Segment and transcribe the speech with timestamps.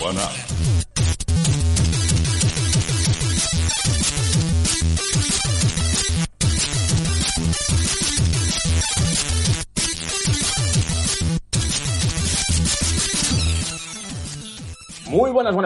[0.00, 0.20] Bueno.
[0.20, 0.51] Muy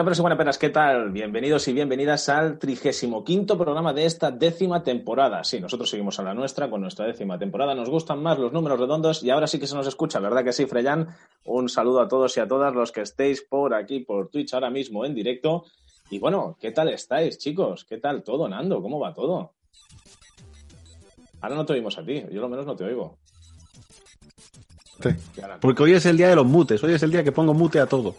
[0.03, 1.09] buenas, y buenas ¿qué tal?
[1.09, 5.43] Bienvenidos y bienvenidas al trigésimo quinto programa de esta décima temporada.
[5.43, 7.73] Sí, nosotros seguimos a la nuestra con nuestra décima temporada.
[7.73, 10.53] Nos gustan más los números redondos y ahora sí que se nos escucha, ¿verdad que
[10.53, 11.07] sí, Freyan?
[11.45, 14.69] Un saludo a todos y a todas los que estéis por aquí, por Twitch ahora
[14.69, 15.65] mismo en directo.
[16.11, 17.83] Y bueno, ¿qué tal estáis, chicos?
[17.83, 18.81] ¿Qué tal todo, Nando?
[18.83, 19.53] ¿Cómo va todo?
[21.41, 23.17] Ahora no te oímos a ti, yo lo menos no te oigo.
[25.01, 25.09] Sí.
[25.61, 27.79] Porque hoy es el día de los mutes, hoy es el día que pongo mute
[27.79, 28.15] a todo.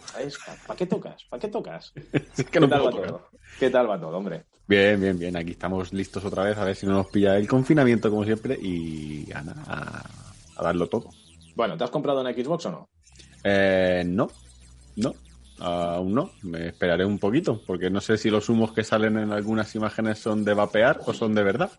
[0.65, 1.23] ¿Para qué tocas?
[1.29, 1.93] ¿Para qué tocas?
[2.37, 3.29] Es que no ¿Qué tal va todo?
[3.59, 4.45] ¿Qué tal va todo, hombre?
[4.67, 5.35] Bien, bien, bien.
[5.35, 8.57] Aquí estamos listos otra vez a ver si no nos pilla el confinamiento como siempre
[8.61, 10.09] y a, a-
[10.57, 11.09] a darlo todo.
[11.55, 12.89] Bueno, ¿te has comprado una Xbox o no?
[13.43, 14.29] Eh, no,
[14.97, 15.15] no,
[15.59, 16.31] aún no.
[16.43, 20.19] Me esperaré un poquito porque no sé si los humos que salen en algunas imágenes
[20.19, 21.71] son de vapear o son de verdad.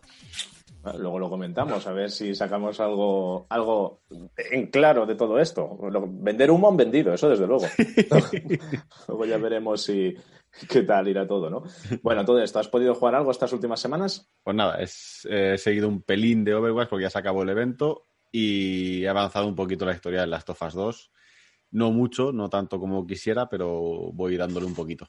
[0.97, 4.01] Luego lo comentamos, a ver si sacamos algo, algo
[4.35, 5.77] en claro de todo esto.
[6.09, 7.65] Vender humo han vendido, eso desde luego.
[9.07, 10.15] Luego ya veremos si
[10.67, 11.63] qué tal irá todo, ¿no?
[12.01, 14.29] Bueno, todo esto, ¿has podido jugar algo estas últimas semanas?
[14.43, 18.07] Pues nada, es- he seguido un pelín de Overwatch porque ya se acabó el evento
[18.31, 21.11] y he avanzado un poquito la historia de Last of Us 2.
[21.71, 25.07] No mucho, no tanto como quisiera, pero voy dándole un poquito.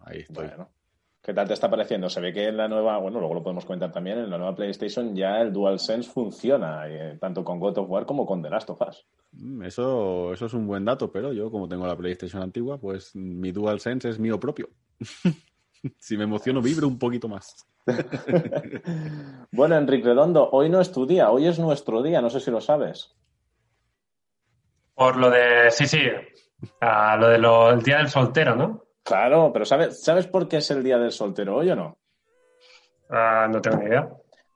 [0.00, 0.46] Ahí estoy.
[0.46, 0.70] Bueno,
[1.28, 2.08] ¿qué tal te está pareciendo?
[2.08, 4.54] Se ve que en la nueva, bueno, luego lo podemos comentar también, en la nueva
[4.54, 8.70] PlayStation ya el DualSense funciona, eh, tanto con God of War como con The Last
[8.70, 9.06] of Us.
[9.32, 13.14] Mm, Eso, eso es un buen dato, pero yo, como tengo la PlayStation antigua, pues
[13.14, 14.70] mi DualSense es mío propio.
[15.98, 17.68] si me emociono, vibro un poquito más.
[19.52, 22.50] Bueno, Enrique Redondo, hoy no es tu día, hoy es nuestro día, no sé si
[22.50, 23.14] lo sabes.
[24.94, 26.00] Por lo de, sí, sí,
[26.80, 28.87] a lo de lo, el día del soltero, ¿no?
[29.08, 31.96] Claro, pero ¿sabes, ¿sabes por qué es el Día del Soltero hoy o no?
[33.08, 34.06] Ah, no tengo ni idea.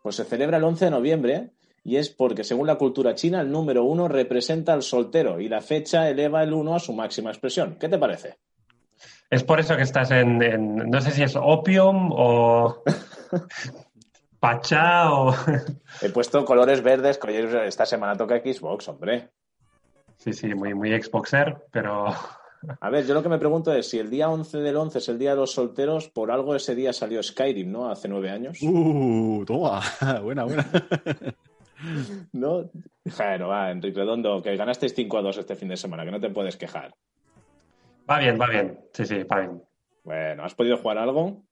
[0.03, 1.51] Pues se celebra el 11 de noviembre
[1.85, 5.63] y es porque, según la cultura china, el número uno representa al soltero y la
[5.63, 7.77] fecha eleva el uno a su máxima expresión.
[7.81, 8.37] ¿Qué te parece?
[9.31, 12.83] Es por eso que estás en, en- no sé si es opium o
[14.39, 15.35] pachá o...
[16.03, 17.19] He puesto colores verdes,
[17.65, 19.31] esta semana toca Xbox, hombre.
[20.19, 22.05] Sí, sí, muy, muy Xboxer, pero
[22.81, 25.09] A ver, yo lo que me pregunto es si el día 11 del 11 es
[25.09, 27.91] el Día de los Solteros, por algo ese día salió Skyrim, ¿no?
[27.91, 28.59] Hace nueve años.
[28.63, 29.81] Uh, toma,
[30.23, 30.67] buena, buena.
[32.33, 32.71] ¿No?
[33.17, 36.21] Bueno, va, Enrique Redondo, que ganasteis 5 a 2 este fin de semana, que no
[36.21, 36.95] te puedes quejar.
[38.09, 38.79] va bien, va bien.
[38.93, 39.63] Sí, sí, va bien.
[40.05, 41.43] Bueno, ¿has podido jugar algo?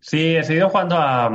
[0.00, 1.30] Sí, he seguido jugando a,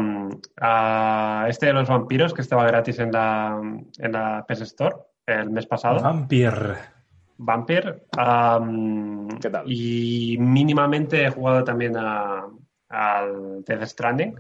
[0.60, 3.62] a este de los vampiros que estaba gratis en la,
[4.00, 4.96] en la PS Store
[5.28, 6.02] el mes pasado.
[6.02, 6.97] Vampire.
[7.38, 8.04] Vampire.
[8.18, 9.66] am, ¿Qué tal?
[9.72, 12.48] Y mínimamente he jugado también a-
[12.90, 14.36] al Death Stranding,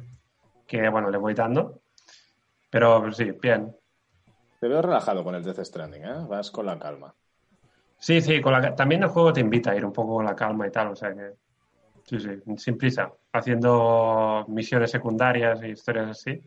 [0.65, 1.81] que bueno, le voy dando.
[2.69, 3.75] Pero sí, bien.
[4.59, 6.25] Te veo relajado con el Death Stranding, ¿eh?
[6.27, 7.13] Vas con la calma.
[7.99, 10.35] Sí, sí, con la, también el juego te invita a ir un poco con la
[10.35, 11.33] calma y tal, o sea que.
[12.03, 13.11] Sí, sí, sin prisa.
[13.33, 16.41] Haciendo misiones secundarias y historias así.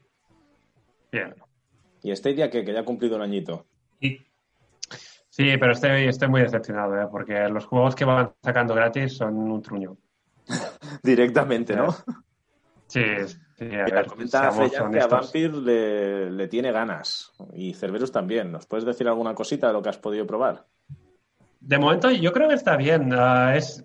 [1.13, 1.35] Bien.
[2.03, 2.65] ¿Y Stadia qué?
[2.65, 3.67] Que ya ha cumplido un añito.
[5.41, 7.07] Sí, pero estoy, estoy muy decepcionado, ¿eh?
[7.11, 9.97] porque los juegos que van sacando gratis son un truño.
[11.03, 11.97] Directamente, ¿no?
[12.87, 13.03] Sí,
[13.57, 14.51] sí, a Mira, ver, comenta
[14.91, 15.07] que a.
[15.07, 17.33] Vampir le, le tiene ganas.
[17.55, 18.53] Y Cerberus también.
[18.53, 20.67] ¿Nos puedes decir alguna cosita de lo que has podido probar?
[21.59, 23.11] De momento yo creo que está bien.
[23.15, 23.83] ah, es,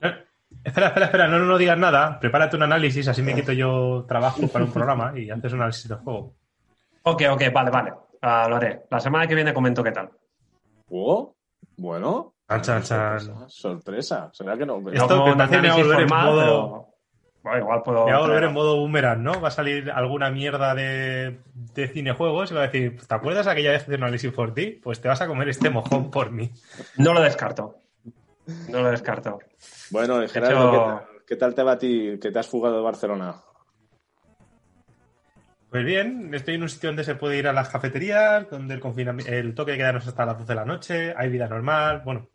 [0.00, 0.24] Eh,
[0.64, 2.18] Espera, espera, espera, no, no, no digas nada.
[2.18, 5.88] Prepárate un análisis, así me quito yo trabajo para un programa y haces un análisis
[5.88, 6.32] del juego.
[7.02, 7.92] Ok, ok, vale, vale.
[8.22, 8.82] Ah, lo haré.
[8.90, 10.10] La semana que viene comento qué tal.
[10.90, 11.34] Oh,
[11.76, 12.34] bueno.
[12.48, 13.20] Chan, chan, chan.
[13.20, 13.48] Sorpresa.
[13.48, 14.30] sorpresa.
[14.32, 14.78] ¿Será que no?
[14.92, 16.86] Esto parece que va a volver en modo- pero-
[17.42, 18.04] bueno, igual puedo.
[18.06, 19.40] Me va a volver en modo boomerang, ¿no?
[19.40, 23.70] Va a salir alguna mierda de, de cinejuegos y va a decir, ¿te acuerdas aquella
[23.70, 24.78] vez de un análisis por ti?
[24.82, 26.50] Pues te vas a comer este mojón por mí.
[26.98, 27.76] No lo descarto.
[28.68, 29.38] No lo descarto.
[29.90, 31.02] Bueno, hecho- ¿qué tal?
[31.26, 33.36] ¿qué tal te va a ti que te has fugado de Barcelona?
[35.70, 39.26] Pues bien, estoy en un sitio donde se puede ir a las cafeterías, donde el,
[39.28, 42.02] el toque de quedarnos hasta las 12 de la noche, hay vida normal.
[42.04, 42.28] Bueno,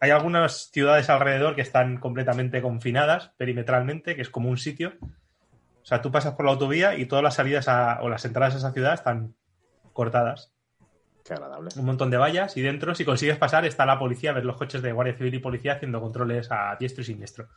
[0.00, 4.94] hay algunas ciudades alrededor que están completamente confinadas perimetralmente, que es como un sitio.
[5.00, 8.54] O sea, tú pasas por la autovía y todas las salidas a- o las entradas
[8.54, 9.36] a esa ciudad están
[9.92, 10.52] cortadas.
[11.24, 11.70] Qué agradable.
[11.76, 14.82] Un montón de vallas y dentro, si consigues pasar, está la policía, ver los coches
[14.82, 17.48] de Guardia Civil y Policía haciendo controles a diestro y siniestro.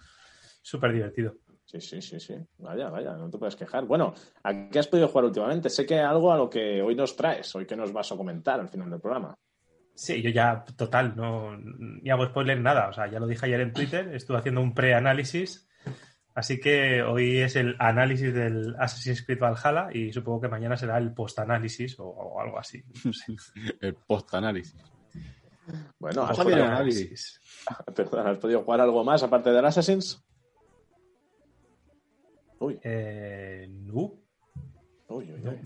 [0.62, 1.36] Súper divertido.
[1.66, 2.36] Sí, sí, sí, sí.
[2.58, 3.86] Vaya, vaya, no te puedes quejar.
[3.86, 4.14] Bueno,
[4.44, 5.70] ¿a qué has podido jugar últimamente?
[5.70, 8.60] Sé que algo a lo que hoy nos traes, hoy que nos vas a comentar
[8.60, 9.34] al final del programa.
[9.96, 12.90] Sí, yo ya, total, no ni hago spoiler nada.
[12.90, 15.68] O sea, ya lo dije ayer en Twitter, estuve haciendo un pre-análisis.
[16.36, 20.98] Así que hoy es el análisis del Assassin's Creed Valhalla y supongo que mañana será
[20.98, 22.84] el post-análisis o, o algo así.
[23.06, 23.36] No sé.
[23.82, 24.76] El post-análisis.
[26.00, 27.40] Bueno, ¿has podido, análisis.
[27.96, 30.24] perdón, ¿has podido jugar algo más aparte del Assassin's?
[32.66, 34.14] Uy, Eh, no.
[35.10, 35.60] uy, uy, uy.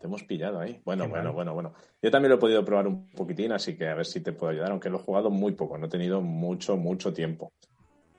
[0.00, 0.80] Te hemos pillado ahí.
[0.84, 1.32] Bueno, Qué bueno, mal.
[1.34, 1.74] bueno, bueno.
[2.00, 4.52] Yo también lo he podido probar un poquitín, así que a ver si te puedo
[4.52, 7.52] ayudar, aunque lo he jugado muy poco, no he tenido mucho, mucho tiempo.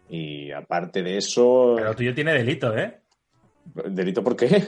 [0.09, 3.01] Y aparte de eso, Pero tuyo tiene delito, ¿eh?
[3.89, 4.61] ¿delito por qué?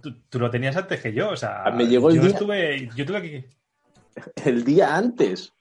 [0.00, 1.62] Tú, tú lo tenías antes que yo, o sea.
[1.64, 2.30] Ah, me llegó el yo día.
[2.30, 2.88] estuve.
[2.96, 3.44] Yo tuve que.
[4.44, 5.52] El día antes.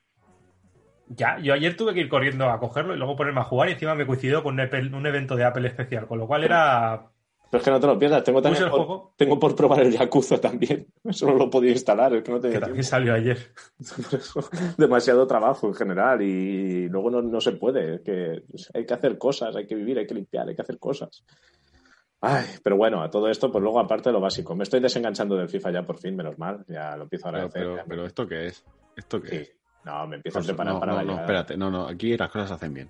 [1.16, 3.74] Ya, yo ayer tuve que ir corriendo a cogerlo y luego ponerme a jugar y
[3.74, 7.08] encima me coincidió con un, Apple- un evento de Apple especial, con lo cual era.
[7.50, 9.92] Pero es que no te lo pierdas, tengo también por, juego tengo por probar el
[9.92, 10.88] Yakuza también.
[11.04, 12.90] Eso no lo podía instalar, es que no que tenía también tiempo.
[12.90, 13.38] salió ayer.
[14.78, 17.96] Demasiado trabajo en general y luego no, no se puede.
[17.96, 18.44] es que
[18.74, 21.25] hay que hacer cosas, hay que vivir, hay que limpiar, hay que hacer cosas.
[22.22, 24.56] Ay, pero bueno, a todo esto, pues luego aparte de lo básico.
[24.56, 26.63] Me estoy desenganchando del FIFA ya por fin, menos mal.
[26.68, 27.62] Ya lo empiezo a agradecer.
[27.63, 28.63] pero, pero ¿esto qué es?
[28.96, 29.36] ¿Esto qué sí.
[29.38, 29.56] es?
[29.83, 32.16] No, me empiezo a Corso, preparar no, para no, la no, espérate, no, no, aquí
[32.16, 32.89] las cosas se hacen bien.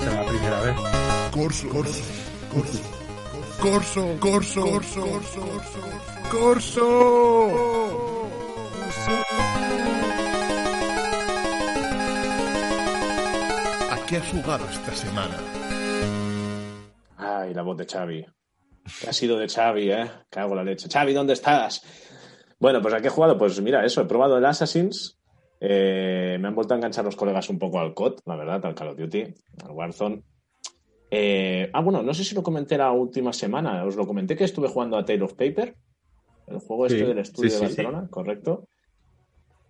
[0.00, 0.74] Será la primera vez.
[1.32, 2.02] Corso, corso,
[3.60, 5.02] corso, corso, corso,
[6.30, 8.28] corso, corso,
[13.90, 15.36] ¿A qué has jugado esta semana?
[17.16, 18.24] Ay, la voz de Xavi.
[19.00, 20.10] ¿Qué ha sido de Xavi, eh?
[20.30, 20.88] Cago en la leche.
[20.88, 21.82] Xavi, ¿dónde estás?
[22.58, 23.36] Bueno, pues ¿a qué he jugado?
[23.36, 25.15] Pues mira, eso, he probado el Assassins.
[25.60, 28.74] Eh, me han vuelto a enganchar los colegas un poco al COD, la verdad, al
[28.74, 29.22] Call of Duty,
[29.64, 30.22] al Warzone.
[31.10, 33.84] Eh, ah, bueno, no sé si lo comenté la última semana.
[33.84, 35.74] Os lo comenté que estuve jugando a Tale of Paper,
[36.48, 37.64] el juego Sí, este del estudio sí, de sí.
[37.66, 38.68] Barcelona, correcto.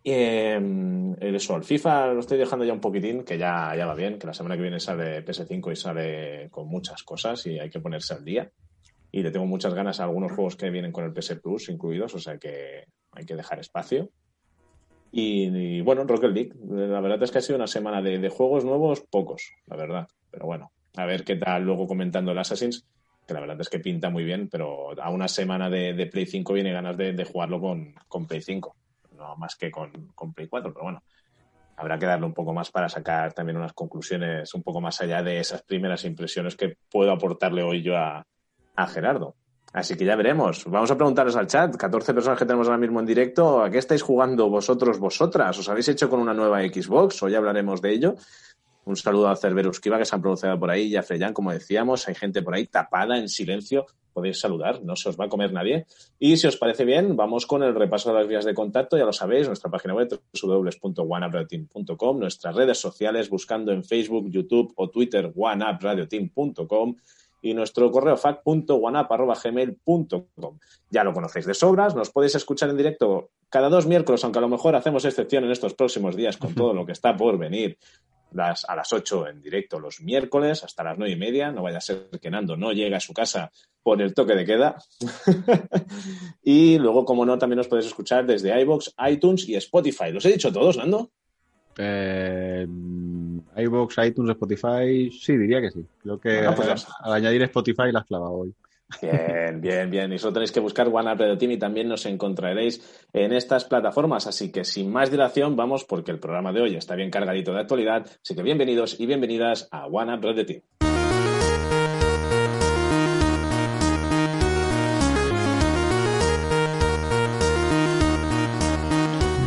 [0.04, 3.94] Eh, el- eso, el FIFA lo estoy dejando ya un poquitín, que ya, ya va
[3.94, 7.68] bien, que la semana que viene sale PS5 y sale con muchas cosas y hay
[7.70, 8.50] que ponerse al día.
[9.10, 12.14] Y le tengo muchas ganas a algunos juegos que vienen con el PS Plus incluidos,
[12.14, 14.10] o sea que hay que dejar espacio.
[15.18, 19.00] Y, bueno, Rocket League, la verdad es que ha sido una semana de, juegos nuevos,
[19.00, 20.08] pocos, la verdad.
[20.30, 22.86] Pero bueno, a ver qué tal luego comentando el Assassins,
[23.26, 26.26] que la verdad es que pinta muy bien, pero a una semana de, de Play
[26.26, 28.76] 5 viene ganas de, de jugarlo con, con Play 5,
[29.16, 31.02] no más que con, con Play 4, pero bueno.
[31.78, 35.22] Habrá que darle un poco más para sacar también unas conclusiones un poco más allá
[35.22, 38.26] de esas primeras impresiones que puedo aportarle hoy yo a,
[38.74, 39.34] a Gerardo.
[39.72, 40.64] Así que ya veremos.
[40.66, 43.78] Vamos a preguntaros al chat, 14 personas que tenemos ahora mismo en directo, ¿a qué
[43.78, 45.58] estáis jugando vosotros, vosotras?
[45.58, 47.22] ¿Os habéis hecho con una nueva Xbox?
[47.22, 48.14] Hoy hablaremos de ello.
[48.86, 51.50] Un saludo a Cerberus Kiva, que se han pronunciado por ahí, y a Freyan, como
[51.52, 52.06] decíamos.
[52.06, 53.84] Hay gente por ahí tapada, en silencio.
[54.12, 55.86] Podéis saludar, no se os va a comer nadie.
[56.20, 58.96] Y si os parece bien, vamos con el repaso de las vías de contacto.
[58.96, 60.08] Ya lo sabéis, nuestra página web
[60.40, 66.94] www.oneupradio.team.com, nuestras redes sociales buscando en Facebook, YouTube o Twitter oneupradio.team.com
[67.46, 70.58] y nuestro correo fac.wanap.gmail.com.
[70.90, 74.42] Ya lo conocéis de sobras, nos podéis escuchar en directo cada dos miércoles, aunque a
[74.42, 77.78] lo mejor hacemos excepción en estos próximos días con todo lo que está por venir.
[78.36, 81.52] A las 8 en directo los miércoles hasta las 9 y media.
[81.52, 83.52] No vaya a ser que Nando no llegue a su casa
[83.82, 84.76] por el toque de queda.
[86.42, 90.10] y luego, como no, también nos podéis escuchar desde iBox, iTunes y Spotify.
[90.10, 91.12] ¿Los he dicho todos, Nando?
[91.78, 92.66] Eh,
[93.56, 95.84] iVoox, iTunes, Spotify, sí, diría que sí.
[96.02, 98.54] Creo que Bueno, pues al- añadir Spotify la has clavado hoy.
[99.02, 100.12] Bien, bien, bien.
[100.12, 102.80] Y solo tenéis que buscar One Team y también nos encontraréis
[103.12, 104.26] en estas plataformas.
[104.28, 107.60] Así que sin más dilación, vamos porque el programa de hoy está bien cargadito de
[107.60, 108.06] actualidad.
[108.22, 110.62] Así que bienvenidos y bienvenidas a One Up Team.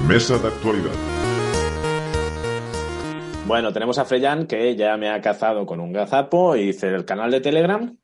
[0.08, 1.19] Mesa de actualidad.
[3.50, 7.04] Bueno, tenemos a Freyan que ya me ha cazado con un gazapo y dice el
[7.04, 7.98] canal de Telegram.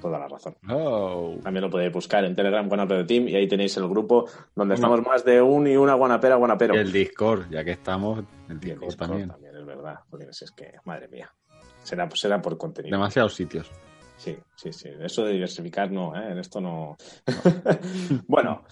[0.00, 0.54] Toda la razón.
[0.70, 1.34] Oh.
[1.42, 4.74] También lo podéis buscar en Telegram Radio Team y ahí tenéis el grupo donde Bueno.
[4.74, 6.74] estamos más de un y una guanapera guanapero.
[6.74, 9.28] El Discord, ya que estamos, el Discord, Discord también.
[9.28, 9.98] también, es verdad.
[10.08, 11.34] Porque si es que, madre mía.
[11.82, 12.96] Será, será por contenido.
[12.96, 13.68] Demasiados sitios.
[14.18, 14.88] Sí, sí, sí.
[15.00, 16.30] Eso de diversificar no, ¿eh?
[16.30, 16.96] En esto no.
[18.28, 18.62] bueno,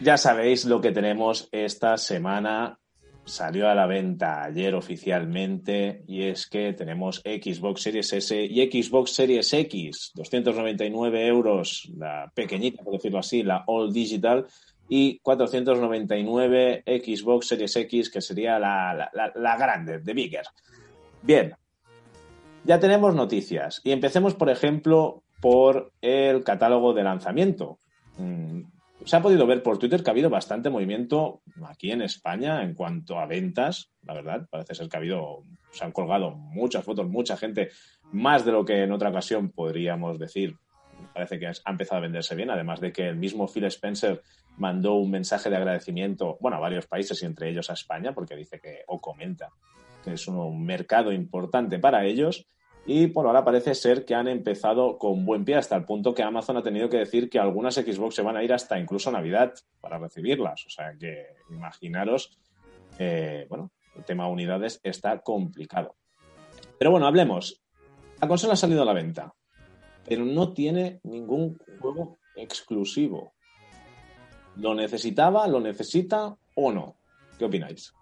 [0.00, 2.78] ya sabéis lo que tenemos esta semana.
[3.24, 9.12] Salió a la venta ayer oficialmente y es que tenemos Xbox Series S y Xbox
[9.14, 14.46] Series X, 299 euros, la pequeñita, por decirlo así, la All Digital,
[14.88, 20.44] y 499 Xbox Series X, que sería la, la, la- la grande, de Bigger.
[21.22, 21.54] Bien,
[22.64, 23.80] Ya tenemos noticias.
[23.84, 27.78] Y empecemos, por ejemplo, por el catálogo de lanzamiento.
[29.04, 32.74] Se ha podido ver por Twitter que ha habido bastante movimiento aquí en España en
[32.74, 33.90] cuanto a ventas.
[34.02, 37.70] La verdad, parece ser que ha habido, se han colgado muchas fotos, mucha gente,
[38.12, 40.56] más de lo que en otra ocasión podríamos decir.
[41.12, 44.22] Parece que ha empezado a venderse bien, además de que el mismo Phil Spencer
[44.56, 48.36] mandó un mensaje de agradecimiento, bueno, a varios países y entre ellos a España, porque
[48.36, 49.50] dice que, o comenta,
[50.04, 52.46] que es un mercado importante para ellos.
[52.84, 56.22] Y por ahora parece ser que han empezado con buen pie hasta el punto que
[56.22, 59.54] Amazon ha tenido que decir que algunas Xbox se van a ir hasta incluso Navidad
[59.80, 60.66] para recibirlas.
[60.66, 62.36] O sea que imaginaros,
[62.98, 65.94] eh, bueno, el tema unidades está complicado.
[66.78, 67.62] Pero bueno, hablemos.
[68.20, 69.32] La consola ha salido a la venta,
[70.04, 73.34] pero no tiene ningún juego exclusivo.
[74.56, 76.96] ¿Lo necesitaba, lo necesita o no?
[77.38, 77.94] ¿Qué opináis?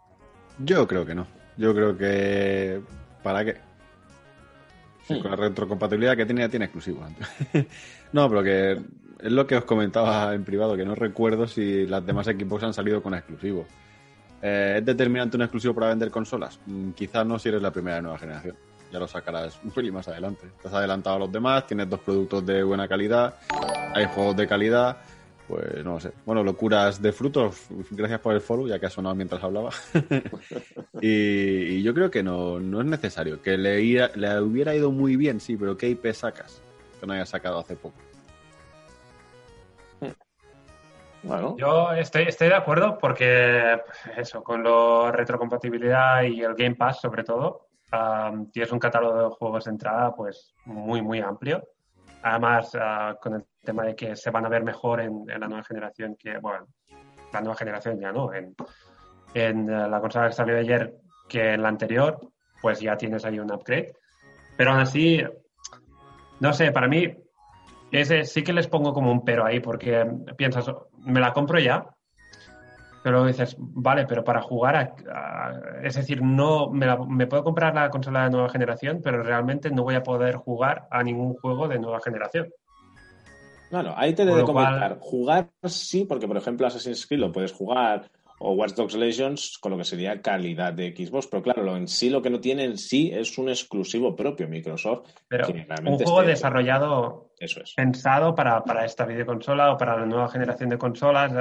[0.58, 1.26] Yo creo que no.
[1.56, 2.82] Yo creo que.
[3.22, 3.69] ¿Para qué?
[5.18, 7.04] Con la retrocompatibilidad que tiene, ya tiene exclusivo.
[8.12, 12.04] no, pero que es lo que os comentaba en privado, que no recuerdo si las
[12.04, 13.66] demás Xbox han salido con exclusivos.
[14.42, 16.58] Eh, ¿Es determinante un exclusivo para vender consolas?
[16.66, 18.56] Mm, quizás no si eres la primera de nueva generación.
[18.90, 20.46] Ya lo sacarás un pelín más adelante.
[20.46, 23.36] Estás adelantado a los demás, tienes dos productos de buena calidad,
[23.94, 24.96] hay juegos de calidad,
[25.50, 26.12] pues no lo sé.
[26.24, 29.70] Bueno, locuras de frutos, gracias por el follow, ya que ha sonado mientras hablaba.
[31.00, 33.42] y, y yo creo que no, no es necesario.
[33.42, 36.62] Que le, ira- le hubiera ido muy bien, sí, pero ¿qué IP sacas?
[37.00, 37.96] Que no hayas sacado hace poco.
[41.22, 46.76] Bueno, Yo estoy, estoy de acuerdo porque pues, eso, con la retrocompatibilidad y el Game
[46.76, 47.66] Pass sobre todo,
[48.52, 51.62] tienes un catálogo de juegos de entrada pues muy, muy amplio.
[52.22, 55.64] Además, ah, con el tema de que se van a ver mejor en, la nueva
[55.64, 56.66] generación que, bueno,
[57.32, 58.54] la nueva generación ya no, en,
[59.34, 60.94] en eh, la consola que salió ayer
[61.28, 62.18] que en la anterior,
[62.60, 63.92] pues ya tienes ahí un upgrade.
[64.56, 65.22] Pero aún así,
[66.40, 67.16] no sé, para mí
[67.90, 71.86] ese sí que les pongo como un pero ahí, porque piensas, me la compro ya,
[73.02, 77.42] pero dices, vale, pero para jugar, a- a- es decir, no me, la- me puedo
[77.44, 81.34] comprar la consola de nueva generación, pero realmente no voy a poder jugar a ningún
[81.34, 82.48] juego de nueva generación.
[83.70, 84.98] Bueno, ahí te he Con de lo cual- comentar.
[85.00, 88.10] Jugar sí, porque por ejemplo Assassin's Creed lo puedes jugar
[88.42, 91.86] o Watch Dogs Legions con lo que sería calidad de Xbox, pero claro, lo en
[91.86, 95.10] sí lo que no tiene en sí es un exclusivo propio Microsoft.
[95.28, 97.74] Pero que un juego desarrollado, Eso es.
[97.74, 101.32] pensado para, para esta videoconsola o para la nueva generación de consolas,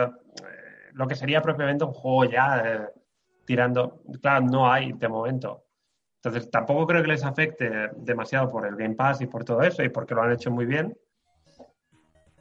[0.99, 2.89] lo que sería propiamente un juego ya eh,
[3.45, 5.63] tirando, claro, no hay de momento.
[6.17, 9.81] Entonces, tampoco creo que les afecte demasiado por el Game Pass y por todo eso,
[9.81, 10.93] y porque lo han hecho muy bien.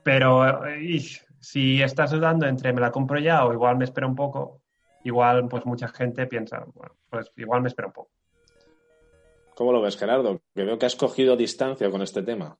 [0.03, 1.01] Pero eh,
[1.39, 4.61] si estás dudando entre me la compro ya o igual me espero un poco,
[5.05, 8.11] igual pues mucha gente piensa, bueno, pues igual me espero un poco.
[9.55, 10.41] ¿Cómo lo ves, Gerardo?
[10.53, 12.59] Que veo que has cogido distancia con este tema.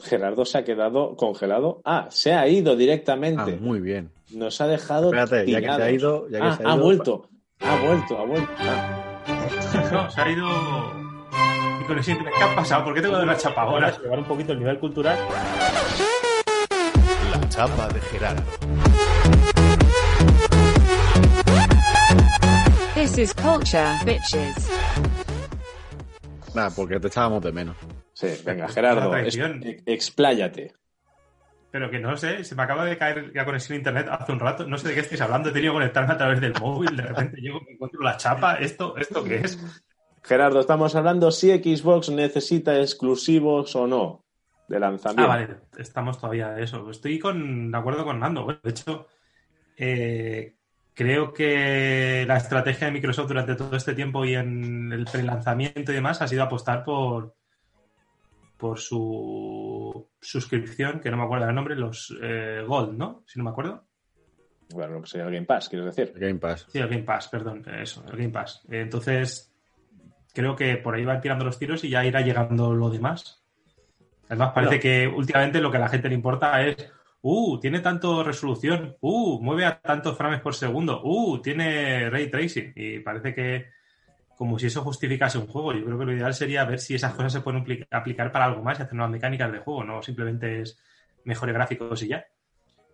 [0.00, 1.80] Gerardo se ha quedado congelado.
[1.84, 3.56] Ah, se ha ido Ah, directamente.
[3.56, 4.12] muy bien.
[4.32, 5.06] Nos ha dejado.
[5.12, 6.28] Espérate, ya que se ha ido.
[6.28, 7.28] Ya que Ah, se ha, ha ido vuelto.
[7.60, 8.52] Ha vuelto, ha vuelto.
[8.58, 9.02] Ah,
[9.92, 10.46] No, se ha ido.
[11.86, 12.84] ¿qué ha pasado?
[12.84, 13.96] ¿Por qué tengo dar una chapa ahora?
[14.02, 15.16] llevar un poquito el nivel cultural.
[17.30, 18.42] La chapa de Gerardo.
[22.94, 24.68] This is culture, bitches.
[26.54, 27.76] Nada, porque te echábamos de menos.
[28.16, 29.38] Sí, venga, Gerardo, es-
[29.84, 30.72] expláyate.
[31.70, 34.40] Pero que no sé, se me acaba de caer la conexión a internet hace un
[34.40, 34.66] rato.
[34.66, 35.50] No sé de qué estáis hablando.
[35.50, 36.96] He tenido que conectarme a través del móvil.
[36.96, 38.54] De repente llego me encuentro la chapa.
[38.54, 39.58] ¿Esto, ¿Esto qué es?
[40.22, 44.24] Gerardo, estamos hablando si Xbox necesita exclusivos o no
[44.68, 45.24] de lanzamiento.
[45.30, 46.88] Ah, vale, estamos todavía de eso.
[46.90, 48.46] Estoy con, de acuerdo con Nando.
[48.62, 49.08] De hecho,
[49.76, 50.54] eh,
[50.94, 55.96] creo que la estrategia de Microsoft durante todo este tiempo y en el prelanzamiento y
[55.96, 57.34] demás ha sido apostar por
[58.56, 63.22] por su suscripción, que no me acuerdo del nombre, los eh, Gold, ¿no?
[63.26, 63.84] Si no me acuerdo.
[64.72, 66.12] Bueno, lo que sería el Game Pass, quieres decir.
[66.18, 66.66] Game Pass.
[66.68, 68.62] Sí, el Game Pass, perdón, eso, el Game Pass.
[68.68, 69.52] Entonces,
[70.32, 73.44] creo que por ahí van tirando los tiros y ya irá llegando lo demás.
[74.28, 74.80] Además, parece No.
[74.80, 79.40] que últimamente lo que a la gente le importa es, uh, tiene tanto resolución, uh,
[79.40, 82.72] mueve a tantos frames por segundo, uh, tiene ray tracing.
[82.74, 83.66] Y parece que
[84.36, 85.72] como si eso justificase un juego.
[85.72, 88.44] Yo creo que lo ideal sería ver si esas cosas se pueden apli- aplicar para
[88.44, 90.78] algo más y hacer nuevas mecánicas de juego, no simplemente es
[91.24, 92.24] mejores gráficos y ya.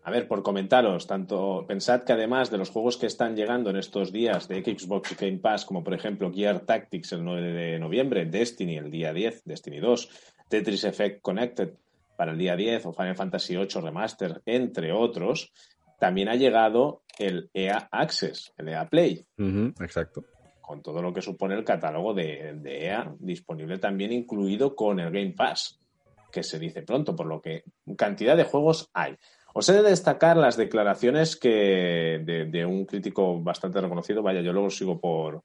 [0.05, 3.77] A ver, por comentaros, tanto pensad que además de los juegos que están llegando en
[3.77, 8.27] estos días de Xbox Game Pass, como por ejemplo Gear Tactics el 9 de noviembre,
[8.27, 10.09] Destiny el día 10, Destiny 2,
[10.49, 11.75] Tetris Effect Connected
[12.17, 15.53] para el día 10 o Final Fantasy 8 Remaster, entre otros,
[16.01, 19.25] también ha llegado el EA Access, el EA Play,
[19.81, 20.25] exacto.
[20.73, 25.35] Con todo lo que supone el catálogo de, EA, disponible también incluido con el Game
[25.37, 25.79] Pass,
[26.33, 27.65] que se dice pronto, por lo que
[27.95, 29.15] cantidad de juegos hay.
[29.53, 34.71] Os he de destacar las declaraciones que de, un crítico bastante reconocido, vaya, yo luego
[34.71, 35.43] sigo por,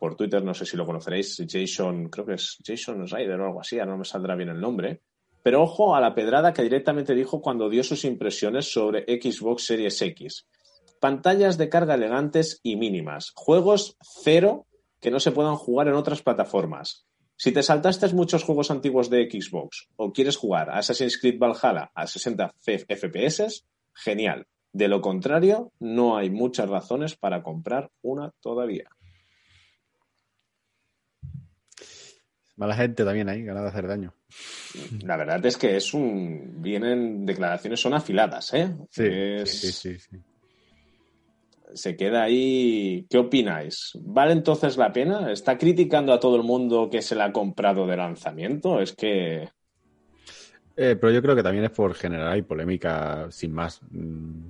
[0.00, 3.60] por Twitter, no sé si lo conoceréis, Jason, creo que es Jason Ryder o algo
[3.60, 5.02] así, ahora no me saldrá bien el nombre.
[5.40, 10.02] Pero ojo a la pedrada que directamente dijo cuando dio sus impresiones sobre Xbox Series
[10.02, 10.48] X.
[11.08, 13.32] Pantallas de carga elegantes y mínimas.
[13.34, 14.66] Juegos cero
[15.02, 17.04] que no se puedan jugar en otras plataformas.
[17.36, 22.06] Si te saltaste muchos juegos antiguos de Xbox o quieres jugar Assassin's Creed Valhalla a
[22.06, 24.46] 60 FPS, genial.
[24.72, 28.88] De lo contrario, no hay muchas razones para comprar una todavía.
[32.56, 34.14] Mala gente también ahí, ganas de hacer daño.
[35.02, 36.62] La verdad es que es un.
[36.62, 38.74] Vienen declaraciones, son afiladas, ¿eh?
[38.88, 40.16] Sí, Es- sí, sí, sí.
[41.74, 43.06] Se queda ahí.
[43.10, 43.90] ¿Qué opináis?
[44.00, 45.32] ¿Vale entonces la pena?
[45.32, 48.80] ¿Está criticando a todo el mundo que se la ha comprado de lanzamiento?
[48.80, 49.48] Es que.
[50.76, 53.80] Eh, pero yo creo que también es por generar ahí polémica sin más.
[53.90, 54.48] Mm,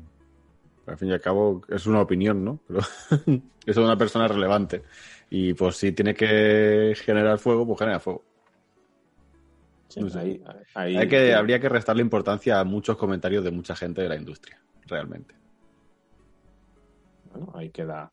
[0.87, 2.61] Al fin y al cabo es una opinión, ¿no?
[2.69, 2.81] Pero
[3.67, 4.83] es una persona relevante.
[5.31, 8.23] Y pues si tiene que generar fuego, pues genera fuego.
[9.89, 10.19] sí, No sé.
[10.19, 10.43] ahí-
[10.75, 14.17] ahí- Hay que, habría que restarle importancia a muchos comentarios de mucha gente de la
[14.17, 15.35] industria, realmente.
[17.35, 18.13] Bueno, ahí queda.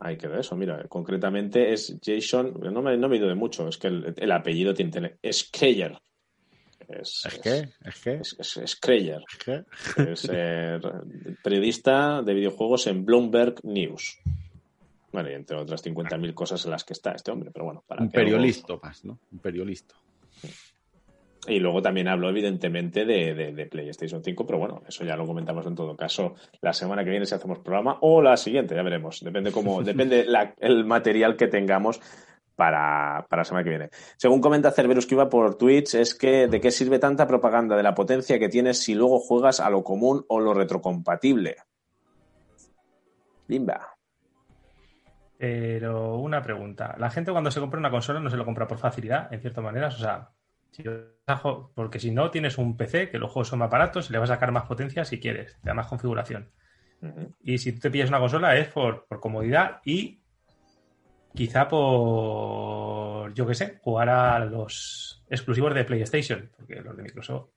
[0.00, 0.56] Ahí queda eso.
[0.56, 2.54] Mira, concretamente es Jason.
[2.60, 4.90] No me, no me he ido de mucho, es que el, el apellido tiene.
[4.90, 5.98] tiene es Kreyer.
[6.88, 9.22] Es, Es que, es que, Es, es, es Kreyer.
[9.30, 9.64] es que.
[10.12, 10.78] Es eh,
[11.42, 14.18] periodista de videojuegos en Bloomberg News.
[15.12, 18.02] Bueno, y entre otras 50.000 cosas en las que está este hombre, pero bueno, para
[18.02, 19.20] Un periodista más, ¿no?
[19.30, 19.94] Un periodista.
[21.46, 25.26] Y luego también habló, evidentemente, de, de- de PlayStation 5, pero bueno, eso ya lo
[25.26, 28.82] comentamos en todo caso la semana que viene si hacemos programa o la siguiente, ya
[28.82, 29.20] veremos.
[29.22, 32.00] Depende cómo, depende la- el material que tengamos
[32.56, 33.88] para, para la semana que viene.
[34.16, 37.82] Según comenta Cerberus que iba por Twitch, es que de qué sirve tanta propaganda de
[37.82, 41.56] la potencia que tienes si luego juegas a lo común o lo retrocompatible.
[43.48, 43.88] Limba.
[45.36, 46.94] Pero una pregunta.
[46.98, 49.62] La gente cuando se compra una consola no se lo compra por facilidad, en ciertas
[49.64, 49.96] maneras.
[49.96, 50.30] O sea,
[51.74, 54.34] porque si no tienes un PC, que los juegos son más baratos, le vas a
[54.34, 56.50] sacar más potencia si quieres, te da más configuración.
[57.42, 60.22] Y si tú te pillas una consola es por, por comodidad y
[61.34, 67.50] quizá por, yo qué sé, jugar a los exclusivos de PlayStation, porque los de Microsoft...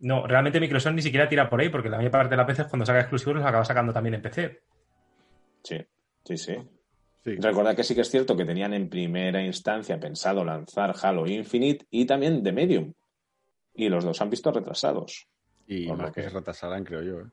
[0.00, 2.66] No, realmente Microsoft ni siquiera tira por ahí, porque la mayor parte de las veces
[2.66, 4.62] cuando saca exclusivos los acaba sacando también en PC.
[5.62, 5.86] Sí,
[6.24, 6.56] sí, sí.
[7.24, 7.36] Sí.
[7.36, 11.86] Recordad que sí que es cierto que tenían en primera instancia pensado lanzar Halo Infinite
[11.90, 12.92] y también The Medium.
[13.74, 15.26] Y los dos han visto retrasados.
[15.66, 17.20] Y lo más que que- se retrasarán, creo yo.
[17.20, 17.30] ¿eh?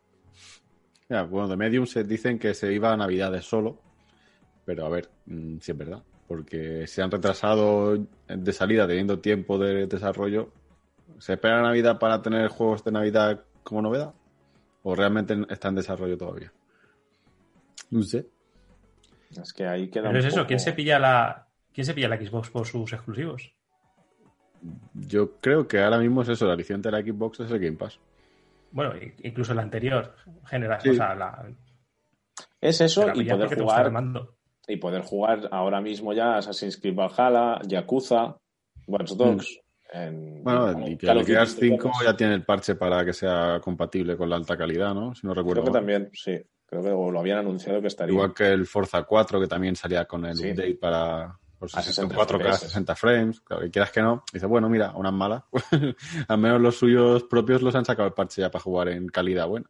[1.09, 3.79] Ya, bueno, de Medium se dicen que se iba a Navidades solo,
[4.65, 7.97] pero a ver mm, si es verdad, porque se han retrasado
[8.27, 10.51] de salida teniendo tiempo de desarrollo.
[11.19, 14.13] ¿Se espera Navidad para tener juegos de Navidad como novedad?
[14.83, 16.51] ¿O realmente está en desarrollo todavía?
[17.89, 18.25] No sé.
[19.41, 21.93] Es que ahí queda Pero un es eso, poco- ¿quién se pilla la, quién se
[21.93, 23.53] pilla la Xbox por sus exclusivos?
[24.93, 27.77] Yo creo que ahora mismo es eso, el aliciente de la Xbox es el Game
[27.77, 27.99] Pass.
[28.71, 30.99] Bueno, incluso la anterior generación, Sí.
[31.01, 31.45] o sea, la,
[32.59, 33.91] Es eso la y poder jugar
[34.67, 38.35] y poder jugar ahora mismo ya Assassin's Creed Valhalla, Yakuza,
[38.87, 39.59] Watch Dogs.
[39.93, 40.43] en- Mm.
[40.43, 42.03] Bueno, en y que Call el of Duty Gears 5 Ghosts.
[42.05, 45.15] ya tiene el parche para que sea compatible con la alta calidad, ¿no?
[45.15, 46.37] Si no recuerdo Creo que también, sí.
[46.67, 48.13] Creo que lo habían anunciado que estaría.
[48.13, 50.51] Igual que el Forza 4, que también salía con el Sí.
[50.51, 52.59] update para por A 60 4K, FPS.
[52.67, 53.39] 60 frames.
[53.41, 55.43] Claro, y quieras que no, dice, bueno, mira, unas malas.
[56.27, 59.47] Al menos los suyos propios los han sacado el parche ya para jugar en calidad
[59.47, 59.67] buena.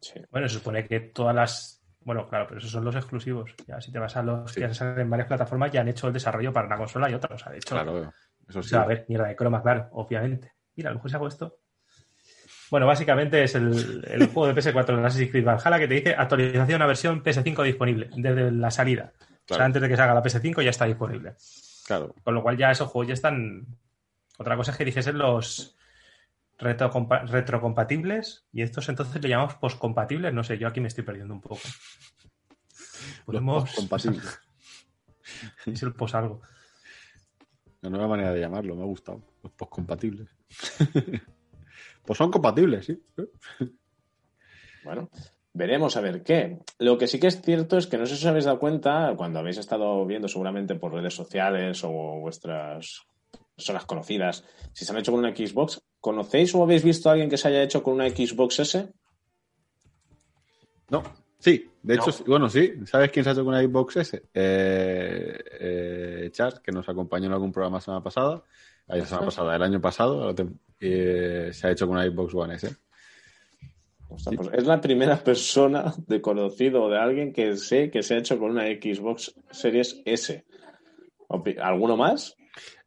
[0.00, 0.20] Sí.
[0.30, 1.82] Bueno, se supone que todas las.
[2.04, 3.54] Bueno, claro, pero esos son los exclusivos.
[3.66, 4.60] Ya si te vas a los Sí.
[4.60, 7.34] que salen en varias plataformas, ya han hecho el desarrollo para una consola y otra.
[7.34, 8.12] O sea, de hecho, Claro,
[8.48, 8.70] eso o sí.
[8.70, 10.52] sea, a ver, mierda de croma, claro, obviamente.
[10.74, 11.58] Mira, a lo mejor si hago esto.
[12.72, 16.14] Bueno, básicamente es el, el juego de PS4 de Assassin's Creed Valhalla que te dice
[16.16, 19.12] actualización a versión PS5 disponible desde la salida.
[19.50, 21.34] O sea, antes de que salga la PS5 ya está disponible.
[21.86, 22.14] Claro.
[22.24, 23.66] Con lo cual ya esos juegos ya están.
[24.38, 25.76] Otra cosa es que dijesen los
[26.58, 30.32] retrocompa- retrocompatibles y estos entonces le llamamos postcompatibles.
[30.32, 31.60] No sé, yo aquí me estoy perdiendo un poco.
[33.26, 34.40] Podemos compatibles.
[35.66, 36.40] es el pos algo.
[37.82, 39.20] La nueva manera de llamarlo, me ha gustado.
[39.42, 40.30] Los postcompatibles.
[42.04, 43.02] pues son compatibles, sí.
[44.84, 45.08] Bueno,
[45.52, 46.58] veremos a ver qué.
[46.78, 49.14] Lo que sí que es cierto es que no sé si os habéis dado cuenta,
[49.16, 53.02] cuando habéis estado viendo seguramente por redes sociales o vuestras
[53.54, 57.30] personas conocidas, si se han hecho con una Xbox, ¿conocéis o habéis visto a alguien
[57.30, 58.92] que se haya hecho con una Xbox S?
[60.90, 61.02] No,
[61.42, 62.24] Sí, de hecho, No.
[62.26, 62.72] bueno, sí.
[62.86, 64.22] ¿Sabes quién se ha hecho con una Xbox S?
[64.32, 68.44] Eh, eh, Char, que nos acompañó en algún programa la semana pasada.
[68.86, 70.32] La semana pasada, el año pasado,
[70.78, 72.76] eh, se ha hecho con una Xbox One S.
[74.08, 78.18] Pues es la primera persona de conocido o de alguien que sé que se ha
[78.18, 80.44] hecho con una Xbox Series S.
[81.60, 82.36] ¿Alguno más?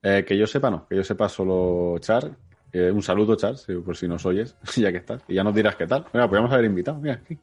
[0.01, 0.87] Eh, que yo sepa, no.
[0.87, 2.37] Que yo sepa solo Char.
[2.71, 5.23] Eh, un saludo, Char, por si nos oyes, ya que estás.
[5.27, 6.05] Y ya nos dirás qué tal.
[6.13, 6.99] Mira, podríamos haber invitado.
[6.99, 7.37] Mira, aquí.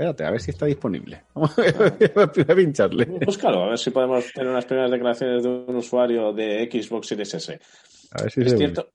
[0.00, 1.24] Espérate, a ver si está disponible.
[1.34, 3.04] Vamos a pincharle.
[3.04, 7.34] Búscalo, a ver si podemos tener unas primeras declaraciones de un usuario de Xbox Series
[7.34, 7.60] S.
[8.12, 8.88] A ver si Es se cierto,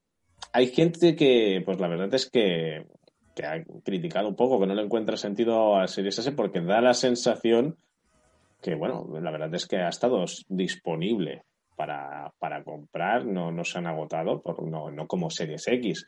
[0.52, 2.88] hay gente que, pues la verdad es que,
[3.36, 6.82] que ha criticado un poco, que no le encuentra sentido a Series S porque da
[6.82, 7.78] la sensación
[8.60, 11.44] que, bueno, la verdad es que ha estado disponible
[11.76, 16.08] para, para comprar, no, no se han agotado, por, no, no como Series X.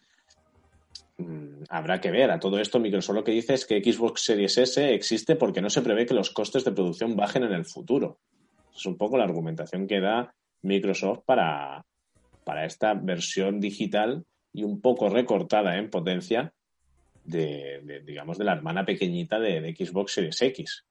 [1.18, 2.32] Mm, Habrá que ver.
[2.32, 5.70] A todo esto, Microsoft lo que dice es que Xbox Series S existe porque no
[5.70, 8.20] se prevé que los costes de producción bajen en el futuro.
[8.76, 11.84] Es un poco la argumentación que da Microsoft para,
[12.44, 16.54] para esta versión digital y un poco recortada en potencia
[17.24, 20.86] de, de, digamos, de la hermana pequeñita de, de Xbox Series X.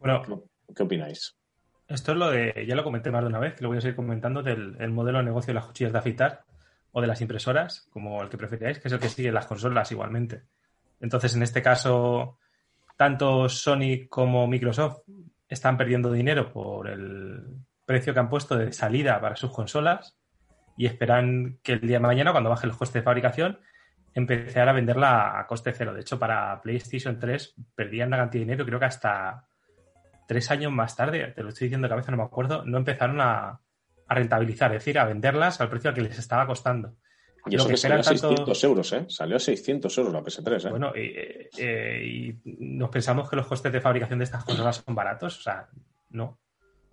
[0.00, 1.34] Bueno, ¿Qué, qué opináis?
[1.88, 3.80] Esto es lo de, ya lo comenté más de una vez, que lo voy a
[3.80, 6.44] seguir comentando, del el modelo de negocio de las cuchillas de afeitar
[6.96, 9.92] o de las impresoras, como el que preferíais, que es el que sigue las consolas
[9.92, 10.44] igualmente.
[10.98, 12.38] Entonces, en este caso,
[12.96, 15.02] tanto Sony como Microsoft
[15.46, 20.16] están perdiendo dinero por el precio que han puesto de salida para sus consolas
[20.78, 23.58] y esperan que el día de mañana, cuando bajen los costes de fabricación,
[24.14, 25.92] empezar a venderla a coste cero.
[25.92, 29.46] De hecho, para PlayStation 3 perdían una cantidad de dinero, creo que hasta
[30.26, 33.20] tres años más tarde, te lo estoy diciendo de cabeza, no me acuerdo, no empezaron
[33.20, 33.60] a,
[34.08, 36.94] a rentabilizar, es decir, a venderlas al precio al que les estaba costando.
[37.48, 39.04] Y eso Lo que, que salió a esperan tanto- 600 euros, ¿eh?
[39.08, 40.70] Salió a 600 euros la PS3, ¿eh?
[40.70, 44.94] Bueno, eh, eh, y nos pensamos que los costes de fabricación de estas consolas son
[44.94, 45.68] baratos, o sea,
[46.10, 46.38] no.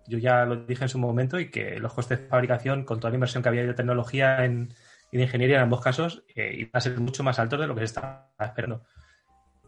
[0.06, 3.10] Yo ya lo dije en su momento y que los costes de fabricación, con toda
[3.10, 4.68] la inversión que había de tecnología en,
[5.10, 7.74] y de ingeniería en ambos casos, eh, iban a ser mucho más altos de lo
[7.74, 8.84] que se estaba esperando.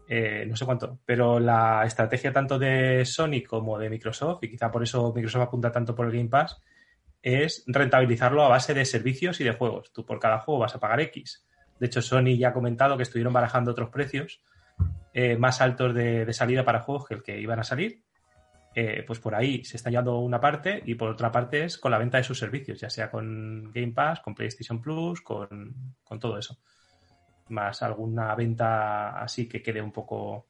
[0.09, 4.71] Eh, no sé cuánto, pero la estrategia tanto de Sony como de Microsoft, y quizá
[4.71, 6.61] por eso Microsoft apunta tanto por el Game Pass,
[7.27, 9.91] es rentabilizarlo a base de servicios y de juegos.
[9.91, 11.45] Tú por cada juego vas a pagar X.
[11.77, 14.41] De hecho, Sony ya ha comentado que estuvieron barajando otros precios
[15.13, 18.01] eh, más altos de, salida para juegos que el que iban a salir.
[18.73, 21.91] Eh, pues por ahí se está llevando una parte y por otra parte es con
[21.91, 26.19] la venta de sus servicios, ya sea con Game Pass, con PlayStation Plus, con, con
[26.19, 26.57] todo eso.
[27.49, 30.47] Más alguna venta así que quede un poco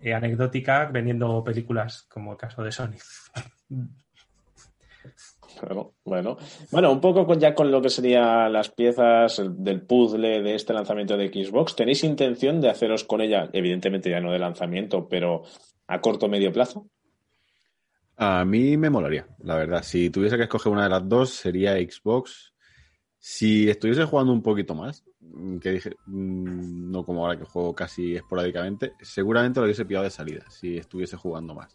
[0.00, 2.96] eh, anecdótica vendiendo películas como el caso de Sony.
[6.04, 6.36] Bueno,
[6.70, 6.92] bueno.
[6.92, 11.16] Un poco con, ya con lo que serían las piezas del puzzle de este lanzamiento
[11.16, 11.76] de Xbox.
[11.76, 15.42] ¿Tenéis intención de haceros con ella, evidentemente ya no de lanzamiento, pero
[15.86, 16.86] a corto o medio plazo?
[18.16, 19.82] A mí me molaría, la verdad.
[19.82, 22.54] Si tuviese que escoger una de las dos, sería Xbox.
[23.18, 27.74] Si estuviese jugando un poquito más, mm, que dije, mm, no como ahora que juego
[27.74, 31.74] casi esporádicamente, seguramente lo hubiese pillado de salida, si estuviese jugando más.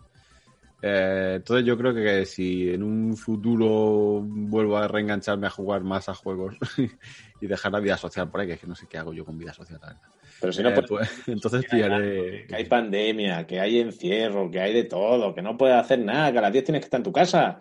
[0.81, 6.07] Eh, entonces yo creo que si en un futuro vuelvo a reengancharme a jugar más
[6.07, 6.55] a juegos
[7.41, 9.25] y dejar la vida social por ahí, que es que no sé qué hago yo
[9.25, 10.01] con vida social, la verdad.
[10.39, 12.45] Pero si no, Eh, pues, pues, entonces pillaré...
[12.47, 16.31] que hay pandemia, que hay encierro, que hay de todo, que no puedes hacer nada,
[16.31, 17.59] que a las 10 tienes que estar en tu casa.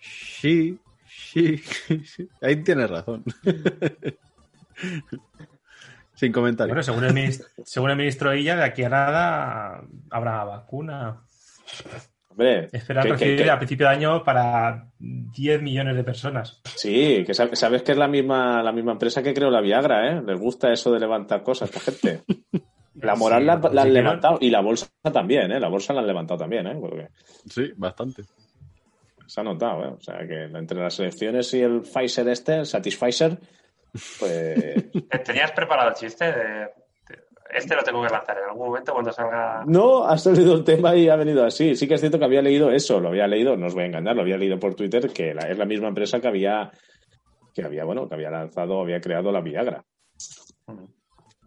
[0.00, 1.58] Sí, sí,
[2.04, 2.28] sí.
[2.40, 3.24] Ahí tienes razón.
[6.14, 6.74] Sin comentarios.
[6.74, 11.22] Bueno, según el, ministro, según el ministro Illa, de aquí a nada habrá vacuna.
[12.38, 16.60] Hombre, que- que- recibir que- a principio de año para 10 millones de personas.
[16.76, 20.12] sí, que sab- sabes que es la misma, la misma empresa que creó la Viagra,
[20.12, 20.22] ¿eh?
[20.26, 22.22] Les gusta eso de levantar cosas, esta gente.
[22.98, 25.60] La moral Sí, la, han levantado y la bolsa también, ¿eh?
[25.60, 26.78] La bolsa la han levantado también, ¿eh?
[26.80, 27.08] Porque
[27.46, 28.22] Sí, bastante.
[29.26, 29.88] se ha notado, ¿eh?
[29.88, 33.38] O sea, que entre las elecciones y el Pfizer este, el Satisficer,
[34.18, 34.90] pues...
[35.10, 36.24] ¿Te- ¿Tenías preparado el chiste?
[36.24, 36.68] de-
[37.54, 39.62] este lo tengo que lanzar en algún momento cuando salga.
[39.66, 41.74] No, ha salido el tema y ha venido así.
[41.76, 43.86] Sí que es cierto que había leído eso, lo había leído, no os voy a
[43.86, 46.70] engañar, lo había leído por Twitter, que la- es la misma empresa que había,
[47.54, 49.84] que había, bueno, que había lanzado, había creado la Viagra.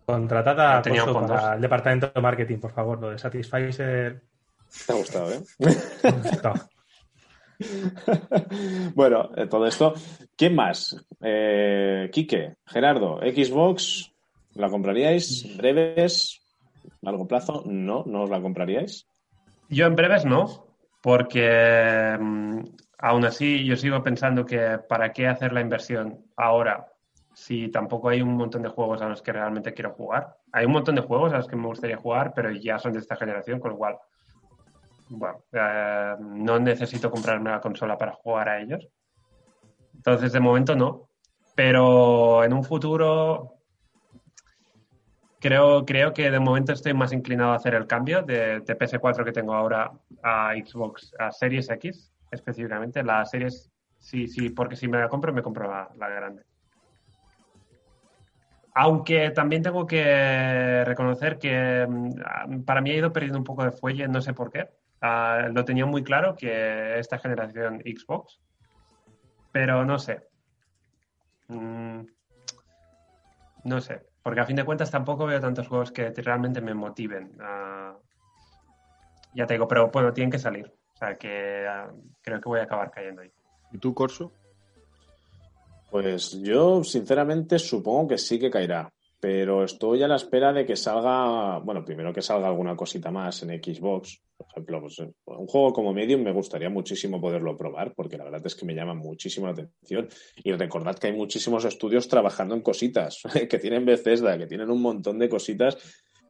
[0.05, 1.29] Contratada fondos.
[1.29, 2.99] para el departamento de marketing, por favor.
[2.99, 4.21] Lo de Satisficer.
[4.87, 5.39] Te ha gustado, ¿eh?
[6.43, 6.53] no.
[8.95, 9.93] bueno, eh, todo esto.
[10.35, 10.95] ¿Quién más?
[11.21, 14.08] Eh, Quique, Gerardo, Xbox,
[14.59, 15.57] ¿la compraríais?
[15.57, 16.41] ¿Breves?
[17.01, 17.63] ¿Largo plazo?
[17.65, 19.07] No, no os la compraríais.
[19.69, 22.59] Yo en breves no, porque mm,
[22.99, 26.87] aún así yo sigo pensando que para qué hacer la inversión ahora
[27.33, 30.35] si tampoco hay un montón de juegos a los que realmente quiero jugar.
[30.51, 32.99] Hay un montón de juegos a los que me gustaría jugar, pero ya son de
[32.99, 33.97] esta generación, con lo cual
[35.07, 38.87] bueno, eh, no necesito comprarme la consola para jugar a ellos.
[39.95, 41.09] Entonces, de momento no.
[41.55, 43.58] Pero en un futuro,
[45.39, 49.23] creo, creo que de momento estoy más inclinado a hacer el cambio de, de PS4
[49.23, 49.91] que tengo ahora
[50.23, 53.03] a Xbox, a Series X específicamente.
[53.03, 56.43] La Series, sí, sí, porque si me la compro, me compro la, la grande.
[58.75, 63.71] Aunque también tengo que reconocer que mm, para mí ha ido perdiendo un poco de
[63.71, 64.69] fuelle, no sé por qué.
[65.01, 68.39] Ah, lo tenía muy claro que esta generación Xbox,
[69.51, 70.27] pero no sé.
[71.47, 72.01] Mm,
[73.63, 76.73] no sé, porque a fin de cuentas tampoco veo tantos juegos que te- realmente me
[76.73, 77.37] motiven.
[79.33, 80.65] Ya te digo, pero bueno, tienen que salir.
[80.67, 83.31] O sea que ah, creo que voy a acabar cayendo ahí.
[83.71, 84.33] ¿Y tú, Corso?
[85.89, 88.89] Pues yo, sinceramente, supongo que sí que caerá.
[89.19, 93.43] Pero estoy a la espera de que salga, bueno, primero que salga alguna cosita más
[93.43, 94.21] en Xbox.
[94.37, 98.23] Por ejemplo, pues, eh, un juego como Medium me gustaría muchísimo poderlo probar, porque la
[98.23, 100.07] verdad es que me llama muchísimo la atención.
[100.41, 104.81] Y recordad que hay muchísimos estudios trabajando en cositas, que tienen Bethesda, que tienen un
[104.81, 105.77] montón de cositas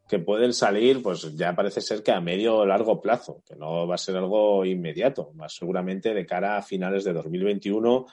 [0.09, 3.87] que pueden salir, pues ya parece ser que a medio o largo plazo, que no
[3.87, 8.07] va a ser algo inmediato, más seguramente de cara a finales de 2021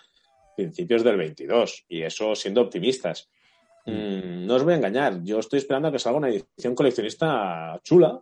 [0.55, 3.31] principios del 22, y eso siendo optimistas.
[3.87, 7.81] Mm, no os voy a engañar, yo estoy esperando a que salga una edición coleccionista
[7.85, 8.21] chula,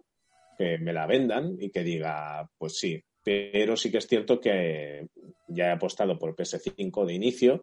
[0.59, 5.09] que me la vendan y que diga, pues sí, pero sí que es cierto que
[5.49, 7.61] ya he apostado por PS5 de inicio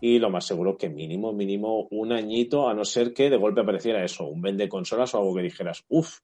[0.00, 3.60] y lo más seguro que mínimo, mínimo un añito, a no ser que de golpe
[3.60, 6.18] apareciera eso, un vende consolas o algo que dijeras, uff,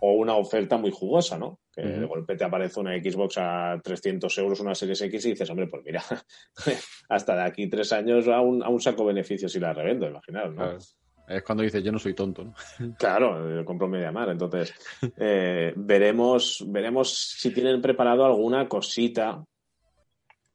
[0.00, 1.60] o una oferta muy jugosa, ¿no?
[1.72, 5.50] Que de golpe te aparece una Xbox a 300 euros, una Series X y dices,
[5.50, 6.02] hombre, pues mira,
[7.08, 10.62] hasta de aquí tres años aún, aún saco beneficios si la revendo, imaginaros, ¿no?
[10.62, 10.78] Claro.
[11.28, 12.54] Es cuando dices yo no soy tonto, ¿no?
[12.98, 14.30] Claro, yo compro media mar.
[14.30, 14.74] Entonces,
[15.16, 19.44] eh, veremos, veremos si tienen preparado alguna cosita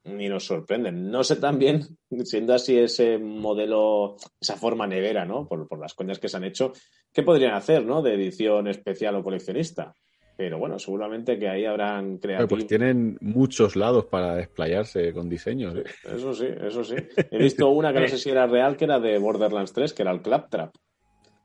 [0.05, 1.09] y nos sorprenden.
[1.09, 1.81] No sé también,
[2.23, 5.47] siendo así ese modelo, esa forma nevera, ¿no?
[5.47, 6.73] Por, por las coñas que se han hecho,
[7.11, 8.01] ¿qué podrían hacer, ¿no?
[8.01, 9.93] De edición especial o coleccionista.
[10.37, 12.49] Pero bueno, seguramente que ahí habrán Pero creativos.
[12.49, 15.75] pues tienen muchos lados para desplayarse con diseños.
[15.75, 15.83] ¿eh?
[16.13, 16.95] Eso sí, eso sí.
[17.31, 20.01] He visto una que no sé si era real, que era de Borderlands 3, que
[20.01, 20.75] era el Claptrap.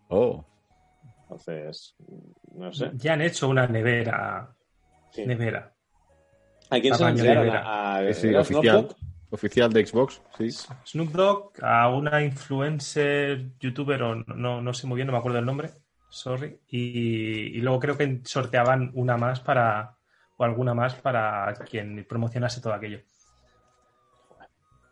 [0.09, 0.45] Oh,
[1.23, 1.95] Entonces,
[2.57, 2.91] no sé.
[2.95, 4.53] Ya han hecho una nevera.
[5.13, 5.25] Sí.
[5.25, 5.73] Nevera.
[6.71, 7.05] ¿A quién se.
[7.05, 7.13] A, a-
[8.15, 8.89] sí, sí, ¿era oficial.
[9.33, 10.51] Oficial de Xbox, sí.
[10.51, 15.39] Snoop Dogg a una influencer, youtuber, o no, no sé muy bien, no me acuerdo
[15.39, 15.71] el nombre,
[16.09, 16.59] sorry.
[16.69, 19.95] Y, y luego creo que sorteaban una más para,
[20.37, 23.03] o alguna más para quien promocionase todo aquello.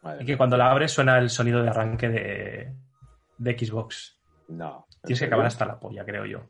[0.03, 2.73] Madre Y que cuando la abres suena el sonido de arranque de,
[3.39, 4.21] de Xbox.
[4.49, 4.87] No.
[4.89, 6.43] ¿en Tienes que acabar hasta la polla, creo yo.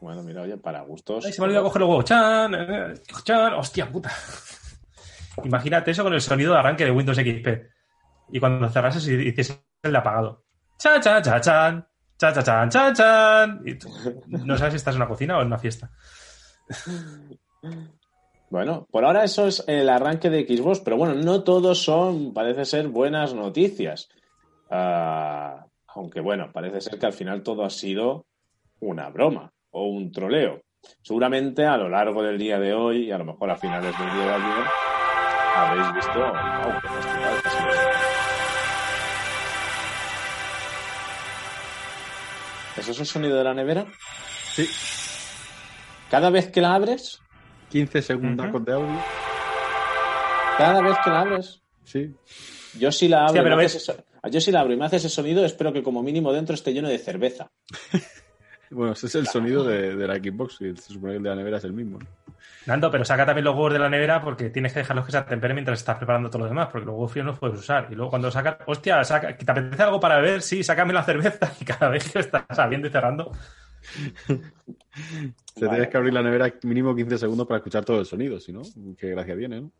[0.00, 1.24] Bueno, mira, oye, para gustos.
[1.24, 2.02] Ay, se me ha olvidado coger el huevo.
[2.02, 2.54] ¡Chan!
[2.54, 3.54] eh, ¡Chan!
[3.54, 4.10] ¡Hostia puta!
[5.44, 7.48] Imagínate eso con el sonido de arranque de Windows XP.
[8.30, 10.44] Y cuando cerrases y hicieses el apagado.
[10.78, 11.88] ¡Chan, chan, chan, chan!
[12.18, 13.62] ¡Chan, chan, chan, chan, chan!
[13.64, 13.88] Y tú
[14.28, 15.90] no sabes si estás en una cocina o en una fiesta.
[18.50, 22.64] Bueno, por ahora eso es el arranque de Xbox, pero bueno, no todos son, parece
[22.64, 24.08] ser, buenas noticias.
[24.70, 28.26] Ah, aunque bueno, parece ser que al final todo ha sido
[28.80, 30.62] una broma o un troleo.
[31.02, 34.10] Seguramente a lo largo del día de hoy y a lo mejor a finales del
[34.12, 34.64] día de ayer
[35.56, 37.34] habréis visto wow, qué festival.
[42.76, 43.86] ¿Eso es el sonido de la nevera?
[44.54, 44.68] Sí.
[46.10, 47.20] Cada vez que la abres,
[47.70, 48.60] 15 segundos Ujú.
[48.64, 49.00] de audio.
[50.58, 52.14] cada vez que la abres, Sí.
[52.78, 54.72] Yo si la abro, Hostia, y pero me ves- hace ese- yo si la abro
[54.72, 57.50] y me hace ese sonido, espero que como mínimo dentro esté lleno de cerveza.
[58.74, 61.28] Bueno, ese es el sonido de, de la Xbox y se supone que el de
[61.30, 61.98] la nevera es el mismo.
[61.98, 62.06] ¿no?
[62.66, 65.18] Nando, pero saca también los huevos de la nevera porque tienes que dejarlos que se
[65.18, 67.88] atemperen mientras estás preparando todo lo demás, porque los huevos fríos no los puedes usar.
[67.90, 70.40] Y luego cuando sacas, hostia, saca, ¿te apetece algo para beber?
[70.42, 71.52] Sí, sácame la cerveza.
[71.60, 73.32] Y cada vez que estás abriendo y cerrando,
[75.54, 75.68] Te Vale.
[75.76, 78.62] tienes que abrir la nevera mínimo 15 segundos para escuchar todo el sonido, si no,
[78.98, 79.70] qué gracia tiene, ¿no?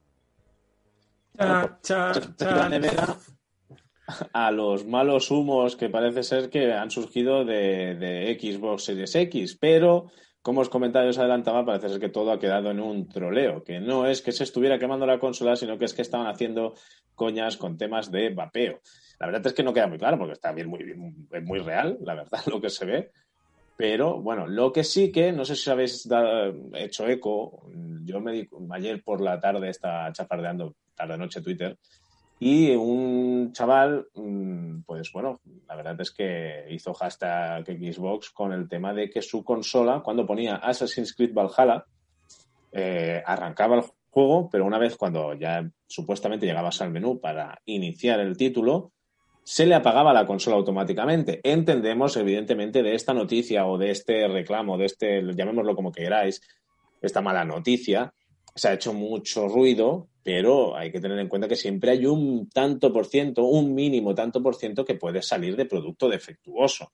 [1.37, 3.07] Chan, chan, Pues, La nevera
[4.33, 9.57] a los malos humos que parece ser que han surgido de, de Xbox Series X,
[9.61, 10.11] pero
[10.45, 13.81] como os comentaba, os adelantaba, parece ser que todo ha quedado en un troleo, que
[13.81, 16.75] no es que se estuviera quemando la consola, sino que es que estaban haciendo
[17.15, 18.81] coñas con temas de vapeo.
[19.19, 20.85] La verdad es que no queda muy claro, porque está bien muy,
[21.43, 23.11] muy real, la verdad, lo que se ve.
[23.79, 26.07] Pero bueno, lo que sí que, no sé si habéis
[26.75, 27.67] hecho eco,
[28.05, 31.79] yo me di ayer por la tarde estaba chafardeando, tarde-noche Twitter,
[32.39, 38.69] y un chaval, mm, pues bueno, la verdad es que hizo hashtag Xbox con el
[38.69, 41.87] tema de que su consola, cuando ponía Assassin's Creed Valhalla,
[42.73, 48.21] eh, arrancaba el juego, pero una vez cuando ya supuestamente llegabas al menú para iniciar
[48.21, 48.93] el título,
[49.45, 51.41] se le apagaba la consola automáticamente.
[51.45, 56.41] Entendemos, evidentemente, de esta noticia o de este reclamo, de este, llamémoslo como queráis,
[57.03, 58.15] esta mala noticia,
[58.55, 62.49] se ha hecho mucho ruido, pero hay que tener en cuenta que siempre hay un
[62.49, 66.93] tanto por ciento, un mínimo tanto por ciento que puede salir de producto defectuoso.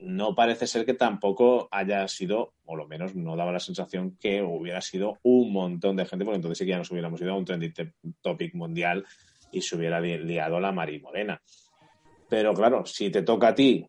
[0.00, 4.42] No parece ser que tampoco haya sido, o lo menos no daba la sensación que
[4.42, 7.36] hubiera sido un montón de gente, porque entonces sí que ya nos hubiéramos ido a
[7.36, 7.74] un trending
[8.22, 9.04] topic mundial
[9.50, 11.42] y se hubiera li- liado la marimorena.
[12.28, 13.84] Pero claro, si te toca a ti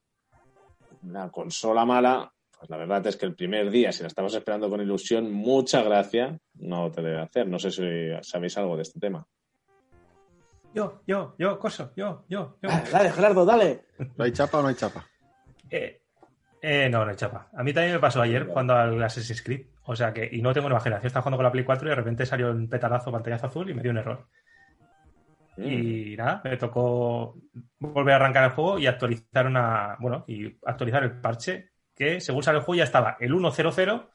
[1.03, 4.69] la consola mala, pues la verdad es que el primer día, si la estabas esperando
[4.69, 7.47] con ilusión, mucha gracia no te debe hacer.
[7.47, 7.83] No sé si
[8.21, 9.25] sabéis algo de este tema.
[10.75, 12.69] Yo, yo, yo, coso, yo, yo, yo.
[12.91, 13.85] Dale, Gerardo, dale.
[14.17, 15.07] ¿No hay chapa o no hay chapa?
[15.69, 16.01] Eh,
[16.61, 17.49] eh, no, no hay chapa.
[17.53, 19.65] A mí también me pasó ayer jugando al Assassin's Creed.
[19.85, 21.07] O sea que, y no tengo nueva generación.
[21.07, 23.73] Estaba jugando con la Play 4 y de repente salió un petarazo, pantallazo azul y
[23.73, 24.27] me dio un error.
[25.55, 25.65] Mm.
[25.65, 27.37] Y nada, me tocó
[27.79, 29.95] volver a arrancar el juego y actualizar una.
[30.01, 31.69] Bueno, y actualizar el parche
[31.99, 34.07] que según salió el juego ya estaba el 1.00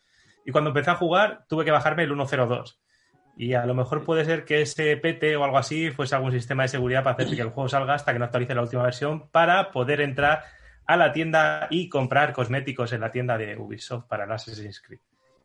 [0.46, 2.78] y cuando empecé a jugar tuve que bajarme el 1.02.
[3.36, 6.62] Y a lo mejor puede ser que ese PT o algo así fuese algún sistema
[6.62, 9.28] de seguridad para hacer que el juego salga hasta que no actualice la última versión
[9.30, 10.44] para poder entrar
[10.86, 15.00] a la tienda y comprar cosméticos en la tienda de Ubisoft para el Assassin's Creed.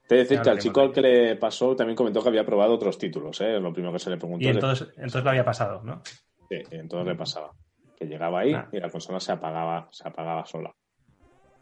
[0.07, 2.97] Te decir que al chico al que le pasó también comentó que había probado otros
[2.97, 3.59] títulos, ¿eh?
[3.59, 4.43] Lo primero que se le preguntó.
[4.43, 6.01] Y le- entonces, entonces lo había pasado, ¿no?
[6.49, 7.51] Sí, entonces le pasaba.
[7.97, 8.67] Que llegaba ahí Ah.
[8.71, 10.73] y la consola se apagaba, se apagaba sola.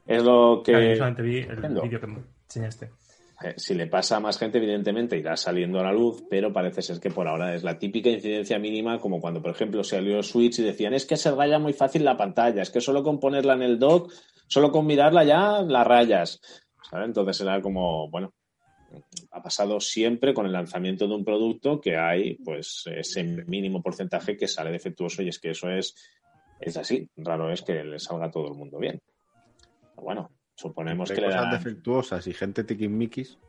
[0.07, 0.71] Es lo que.
[0.71, 2.89] Claro, yo solamente vi el vídeo que me enseñaste.
[3.43, 6.81] Eh, si le pasa a más gente, evidentemente irá saliendo a la luz, pero parece
[6.81, 10.57] ser que por ahora es la típica incidencia mínima, como cuando, por ejemplo, salió Switch
[10.57, 13.53] y decían es que se raya muy fácil la pantalla, es que solo con ponerla
[13.53, 14.11] en el dock,
[14.47, 16.41] solo con mirarla ya la rayas.
[16.89, 17.07] ¿sabes?
[17.07, 18.33] Entonces era como, bueno,
[19.31, 24.35] ha pasado siempre con el lanzamiento de un producto que hay pues ese mínimo porcentaje
[24.35, 25.93] que sale defectuoso y es que eso es,
[26.59, 27.07] es así.
[27.17, 28.99] Raro es que le salga a todo el mundo bien.
[29.97, 33.39] Pero bueno, suponemos que le cosas darán- defectuosas y gente tiquismiquis.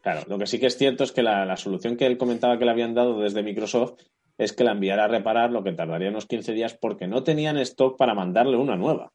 [0.00, 2.58] Claro, lo que sí que es cierto es que la, la solución que él comentaba
[2.58, 4.00] que le habían dado desde Microsoft
[4.38, 7.58] es que la enviara a reparar, lo que tardaría unos 15 días porque no tenían
[7.58, 9.12] stock para mandarle una nueva.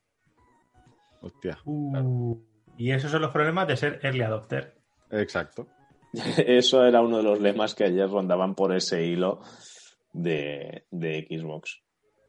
[1.22, 1.58] Hostia.
[2.78, 4.76] Y esos son los problemas de ser early adopter.
[5.10, 5.68] Exacto.
[6.46, 9.42] Eso era uno de los lemas que ayer rondaban por ese hilo
[10.14, 11.82] de, de Xbox.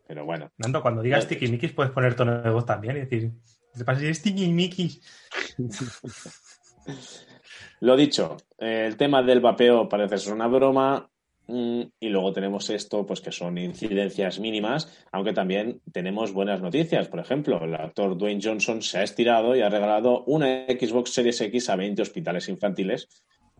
[0.06, 3.32] Pero bueno, Nando, cuando digas tiquismiquis puedes poner tono de voz también y decir,
[3.76, 5.00] ¿qué pasa es tiquismiquis?
[7.80, 11.10] Lo dicho, eh, el tema del vapeo parece ser una broma
[11.48, 17.08] mm, y luego tenemos esto, pues que son incidencias mínimas, aunque también tenemos buenas noticias.
[17.08, 21.40] Por ejemplo, el actor Dwayne Johnson se ha estirado y ha regalado una Xbox Series
[21.40, 23.08] X a 20 hospitales infantiles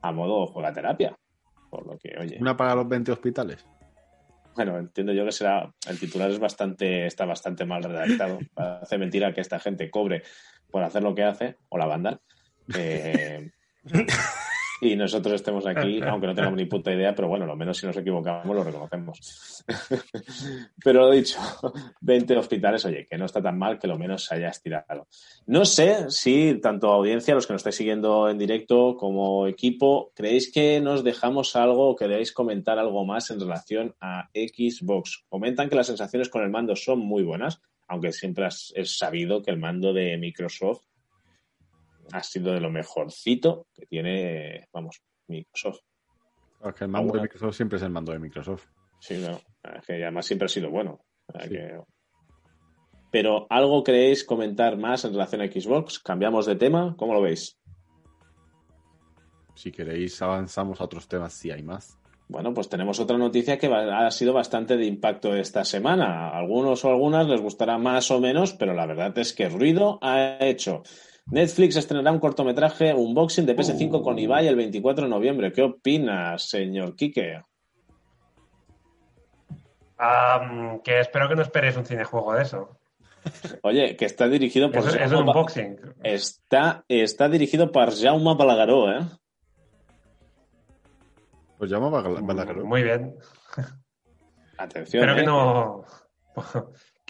[0.02, 1.16] a modo juegaterapia.
[1.70, 3.66] Por lo que, oye, Una para los 20 hospitales.
[4.54, 8.38] Bueno, entiendo yo que será, el titular es bastante, está bastante mal redactado.
[8.56, 10.22] Hace mentira que esta gente cobre
[10.70, 12.20] por hacer lo que hace, o la banda.
[12.74, 13.50] Eh,
[14.82, 17.86] y nosotros estemos aquí, aunque no tengamos ni puta idea, pero bueno, lo menos si
[17.86, 19.64] nos equivocamos lo reconocemos.
[20.84, 21.38] pero lo dicho,
[22.00, 25.06] 20 hospitales, oye, que no está tan mal que lo menos se haya estirado.
[25.46, 30.50] No sé si tanto audiencia, los que nos estáis siguiendo en directo, como equipo, creéis
[30.52, 35.24] que nos dejamos algo o queréis comentar algo más en relación a Xbox.
[35.28, 39.42] Comentan que las sensaciones con el mando son muy buenas, aunque siempre has- es sabido
[39.42, 40.82] que el mando de Microsoft
[42.12, 45.80] ha sido de lo mejorcito que tiene, vamos, Microsoft.
[46.58, 48.66] Claro, que el mando de Microsoft siempre es el mando de Microsoft.
[49.00, 49.40] Sí, no,
[49.76, 51.00] es que además siempre ha sido bueno.
[51.42, 51.48] Sí.
[51.50, 51.80] que-
[53.10, 55.98] Pero, ¿algo queréis comentar más en relación a Xbox?
[55.98, 56.94] ¿Cambiamos de tema?
[56.96, 57.58] ¿Cómo lo veis?
[59.54, 61.98] Si queréis, avanzamos a otros temas si hay más.
[62.28, 66.28] Bueno, pues tenemos otra noticia que ha sido bastante de impacto esta semana.
[66.30, 69.98] A algunos o algunas les gustará más o menos, pero la verdad es que ruido
[70.00, 70.82] ha hecho.
[71.26, 75.52] Netflix estrenará un cortometraje unboxing de PS5 con Ibai el 24 de noviembre.
[75.52, 77.42] ¿Qué opinas, señor Quique?
[80.84, 82.76] Que espero que no esperéis un cinejuego de eso.
[83.62, 85.78] Oye, que está dirigido por Es, es un Jaume unboxing.
[86.02, 89.06] está, está dirigido por Jaume Balagueró, ¿eh?
[91.56, 92.64] Pues llama Balagueró.
[92.64, 93.14] Muy bien.
[94.58, 95.24] Atención, Espero que ¿eh?
[95.24, 95.84] no,
[96.34, 96.60] que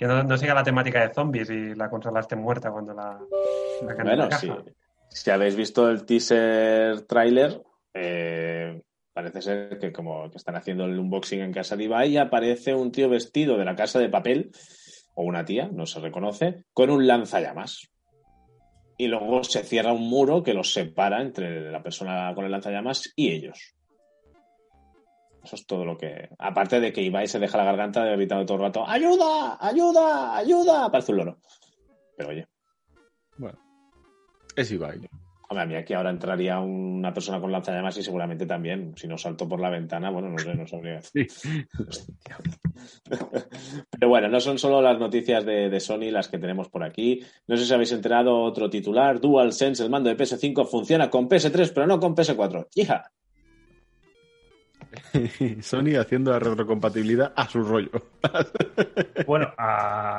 [0.00, 3.20] no, no siga la temática de zombies y la consola esté muerta cuando la,
[3.82, 4.64] la en Bueno, la caja.
[5.08, 7.62] si habéis visto el teaser trailer,
[7.94, 8.82] eh,
[9.12, 12.90] parece ser que como que están haciendo el unboxing en casa de Ibai, aparece un
[12.90, 14.50] tío vestido de la casa de papel,
[15.14, 17.88] o una tía, no se reconoce, con un lanzallamas.
[18.98, 23.12] y luego se cierra un muro que los separa entre la persona con el lanzallamas
[23.16, 23.74] y ellos.
[25.44, 26.28] Eso es todo lo que.
[26.38, 29.58] Aparte de que Ibai se deja la garganta gritando todo el rato: ¡Ayuda!
[29.60, 30.36] ¡Ayuda!
[30.36, 30.90] ¡Ayuda!
[30.90, 31.38] Parece un loro.
[32.16, 32.46] Pero oye,
[33.38, 33.58] Bueno,
[34.54, 35.00] es Ibai.
[35.48, 38.94] hombre, a mí aquí ahora entraría una persona con lanzallamas y seguramente también.
[38.96, 41.00] Si no salto por la ventana, bueno, no sé, no sabría.
[41.02, 41.26] Sí.
[43.90, 47.20] Pero bueno, no son solo las noticias de, de Sony las que tenemos por aquí.
[47.46, 49.20] No sé si habéis enterado otro titular.
[49.20, 52.68] DualSense, el mando de PS5, funciona con PS3, pero no con PS4.
[52.74, 53.10] ¡Hija!
[55.60, 57.90] Sony haciendo la retrocompatibilidad a su rollo.
[59.26, 59.54] Bueno,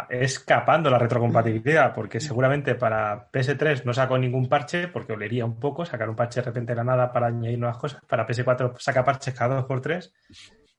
[0.10, 5.86] escapando la retrocompatibilidad, porque seguramente para PS3 no sacó ningún parche, porque olería un poco,
[5.86, 8.02] sacar un parche de repente de la nada para añadir nuevas cosas.
[8.08, 10.14] Para PS4 saca parches cada dos por tres.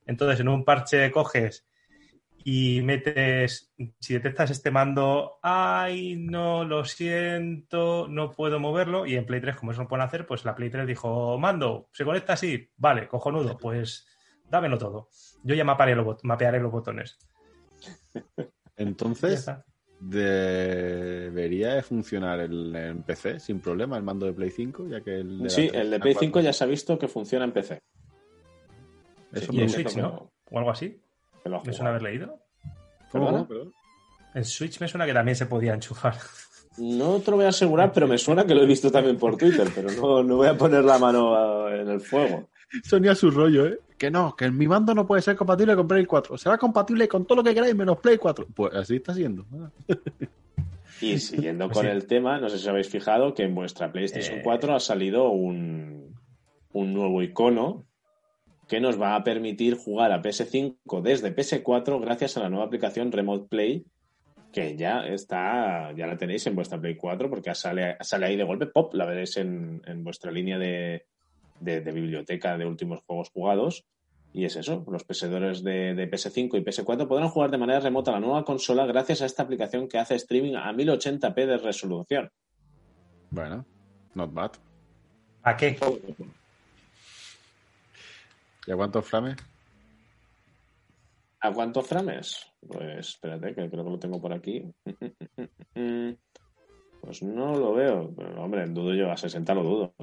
[0.05, 1.65] Entonces, en un parche coges
[2.47, 9.25] y metes, si detectas este mando, ay, no, lo siento, no puedo moverlo, y en
[9.25, 12.33] Play 3, como eso no pueden hacer, pues la Play 3 dijo, mando, ¿se conecta
[12.33, 12.69] así?
[12.77, 14.07] Vale, cojonudo, pues
[14.47, 15.09] dámelo todo.
[15.43, 17.17] Yo ya mapearé los, bot- mapearé los botones.
[18.77, 19.49] Entonces,
[19.99, 25.15] debería de funcionar el, en PC sin problema el mando de Play 5, ya que
[25.15, 27.07] el de Sí, 3 el de la Play 4 5 ya se ha visto que
[27.07, 27.79] funciona en PC.
[29.33, 29.81] Eso Y en gusta.
[29.81, 30.31] Switch, ¿no?
[30.51, 31.01] O algo así.
[31.45, 32.39] Que lo Me suena haber leído.
[33.11, 33.47] ¿Cómo?
[33.47, 33.71] Perdón.
[34.33, 36.15] En Switch me suena que también se podía enchufar.
[36.77, 39.37] No te lo voy a asegurar, pero me suena que lo he visto también por
[39.37, 42.49] Twitter, pero no, no voy a poner la mano ah, en el fuego.
[42.83, 43.79] Sony a su rollo, ¿eh?
[43.97, 46.37] Que no, que mi mando no puede ser compatible con Play 4.
[46.37, 48.47] Será compatible con todo lo que queráis menos Play 4.
[48.53, 49.45] Pues así está siendo.
[50.99, 51.91] Y siguiendo Pues con sí.
[51.93, 54.41] el tema, no sé si os habéis fijado que en vuestra PlayStation Eh.
[54.43, 56.13] 4 ha salido un,
[56.73, 57.85] un nuevo icono
[58.67, 63.11] que nos va a permitir jugar a PS5 desde PS4 gracias a la nueva aplicación
[63.11, 63.85] Remote Play
[64.51, 68.43] que ya está, ya la tenéis en vuestra Play 4 porque sale, sale ahí de
[68.45, 71.05] golpe, pop, la veréis en, en vuestra línea de,
[71.59, 73.85] de- de biblioteca de últimos juegos jugados.
[74.31, 78.11] Y es eso, los poseedores de, de PS5 y PS4 podrán jugar de manera remota
[78.13, 82.29] la nueva consola gracias a esta aplicación que hace streaming a 1080p de resolución.
[83.31, 83.65] Bueno,
[84.13, 84.51] not bad.
[85.43, 85.77] ¿A qué?
[88.67, 89.35] ¿Y a cuántos frames?
[91.41, 92.45] ¿A cuántos frames?
[92.67, 94.63] Pues espérate, que creo que lo tengo por aquí.
[97.01, 98.11] Pues no lo veo.
[98.17, 99.93] Pero, hombre, dudo yo, a 60 lo dudo.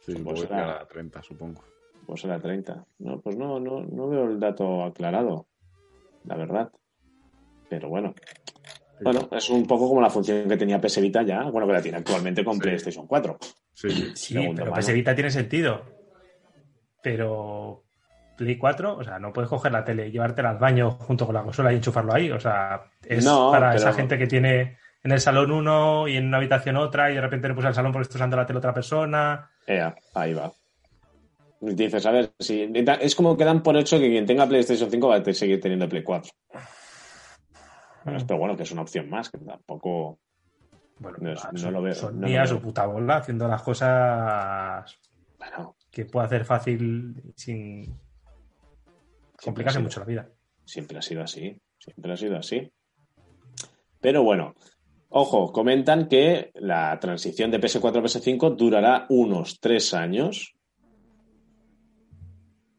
[0.00, 1.62] Sí, Pues será- a 30, supongo.
[2.06, 2.82] Pues era 30.
[3.00, 5.48] No, pues no, no, no veo el dato aclarado,
[6.24, 6.72] la verdad.
[7.68, 8.14] Pero bueno.
[9.02, 11.82] Bueno, es un poco como la función que tenía PS Vita ya, bueno, que la
[11.82, 12.60] tiene actualmente con Sí.
[12.60, 13.36] PlayStation 4.
[13.74, 14.80] Sí, Sí, Segunda pero mano.
[14.82, 15.82] PS Vita tiene sentido.
[17.02, 17.84] Pero
[18.36, 21.34] Play 4, o sea, no puedes coger la tele y llevártela al baño junto con
[21.34, 22.30] la consola y enchufarlo ahí.
[22.30, 26.16] O sea, es No, para pero- esa gente que tiene en el salón uno y
[26.16, 28.44] en una habitación otra y de repente le puse al salón porque está usando la
[28.46, 29.50] tele otra persona.
[29.66, 30.52] Ea, ahí va.
[31.60, 32.70] Dices, a ver, si,
[33.00, 35.88] es como que dan por hecho que quien tenga PlayStation 5 va a seguir teniendo
[35.88, 36.30] Play 4.
[38.04, 40.18] Pero bueno, que es una opción más, que tampoco.
[40.98, 42.46] Bueno, No, lo veo, son no lo ni a veo.
[42.48, 44.98] su puta bola haciendo las cosas
[45.38, 47.98] Bueno, que puede hacer fácil sin
[49.42, 50.28] complicarse mucho la vida.
[50.64, 52.70] Siempre ha sido así, siempre ha sido así.
[54.00, 54.54] Pero bueno,
[55.08, 60.54] ojo, comentan que la transición de PS4 a PS5 durará unos tres años.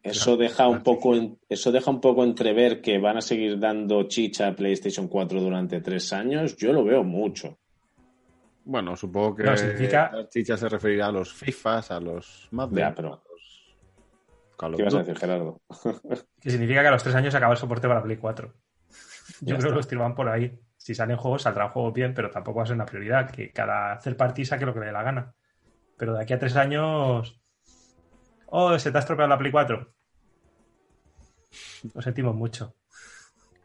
[0.04, 1.14] Eso deja un poco,
[1.50, 5.82] eso deja un poco entrever que van a seguir dando chicha a PlayStation 4 durante
[5.82, 6.56] tres años.
[6.56, 7.58] Yo lo veo mucho.
[8.64, 12.78] Bueno, supongo que No, significa- la chicha se referirá a los FIFAs, a los Madden,
[12.78, 13.27] Ya, pero- a los
[14.58, 15.62] Call of ¿Qué ibas a decir, Gerardo?
[16.42, 18.48] Que significa que a los tres años se acaba el soporte para Play 4.
[18.48, 18.54] Yo
[19.42, 19.68] Ya creo está.
[19.70, 20.60] que los tiros van por ahí.
[20.78, 23.30] Si salen juegos, saldrán juegos bien, pero tampoco va a ser una prioridad.
[23.30, 25.34] Que cada third party saque lo que le dé la gana.
[25.98, 27.40] Pero de aquí a tres años.
[28.48, 29.94] Oh, se te ha estropeado la Play 4.
[31.94, 32.76] Lo sentimos mucho.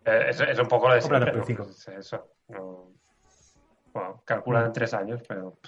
[0.04, 1.44] Eh, Es, es un poco lo de siempre, Play ¿no?
[1.46, 1.62] 5.
[1.70, 2.28] Es eso.
[2.48, 2.92] No-
[3.94, 4.66] Bueno, calculan Mm.
[4.66, 5.58] en tres años, pero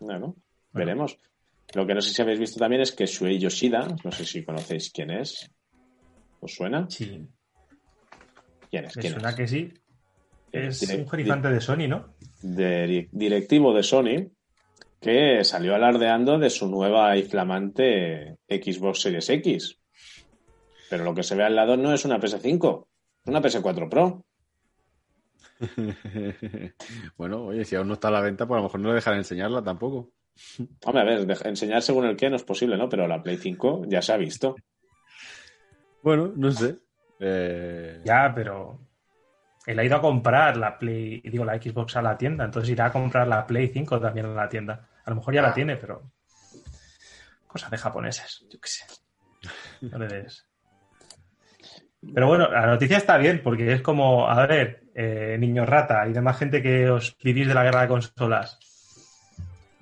[0.00, 0.34] Bueno,
[0.72, 1.16] veremos.
[1.74, 4.44] Lo que no sé si habéis visto también es que Shuei Yoshida, no sé si
[4.44, 5.50] conocéis quién es.
[6.40, 6.86] ¿Os suena?
[6.90, 7.26] Sí,
[8.70, 8.96] ¿Quién es?
[8.96, 9.34] me ¿Quién suena es?
[9.36, 9.72] que sí.
[10.50, 12.14] Es Direct- un jerifante de Sony, ¿no?
[12.42, 14.30] de- directivo de Sony
[15.00, 19.78] que salió alardeando de su nueva y flamante Xbox Series X.
[20.90, 22.86] Pero lo que se ve al lado no es una PS5,
[23.24, 24.24] es una PS4 Pro.
[27.16, 28.94] bueno, oye, si aún no está a la venta, pues a lo mejor no le
[28.96, 30.12] dejarán enseñarla tampoco.
[30.84, 32.88] Hombre, a ver, enseñar según el que no es posible, ¿no?
[32.88, 34.56] Pero la Play 5 ya se ha visto.
[36.02, 36.76] Bueno, no sé.
[37.20, 38.80] Eh, Ya, pero.
[39.66, 42.86] él ha ido a comprar la Play, digo, la Xbox a la tienda, entonces irá
[42.86, 44.88] a comprar la Play 5 también a la tienda.
[45.04, 46.10] A lo mejor ya la tiene, pero
[47.46, 48.84] cosas de japoneses, yo qué sé.
[49.82, 50.46] No le des.
[52.14, 56.12] Pero bueno, la noticia está bien, porque es como, a ver, eh, niño rata y
[56.12, 58.58] demás gente que os vivís de la guerra de consolas.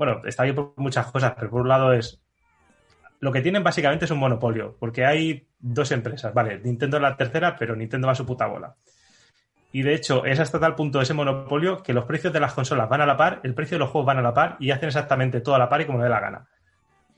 [0.00, 2.22] Bueno, está bien por muchas cosas, pero por un lado es.
[3.18, 7.18] Lo que tienen básicamente es un monopolio, porque hay dos empresas, vale, Nintendo es la
[7.18, 8.74] tercera, pero Nintendo va a su puta bola.
[9.72, 12.88] Y de hecho, es hasta tal punto ese monopolio que los precios de las consolas
[12.88, 14.86] van a la par, el precio de los juegos van a la par y hacen
[14.86, 16.48] exactamente todo a la par y como le dé la gana.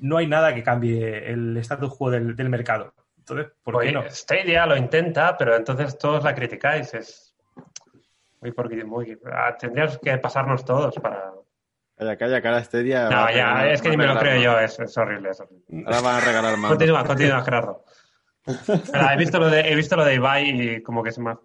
[0.00, 2.94] No hay nada que cambie el status quo del, del mercado.
[3.16, 4.02] Entonces, ¿por qué no?
[4.10, 6.92] Stadia lo intenta, pero entonces todos la criticáis.
[6.94, 7.36] Es
[8.40, 9.16] muy porque muy.
[9.32, 11.32] ah, Tendríamos que pasarnos todos para.
[12.02, 13.04] Calla, calla, cara Stadia.
[13.04, 15.40] va No, ya, regalar- es que ni me lo creo yo, es, es horrible, es
[15.40, 15.84] horrible.
[15.86, 16.70] Ahora van a regalar más.
[16.70, 17.84] Continúa, continúa, Gerardo.
[18.92, 21.30] Ahora, he, visto lo de, he visto lo de Ibai y como que se me
[21.30, 21.38] ha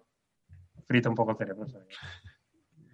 [0.86, 1.64] frito un poco el cerebro.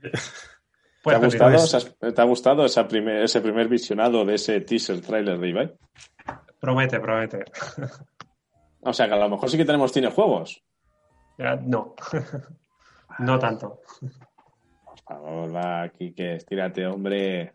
[0.02, 1.54] ¿Te ha gustado, continúa.
[1.64, 5.74] esas- ¿te ha gustado esa primer- ese primer visionado de ese teaser trailer de Ibai?
[6.60, 7.44] Promete, promete.
[8.80, 10.62] O sea, que a lo mejor sí que tenemos cinejuegos.
[11.38, 11.94] Ya, No.
[13.20, 13.80] No tanto.
[15.06, 17.52] Por favor, va aquí que estírate, hombre.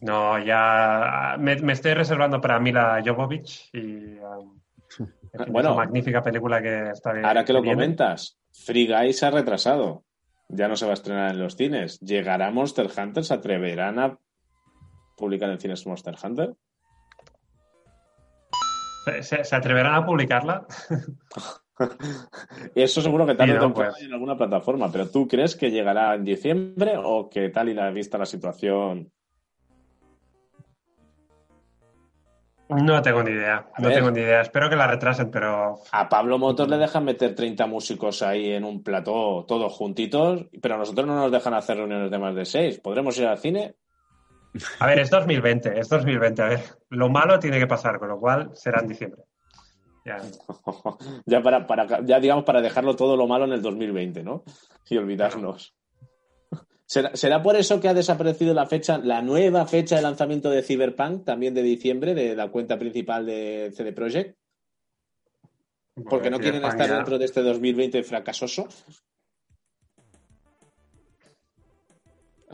[0.00, 4.60] No, ya me, me estoy reservando para Mila Jovovich y um,
[5.48, 5.74] Bueno.
[5.76, 7.24] magnífica película que está bien.
[7.24, 7.76] Ahora que lo viene.
[7.76, 10.04] comentas, Free Guy se ha retrasado.
[10.48, 11.98] Ya no se va a estrenar en los cines.
[12.00, 13.24] ¿Llegará Monster Hunter?
[13.24, 14.18] ¿Se atreverán a
[15.16, 16.54] publicar en cines Monster Hunter?
[19.06, 20.66] ¿Se, se- se atreverán a publicarla?
[22.74, 24.04] Eso seguro que tarde Sí, o no, temprano pues.
[24.04, 24.90] en alguna plataforma.
[24.92, 29.10] Pero ¿tú crees que llegará en diciembre o que tal y la vista la situación?
[32.68, 33.66] No tengo ni idea.
[33.74, 33.96] A No ver.
[33.98, 34.40] tengo ni idea.
[34.40, 38.64] Espero que la retrasen, pero A Pablo Motos le dejan meter 30 músicos ahí en
[38.64, 42.46] un plató, todos juntitos, pero a nosotros no nos dejan hacer reuniones de más de
[42.46, 42.78] seis.
[42.80, 43.74] ¿Podremos ir al cine?
[44.80, 46.42] a ver, es 2020, es 2020.
[46.42, 46.60] A ver,
[46.90, 49.22] lo malo tiene que pasar, con lo cual será en diciembre.
[50.04, 50.20] Ya.
[51.26, 54.44] ya, para, para, ya digamos para dejarlo todo lo malo en el 2020, ¿no?
[54.88, 55.74] Y olvidarnos.
[56.84, 60.62] ¿Será, será por eso que ha desaparecido la fecha, la nueva fecha de lanzamiento de
[60.62, 64.36] Cyberpunk, también de diciembre, de la cuenta principal de CD Projekt?
[66.08, 68.66] Porque no quieren estar dentro de este 2020 fracasoso.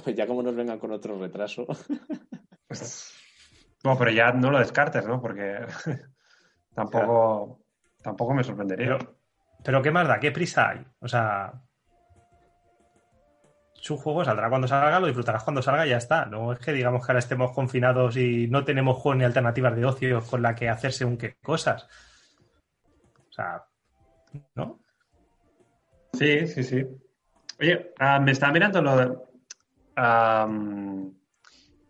[0.07, 1.67] Ya como nos vengan con otro retraso.
[3.83, 5.21] Bueno, pero ya no lo descartes, ¿no?
[5.21, 5.59] Porque
[6.79, 7.59] tampoco,
[8.03, 8.99] tampoco me sorprendería.
[8.99, 9.15] Pero,
[9.65, 10.21] pero ¿qué más da?
[10.21, 10.87] ¿Qué prisa hay?
[11.01, 11.53] O sea,
[13.75, 16.27] su juego saldrá cuando salga, lo disfrutarás cuando salga y ya está.
[16.27, 19.85] No es que digamos que ahora estemos confinados y no tenemos juegos ni alternativas de
[19.85, 21.89] ocio con la que hacer según qué cosas.
[23.29, 23.65] O sea,
[24.55, 24.81] ¿no?
[26.13, 26.87] Sí, sí, sí.
[27.61, 29.17] Oye, ah, me estaba mirando lo de,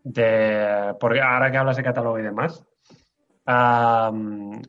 [0.04, 2.64] de- Porque ahora que hablas de catálogo y demás,
[3.50, 4.60] am,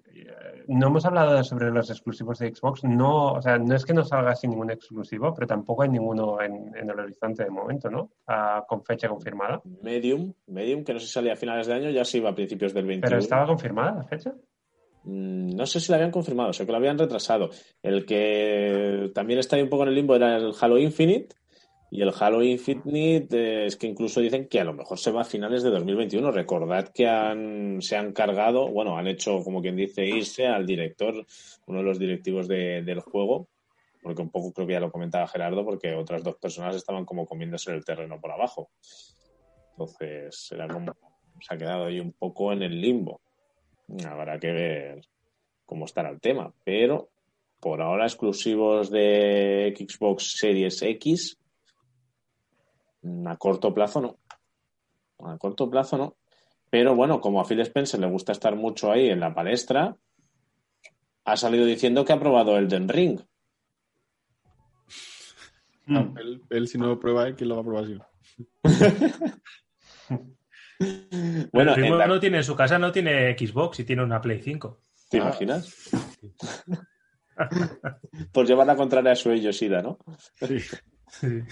[0.67, 2.83] no hemos hablado sobre los exclusivos de Xbox.
[2.85, 6.41] No, o sea, no es que no salga sin ningún exclusivo, pero tampoco hay ninguno
[6.41, 8.11] en, en el horizonte de momento, ¿no?
[8.27, 9.61] Ah, con fecha confirmada.
[9.83, 12.35] Medium, Medium, que no sé si salía a finales de año, ya se iba a
[12.35, 13.09] principios del 21.
[13.09, 14.33] ¿Pero estaba confirmada la fecha?
[15.03, 17.49] Mm, No sé si lo habían confirmado, sé que lo habían retrasado.
[17.83, 21.35] El que también está ahí un poco en el limbo era el Halo Infinite.
[21.91, 25.21] Y el Halo Infinite eh, es que incluso dicen que a lo mejor se va
[25.21, 26.31] a finales de 2021.
[26.31, 31.25] Recordad que han, se han cargado, bueno, han hecho, como quien dice, irse al director,
[31.65, 33.47] uno de los directivos de- del juego,
[34.03, 37.25] porque un poco creo que ya lo comentaba Gerardo, porque otras dos personas estaban como
[37.25, 38.69] comiéndose el terreno por abajo.
[39.71, 40.93] Entonces, era como,
[41.41, 43.21] se ha quedado ahí un poco en el limbo.
[44.07, 45.01] Habrá que ver
[45.65, 47.09] cómo estará el tema, pero
[47.59, 51.37] por ahora exclusivos de Xbox Series X,
[53.25, 54.17] a corto plazo no.
[55.19, 56.15] A corto plazo no.
[56.69, 59.95] Pero bueno, como a Phil Spencer le gusta estar mucho ahí en la palestra,
[61.25, 63.19] ha salido diciendo que ha probado Elden Ring.
[65.87, 66.17] Mm.
[66.17, 68.07] Él, él si no lo prueba, ¿quién lo va a probar?
[71.51, 74.41] Bueno, el la- no tiene en su casa, no tiene Xbox y tiene una Play
[74.41, 74.79] 5.
[75.09, 75.89] ¿te imaginas?
[78.31, 79.97] Por llevar la contraria a Shuei Yoshida, ¿no?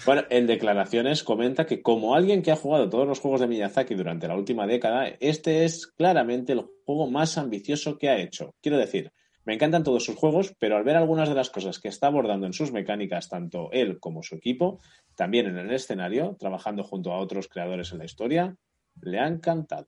[0.06, 3.94] Bueno, en declaraciones comenta que como alguien que ha jugado todos los juegos de Miyazaki
[3.94, 8.54] durante la última década, este es claramente el juego más ambicioso que ha hecho.
[8.60, 9.12] Quiero decir,
[9.44, 12.46] me encantan todos sus juegos, pero al ver algunas de las cosas que está abordando
[12.46, 14.78] en sus mecánicas, tanto él como su equipo,
[15.16, 18.56] también en el escenario, trabajando junto a otros creadores en la historia,
[19.00, 19.86] le ha encantado.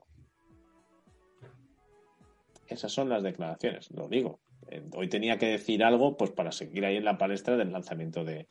[2.66, 4.40] Esas son las declaraciones, lo digo.
[4.68, 8.24] Eh, Hoy tenía que decir algo pues para seguir ahí en la palestra del lanzamiento
[8.24, 8.46] de,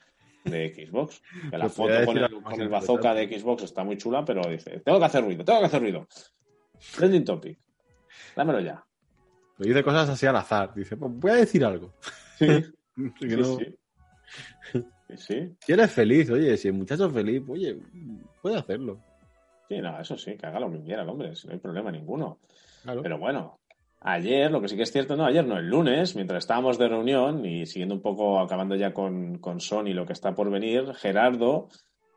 [0.45, 1.21] de Xbox.
[1.49, 3.39] Que la Pues foto con el, con el bazooka de.
[3.39, 6.07] Xbox está muy chula, pero dice, tengo que hacer ruido, tengo que hacer ruido.
[6.95, 7.59] Trending topic.
[8.35, 8.83] Dámelo ya.
[9.57, 10.73] Pero dice cosas así al azar.
[10.73, 11.93] Dice, pues voy a decir algo.
[12.37, 12.47] Sí,
[13.19, 13.75] sí, no- sí.
[14.71, 15.55] Sí, sí.
[15.59, 17.77] Si eres feliz, oye, si el muchacho es feliz, oye,
[18.41, 18.99] puede hacerlo.
[19.67, 21.91] Sí, no, eso sí, que haga lo que quiera el hombre, si no hay problema
[21.91, 22.39] ninguno.
[22.83, 23.01] Claro.
[23.01, 23.58] Pero bueno,
[24.01, 26.87] ayer, lo que sí que es cierto, no, ayer no, el lunes, mientras estábamos de
[26.87, 30.93] reunión y siguiendo un poco, acabando ya con, con Sony lo que está por venir,
[30.95, 31.69] Gerardo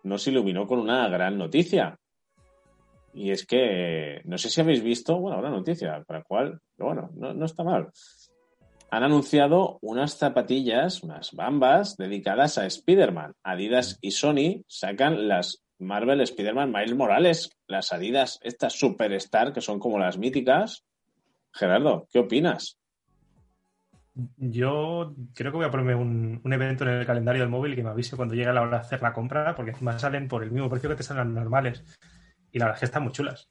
[0.05, 1.99] nos iluminó con una gran noticia.
[3.15, 6.89] Y es que, no sé si habéis visto, bueno, una noticia, para la cual, pero
[6.89, 7.89] bueno, no, no está mal.
[8.91, 13.33] Han anunciado unas zapatillas, unas bambas dedicadas a Spider-Man.
[13.43, 19.79] Adidas y Sony sacan las Marvel Spider-Man Miles Morales, las Adidas, estas Superstar, que son
[19.79, 20.85] como las míticas.
[21.53, 22.79] Gerardo, ¿qué opinas?
[24.37, 27.83] Yo creo que voy a ponerme un, un evento en el calendario del móvil que
[27.83, 30.51] me avise cuando llegue la hora de hacer la compra, porque encima salen por el
[30.51, 31.83] mismo precio que te salen las normales.
[32.53, 33.49] Y la verdad es que están muy chulas.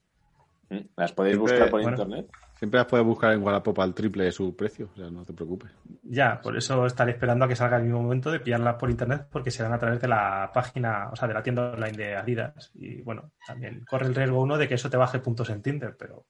[0.69, 0.77] ¿Mm?
[0.95, 1.97] ¿Las podéis Siempre- buscar por bueno.
[1.97, 2.29] internet?
[2.59, 5.33] Siempre las puedes buscar en Wallapop al triple de su precio, o sea, no te
[5.33, 5.71] preocupes.
[6.03, 9.25] Ya, por eso estaré esperando a que salga el mismo momento de pillarlas por internet,
[9.31, 12.69] porque serán a través de la página, o sea, de la tienda online de Adidas.
[12.75, 15.95] Y bueno, también corre el riesgo uno de que eso te baje puntos en Tinder,
[15.97, 16.23] pero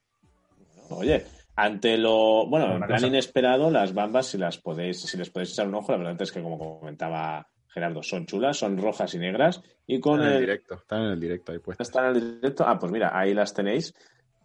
[0.88, 1.24] Oye,
[1.56, 3.06] ante lo, bueno, en Una plan cosa.
[3.08, 6.32] inesperado, las bambas, si las podéis, si les podéis echar un ojo, la verdad es
[6.32, 9.62] que como comentaba Gerardo, son chulas, son rojas y negras.
[9.86, 11.88] Y con Están en el el, directo, están en el directo ahí puestas.
[11.88, 12.64] están en el directo.
[12.66, 13.94] Ah, pues mira, ahí las tenéis.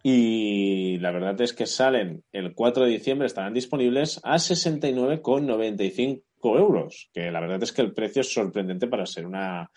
[0.02, 6.22] Y la verdad es que salen el 4 de diciembre, estarán disponibles a 69,95
[6.58, 7.10] euros.
[7.12, 9.70] Que la verdad es que el precio es sorprendente para ser una,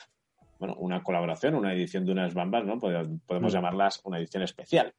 [0.60, 2.80] bueno, una colaboración, una edición de unas bambas, ¿no?
[2.80, 3.56] Pode- Podemos Mm.
[3.56, 4.94] llamarlas una edición especial.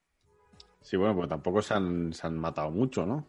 [0.83, 3.27] Sí, bueno, pues tampoco se han, se han matado mucho, ¿no?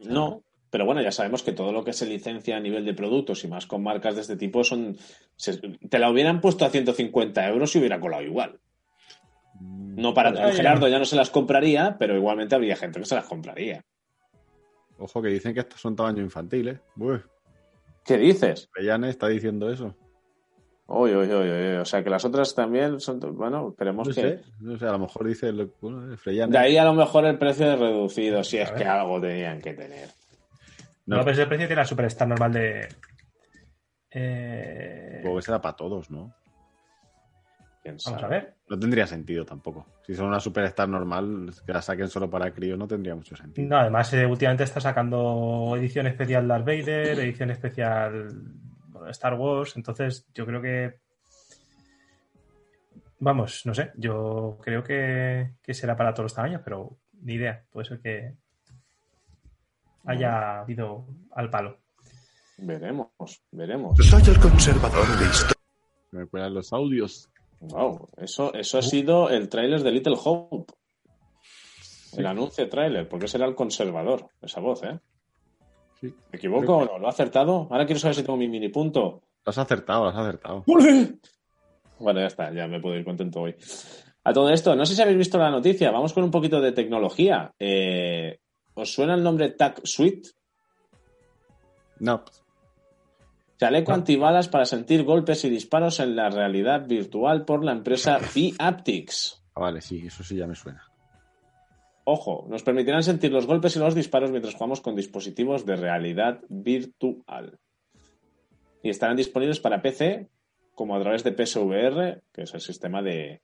[0.00, 3.44] No, pero bueno, ya sabemos que todo lo que se licencia a nivel de productos
[3.44, 4.96] y más con marcas de este tipo son.
[5.36, 8.58] se- te la hubieran puesto a 150 euros y hubiera colado igual.
[9.60, 10.50] No para.
[10.52, 13.84] Gerardo ya no se las compraría, pero igualmente habría gente que se las compraría.
[14.98, 16.80] Ojo que dicen que estos son tamaño infantil, ¿eh?
[16.96, 17.20] Uy,
[18.04, 18.68] ¿Qué dices?
[18.74, 19.96] Reyane está diciendo eso.
[20.86, 23.18] Uy, uy, uy, uy, O sea que las otras también son.
[23.34, 24.40] Bueno, esperemos No que.
[24.60, 26.50] no sé, a lo mejor dice el, bueno, el.
[26.50, 28.82] De ahí a lo mejor el precio es reducido, si es ver.
[28.82, 30.08] que algo tenían que tener.
[31.06, 32.88] no, No, pero ese precio tiene la Superstar normal de.
[34.10, 36.34] Eh, supongo que será para todos, ¿no?
[37.82, 38.54] ¿Quién vamos a ver.
[38.68, 39.86] No tendría sentido tampoco.
[40.06, 43.68] Si son una superstar normal, que la saquen solo para crío, no tendría mucho sentido.
[43.68, 48.30] No, además, eh, últimamente está sacando edición especial Darth Vader, edición especial
[49.10, 50.94] Star Wars, entonces yo creo que.
[53.20, 57.64] Vamos, no sé, yo creo que, que será para todos los tamaños, pero ni idea,
[57.70, 58.34] puede ser que
[60.04, 61.78] haya habido al palo.
[62.58, 63.98] Veremos, veremos.
[63.98, 65.54] Soy el conservador de historia.
[66.12, 67.30] Me cuelan los audios.
[67.60, 70.72] Wow, eso, eso ha sido el tráiler de Little Hope.
[72.16, 75.00] El anuncio tráiler, porque será el conservador, esa voz, ¿eh?
[76.08, 76.14] Sí.
[76.32, 76.98] ¿Me equivoco o no?
[76.98, 77.68] ¿Lo ha acertado?
[77.70, 79.22] Ahora quiero saber si tengo mi mini punto.
[79.44, 80.64] Lo has acertado, lo has acertado.
[80.66, 83.54] Bueno, ya está, ya me puedo ir contento hoy.
[84.24, 86.72] A todo esto, no sé si habéis visto la noticia, vamos con un poquito de
[86.72, 87.52] tecnología.
[87.58, 88.38] Eh,
[88.74, 90.30] ¿Os suena el nombre TAC Suite?
[92.00, 92.24] No,
[93.58, 93.96] Chaleco No.
[93.96, 99.44] antibalas para sentir golpes y disparos en la realidad virtual por la empresa V-Aptics.
[99.54, 100.82] ah, vale, sí, eso sí ya me suena.
[102.04, 106.40] Ojo, nos permitirán sentir los golpes y los disparos mientras jugamos con dispositivos de realidad
[106.48, 107.58] virtual.
[108.82, 110.28] Y estarán disponibles para PC
[110.74, 113.40] como a través de PSVR, que es el sistema de,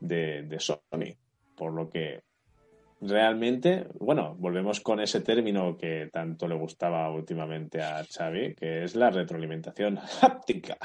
[0.00, 1.14] de, de Sony.
[1.54, 2.22] Por lo que
[3.00, 8.96] realmente, bueno, volvemos con ese término que tanto le gustaba últimamente a Xavi, que es
[8.96, 10.76] la retroalimentación háptica.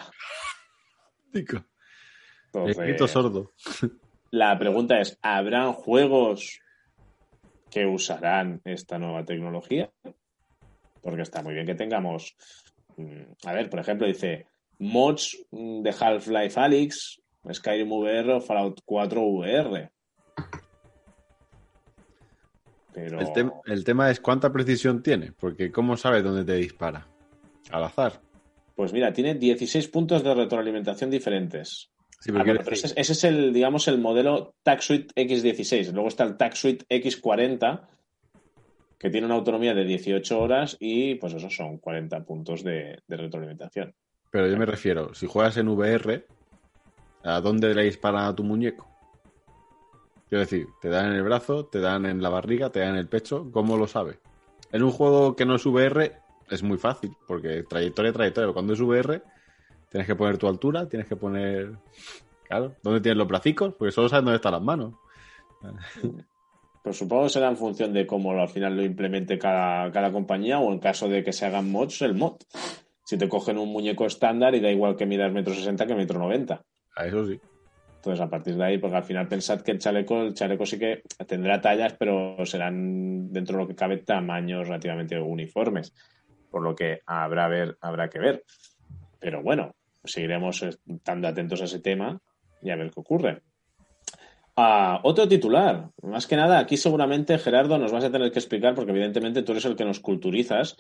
[2.54, 3.54] Escrito sordo.
[4.32, 6.60] La pregunta es, ¿habrán juegos
[7.70, 9.92] que usarán esta nueva tecnología?
[11.02, 12.36] Porque está muy bien que tengamos...
[12.98, 14.48] mm, A ver, por ejemplo, dice
[14.80, 19.92] mods mm, de Half-Life Alyx, Skyrim VR o Fallout 4 VR.
[22.94, 23.20] Pero...
[23.20, 27.08] El, el tema es cuánta precisión tiene, porque ¿cómo sabes dónde te dispara?
[27.70, 28.22] Al azar.
[28.76, 31.92] Pues mira, tiene 16 puntos de retroalimentación diferentes.
[32.20, 35.92] Sí, Ah, pero bueno, pero ese, es el, digamos, el modelo TAC Suite X16.
[35.94, 37.82] Luego está el TAC Suite X40,
[38.98, 43.18] que tiene una autonomía de 18 horas y pues esos son 40 puntos de, de
[43.18, 43.94] retroalimentación.
[44.32, 46.26] pero yo me refiero, si juegas en VR,
[47.24, 48.88] ¿a dónde le disparan a tu muñeco?
[50.28, 52.98] Quiero decir, te dan en el brazo, te dan en la barriga, te dan en
[52.98, 54.20] el pecho, ¿cómo lo sabe?
[54.72, 56.14] En un juego que no es VR
[56.50, 58.52] es muy fácil, porque trayectoria, trayectoria.
[58.54, 59.22] Cuando es VR,
[59.90, 61.72] Tienes que poner tu altura, tienes que poner.
[62.44, 63.74] Claro, ¿dónde tienes los bracicos?
[63.74, 64.94] Porque solo sabes dónde están las manos.
[66.84, 70.60] Pues supongo que será en función de cómo al final lo implemente cada, cada compañía
[70.60, 72.38] o en caso de que se hagan mods, el mod.
[73.04, 76.20] Si te cogen un muñeco estándar y da igual que midas metro sesenta que metro
[76.20, 76.62] noventa.
[76.96, 77.40] A eso sí.
[77.96, 80.78] Entonces, a partir de ahí, porque al final pensad que el chaleco, el chaleco sí
[80.78, 85.94] que tendrá tallas, pero serán dentro de lo que cabe tamaños relativamente uniformes.
[86.50, 88.44] Por lo que habrá, ver, habrá que ver.
[89.20, 92.20] Pero bueno, seguiremos estando atentos a ese tema
[92.62, 93.42] y a ver qué ocurre.
[94.60, 95.92] Ah, otro titular.
[96.02, 99.52] Más que nada, aquí seguramente, Gerardo, nos vas a tener que explicar, porque evidentemente tú
[99.52, 100.78] eres el que nos culturizas.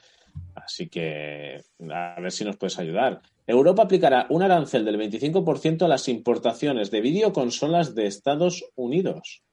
[0.55, 1.61] Así que
[1.93, 3.21] a ver si nos puedes ayudar.
[3.45, 9.43] Europa aplicará un arancel del 25% a las importaciones de videoconsolas de Estados Unidos.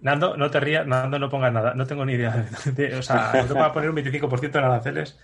[0.00, 1.74] Nando, no te rías, Nando, no pongas nada.
[1.74, 2.48] No tengo ni idea.
[2.74, 5.20] De, o sea, Europa va a poner un 25% en aranceles.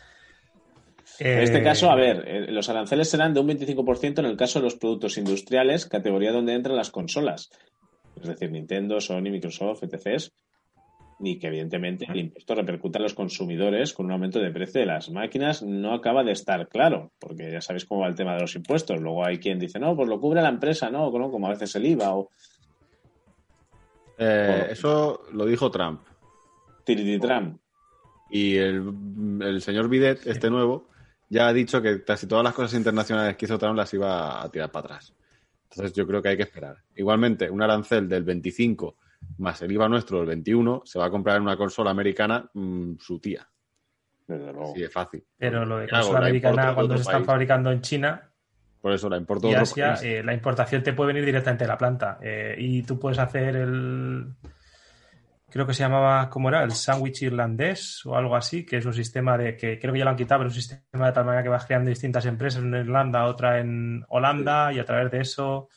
[1.20, 4.60] En este caso, a ver, eh, los aranceles serán de un 25% en el caso
[4.60, 7.50] de los productos industriales, categoría donde entran las consolas.
[8.16, 10.22] Es decir, Nintendo, Sony, Microsoft, etc.
[11.20, 14.86] Y que evidentemente el impuesto repercuta a los consumidores con un aumento de precio de
[14.86, 18.42] las máquinas no acaba de estar claro, porque ya sabéis cómo va el tema de
[18.42, 19.00] los impuestos.
[19.00, 21.86] Luego hay quien dice, no, pues lo cubre la empresa, no, como a veces el
[21.86, 22.30] IVA o...
[24.18, 26.00] Eh, eso lo dijo Trump.
[26.84, 27.60] Tiriti Trump.
[28.30, 28.92] Y el,
[29.40, 30.88] el señor Bidet, este nuevo,
[31.29, 34.51] ya ha dicho que casi todas las cosas internacionales que hizo Trump las iba a
[34.51, 35.14] tirar para atrás.
[35.70, 36.76] Entonces yo creo que hay que esperar.
[36.97, 38.97] Igualmente, un arancel del 25
[39.39, 42.95] más el IVA nuestro del 21 se va a comprar en una consola americana mmm,
[42.99, 43.49] su tía.
[44.26, 44.74] Desde luego.
[44.74, 45.24] Sí, es fácil.
[45.37, 47.26] Pero lo de consola americana, cuando se están país.
[47.26, 48.31] fabricando en China
[48.81, 51.79] Por eso la importo y Asia, eh, la importación te puede venir directamente de la
[51.79, 52.18] planta.
[52.22, 54.35] Eh, y tú puedes hacer el.
[55.51, 56.62] Creo que se llamaba, ¿cómo era?
[56.62, 59.57] El sándwich irlandés o algo así, que es un sistema de.
[59.57, 61.49] que creo que ya lo han quitado, pero es un sistema de tal manera que
[61.49, 65.68] vas creando distintas empresas, una en Irlanda, otra en Holanda, y a través de eso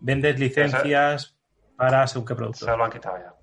[0.00, 1.36] vendes licencias
[1.76, 2.68] para según qué productos.
[2.68, 3.34] Se lo han quitado ya.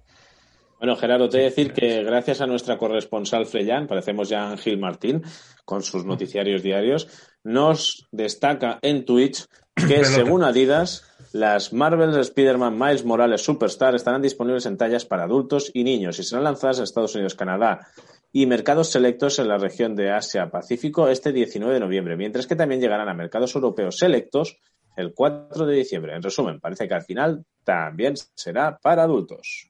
[0.79, 4.77] Bueno, Gerardo, te voy a decir que gracias a nuestra corresponsal Freyan, parecemos ya Ángel
[4.77, 5.21] Martín
[5.65, 7.09] con sus noticiarios diarios,
[7.43, 14.65] nos destaca en Twitch que según Adidas, las Marvel Spider-Man Miles Morales Superstar estarán disponibles
[14.65, 17.87] en tallas para adultos y niños y serán lanzadas en Estados Unidos, Canadá
[18.31, 22.81] y mercados selectos en la región de Asia-Pacífico este 19 de noviembre, mientras que también
[22.81, 24.57] llegarán a mercados europeos selectos
[24.95, 26.15] el 4 de diciembre.
[26.15, 29.69] En resumen, parece que al final también será para adultos.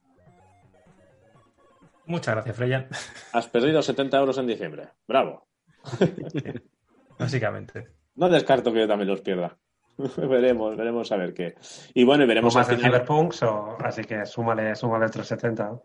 [2.06, 2.88] Muchas gracias, Freya.
[3.32, 4.88] Has perdido 70 euros en diciembre.
[5.06, 5.46] Bravo.
[7.18, 7.88] Básicamente.
[8.16, 9.56] No descarto que yo también los pierda.
[10.28, 11.54] veremos, veremos a ver qué.
[11.94, 12.82] Y bueno, y veremos Más final.
[12.82, 15.80] Cyberpunk, o- así que súmale, súmale el 370.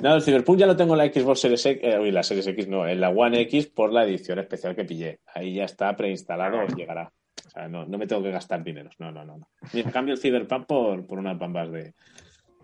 [0.00, 0.14] ¿no?
[0.14, 2.68] El Cyberpunk ya lo tengo en la Xbox Series X, eh, uy, la Series X
[2.68, 5.20] no, en la One X por la edición especial que pillé.
[5.34, 7.12] Ahí ya está preinstalado, os llegará.
[7.46, 8.96] O sea, no, no me tengo que gastar dineros.
[8.98, 9.38] No, no, no.
[9.38, 9.48] no.
[9.72, 11.94] Ni cambio el Cyberpunk por, por unas bambas de,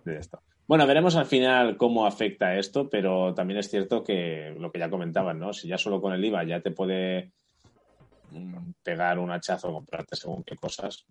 [0.04, 0.40] de esto.
[0.66, 4.88] Bueno, veremos al final cómo afecta esto, pero también es cierto que lo que ya
[4.88, 5.52] comentaban, ¿no?
[5.52, 7.32] Si ya solo con el IVA ya te puede
[8.82, 11.04] pegar un hachazo o comprarte según qué cosas.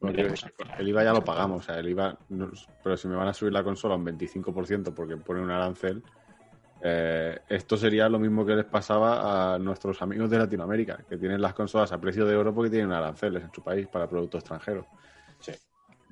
[0.00, 0.34] Final.
[0.78, 2.50] el IVA ya lo pagamos, o sea, el IVA, no-
[2.82, 6.02] pero si me van a subir la consola un 25% porque pone un arancel,
[6.80, 11.40] eh, esto sería lo mismo que les pasaba a nuestros amigos de Latinoamérica, que tienen
[11.40, 14.86] las consolas a precio de oro porque tienen aranceles en su país para productos extranjeros.
[15.38, 15.52] Sí.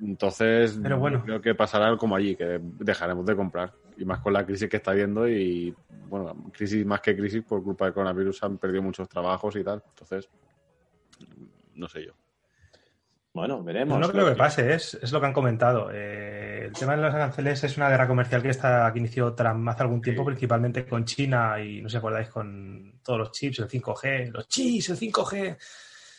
[0.01, 1.21] Entonces, Pero bueno.
[1.23, 3.73] creo que pasará como allí, que dejaremos de comprar.
[3.95, 7.63] Y más con la crisis que está habiendo y, bueno, crisis más que crisis por
[7.63, 9.83] culpa del coronavirus han perdido muchos trabajos y tal.
[9.89, 10.27] Entonces,
[11.75, 12.13] no sé yo.
[13.33, 13.99] Bueno, veremos.
[13.99, 15.89] No creo que pase, es, es lo que han comentado.
[15.91, 19.67] Eh, el tema de los aranceles es una guerra comercial que, está, que inició Trump
[19.69, 23.57] hace algún tiempo, principalmente con China y no sé si acordáis con todos los chips,
[23.59, 25.57] el 5G, los chips, el 5G.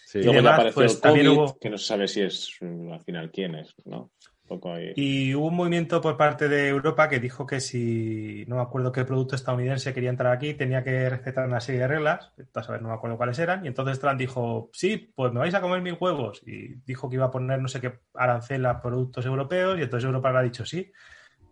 [0.06, 0.18] Sí.
[0.18, 2.56] Luego ya demás, apareció pues, el también COVID, hubo- que no se sabe si es
[2.60, 4.10] mm, al final quién es, ¿no?
[4.44, 4.92] Un poco ahí.
[4.94, 8.92] Y hubo un movimiento por parte de Europa que dijo que si no me acuerdo
[8.92, 12.30] qué producto estadounidense quería entrar aquí, tenía que respetar una serie de reglas.
[12.52, 13.64] A saber, no me acuerdo cuáles eran.
[13.64, 16.42] Y entonces Trump dijo, sí, pues me vais a comer mis huevos.
[16.46, 19.78] Y dijo que iba a poner no sé qué arancel a productos europeos.
[19.78, 20.92] Y entonces Europa le ha dicho, sí,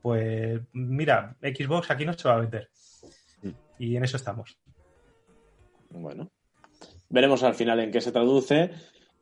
[0.03, 2.71] pues mira, Xbox aquí no se va a vender.
[3.79, 4.59] Y en eso estamos.
[5.89, 6.31] Bueno,
[7.09, 8.71] veremos al final en qué se traduce.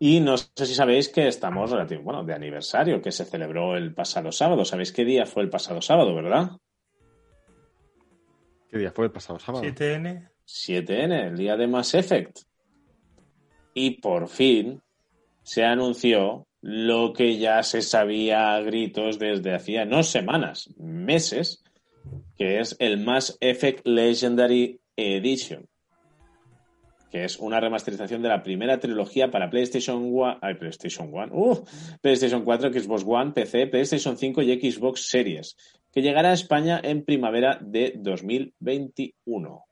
[0.03, 3.93] Y no sé si sabéis que estamos relativo, bueno, de aniversario, que se celebró el
[3.93, 4.65] pasado sábado.
[4.65, 6.53] ¿Sabéis qué día fue el pasado sábado, verdad?
[8.71, 9.63] ¿Qué día fue el pasado sábado?
[9.63, 10.31] 7N.
[10.47, 12.39] 7N, el día de Mass Effect.
[13.75, 14.81] Y por fin
[15.43, 21.63] se anunció lo que ya se sabía a gritos desde hacía no semanas, meses,
[22.39, 25.69] que es el Mass Effect Legendary Edition.
[27.11, 31.65] Que es una remasterización de la primera trilogía para PlayStation 1, ay, PlayStation 1, uh,
[32.01, 35.57] PlayStation 4, Xbox One, PC, PlayStation 5 y Xbox Series,
[35.93, 39.65] que llegará a España en primavera de 2021.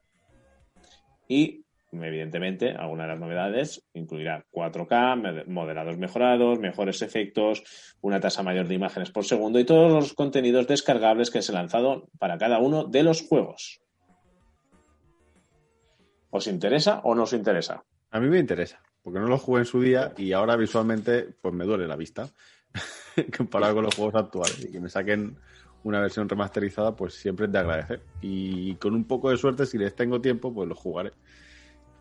[1.29, 1.63] Y,
[1.93, 7.63] evidentemente, alguna de las novedades incluirá 4K, modelados mejorados, mejores efectos,
[8.01, 11.59] una tasa mayor de imágenes por segundo y todos los contenidos descargables que se han
[11.59, 13.81] lanzado para cada uno de los juegos.
[16.31, 17.83] ¿Os interesa o no os interesa?
[18.11, 21.55] A mí me interesa, porque no lo jugué en su día y ahora visualmente pues
[21.55, 22.29] me duele la vista
[23.37, 24.65] comparado con los juegos actuales.
[24.65, 25.37] Y que me saquen
[25.85, 28.03] una versión remasterizada pues siempre es de agradecer.
[28.21, 31.13] Y con un poco de suerte si les tengo tiempo pues los jugaré.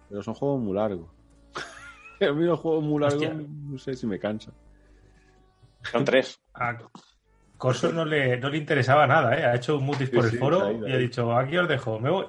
[0.10, 1.10] Pero son juegos muy largos.
[2.22, 4.52] A mí los juegos muy largos no sé si me cansa
[5.92, 6.40] son tres.
[6.54, 6.76] A
[7.58, 9.44] Corso no le, no le interesaba nada ¿eh?
[9.46, 10.92] ha hecho un mutis por Sí, el sí, foro ahí, y ahí.
[10.94, 12.26] ha dicho aquí os dejo me voy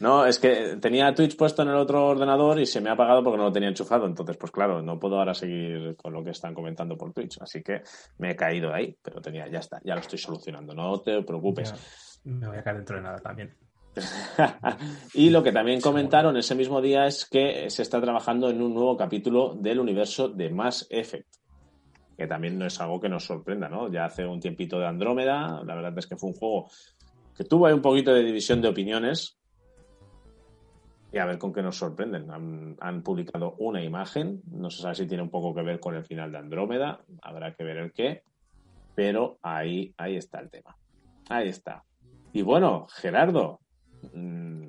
[0.00, 3.24] No, es que tenía Twitch puesto en el otro ordenador y se me ha apagado
[3.24, 4.06] porque no lo tenía enchufado.
[4.06, 7.38] Entonces, pues claro, no puedo ahora seguir con lo que están comentando por Twitch.
[7.40, 7.82] Así que
[8.18, 10.74] me he caído de ahí, pero tenía, ya está, ya lo estoy solucionando.
[10.74, 11.72] No te preocupes.
[12.24, 13.54] Ya, me voy a caer dentro de nada también
[15.14, 18.74] y lo que también comentaron ese mismo día es que se está trabajando en un
[18.74, 21.28] nuevo capítulo del universo de Mass Effect.
[22.16, 23.90] Que también no es algo que nos sorprenda, ¿no?
[23.90, 26.70] Ya hace un tiempito de Andrómeda, la verdad es que fue un juego
[27.36, 29.38] que tuvo ahí un poquito de división de opiniones.
[31.16, 32.30] Y a ver con qué nos sorprenden.
[32.30, 35.94] Han, han publicado una imagen, no se sabe si tiene un poco que ver con
[35.94, 38.22] el final de Andrómeda, habrá que ver el qué,
[38.94, 40.76] pero ahí, ahí está el tema.
[41.30, 41.84] Ahí está.
[42.34, 43.60] Y bueno, Gerardo,
[44.12, 44.68] mm,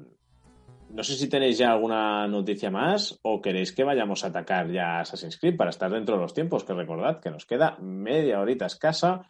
[0.92, 5.00] no sé si tenéis ya alguna noticia más o queréis que vayamos a atacar ya
[5.00, 8.40] a Assassin's Creed para estar dentro de los tiempos, que recordad que nos queda media
[8.40, 9.30] horita escasa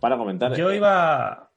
[0.00, 0.56] para comentar.
[0.56, 1.50] Yo iba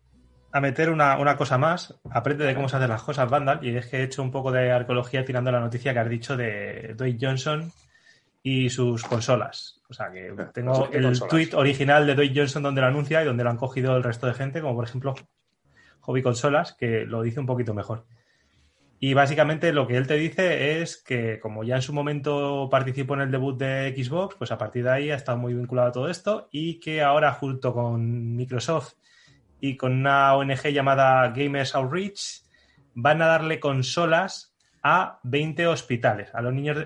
[0.51, 3.75] a meter una, una cosa más, aprende de cómo se hacen las cosas, Vandal, y
[3.75, 6.95] es que he hecho un poco de arqueología tirando la noticia que has dicho de
[6.97, 7.71] Dwayne Johnson
[8.41, 9.81] y sus consolas.
[9.89, 11.29] O sea, que tengo ¿Qué el consolas?
[11.29, 14.27] tweet original de Dwayne Johnson donde lo anuncia y donde lo han cogido el resto
[14.27, 15.15] de gente, como por ejemplo
[16.01, 18.05] Hobby Consolas, que lo dice un poquito mejor.
[19.01, 23.13] Y básicamente lo que él te dice es que como ya en su momento participó
[23.13, 25.91] en el debut de Xbox, pues a partir de ahí ha estado muy vinculado a
[25.93, 28.95] todo esto y que ahora junto con Microsoft
[29.59, 32.43] y con una ONG llamada Gamers Outreach
[32.93, 36.85] van a darle consolas a 20 hospitales, a los niños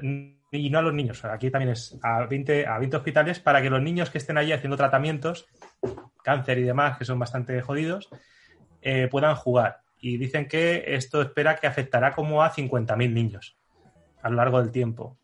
[0.51, 3.69] y no a los niños, aquí también es a 20, a 20 hospitales para que
[3.69, 5.47] los niños que estén allí haciendo tratamientos,
[6.24, 8.09] cáncer y demás, que son bastante jodidos,
[8.82, 9.82] eh, puedan jugar.
[9.99, 13.57] Y dicen que esto espera que afectará como a 50.000 niños
[14.21, 15.17] a lo largo del tiempo.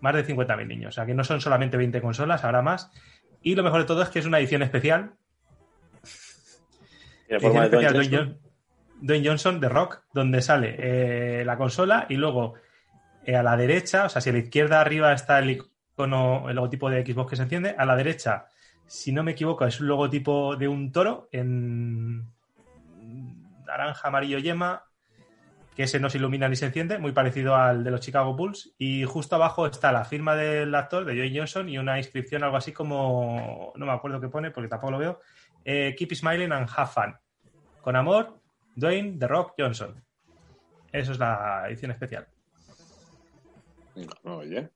[0.00, 0.88] Más de 50.000 niños.
[0.88, 2.90] O sea que no son solamente 20 consolas, habrá más.
[3.42, 5.14] Y lo mejor de todo es que es una edición especial.
[7.38, 8.38] Tiene forma de Dwayne Dwayne, John-
[9.00, 12.54] Dwayne Johnson de Rock, donde sale eh, la consola y luego
[13.24, 16.56] eh, a la derecha, o sea, si a la izquierda arriba está el icono, el
[16.56, 18.46] logotipo de Xbox que se enciende, a la derecha,
[18.86, 22.28] si no me equivoco, es un logotipo de un toro en
[23.66, 24.84] naranja, amarillo, yema,
[25.74, 28.74] que ese no se ilumina ni se enciende, muy parecido al de los Chicago Bulls.
[28.78, 32.56] Y justo abajo está la firma del actor, de Joey Johnson, y una inscripción, algo
[32.56, 35.20] así como, no me acuerdo qué pone, porque tampoco lo veo,
[35.64, 37.14] eh, Keep Smiling and Have Fun.
[37.84, 38.40] Con amor,
[38.76, 40.02] Dwayne The Rock Johnson.
[40.90, 42.26] Eso es la edición especial.
[44.22, 44.70] Oye,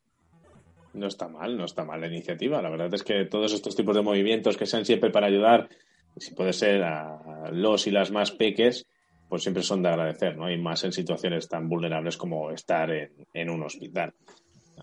[0.92, 2.60] no está mal, no está mal la iniciativa.
[2.60, 5.70] La verdad es que todos estos tipos de movimientos que sean siempre para ayudar,
[6.18, 8.86] si puede ser a los y las más peques,
[9.26, 10.50] pues siempre son de agradecer, ¿no?
[10.50, 14.12] Y más en situaciones tan vulnerables como estar en, en un hospital.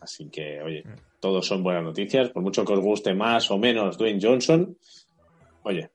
[0.02, 0.84] Así que, oye,
[1.20, 2.32] todos son buenas noticias.
[2.32, 4.76] Por mucho que os guste más o menos Dwayne Johnson,
[5.62, 5.92] oye,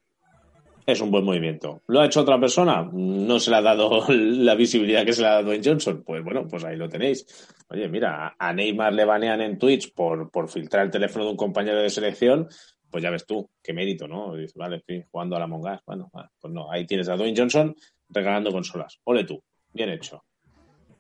[0.93, 1.83] es un buen movimiento.
[1.87, 2.89] ¿Lo ha hecho otra persona?
[2.93, 6.03] No se le ha dado la visibilidad que se le ha dado a Dwayne Johnson.
[6.05, 7.27] Pues bueno, pues ahí lo tenéis.
[7.69, 11.37] Oye, mira, a Neymar le banean en Twitch por, por filtrar el teléfono de un
[11.37, 12.49] compañero de selección.
[12.91, 14.35] Pues ya ves tú, qué mérito, ¿no?
[14.35, 15.81] Dices, vale, estoy jugando a la Among Us.
[15.87, 17.75] Bueno, pues no, ahí tienes a Dwayne Johnson
[18.09, 18.99] regalando consolas.
[19.05, 20.25] Ole tú, bien hecho.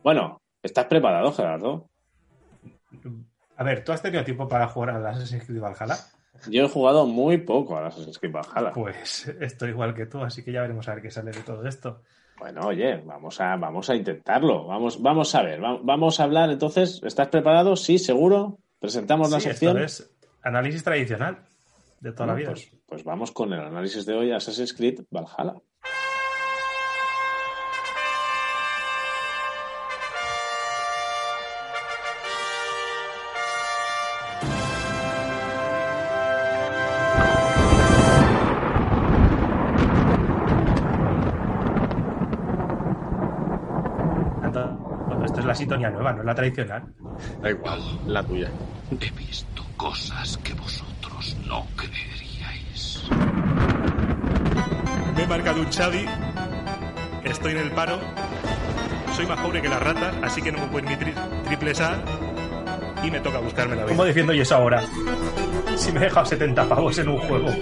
[0.02, 1.90] Bueno, ¿estás preparado, Gerardo?
[3.56, 5.96] A ver, ¿tú has tenido tiempo para jugar al Assassin's Creed Valhalla?
[6.48, 8.72] Yo he jugado muy poco a Assassin's Creed Valhalla.
[8.72, 11.66] Pues estoy igual que tú, así que ya veremos a ver qué sale de todo
[11.66, 12.02] esto.
[12.38, 14.66] Bueno, oye, vamos a, vamos a intentarlo.
[14.66, 17.00] Vamos, vamos a ver, va- vamos a hablar entonces.
[17.04, 17.76] ¿Estás preparado?
[17.76, 18.58] Sí, seguro.
[18.78, 19.78] Presentamos la Sí, sección.
[19.78, 20.10] esto es
[20.42, 21.44] análisis tradicional
[22.00, 22.52] de toda la vida.
[22.52, 25.54] Pues, pues vamos con el análisis de hoy, Assassin's Creed Valhalla.
[45.80, 46.82] La nueva, no es la tradicional.
[47.42, 48.50] Da igual, la tuya.
[49.00, 53.08] He visto cosas que vosotros no creeríais.
[55.16, 56.04] Me he marcado un Xavi.
[57.24, 57.98] Estoy en el paro.
[59.16, 61.14] Soy más pobre que las ratas, así que no me puedo ni tri
[61.46, 62.02] triples A.
[63.02, 63.92] Y me toca buscarme la vida.
[63.92, 64.82] ¿Cómo defiendo yo eso ahora?
[65.76, 67.48] Si me he dejado 70 pavos en un juego.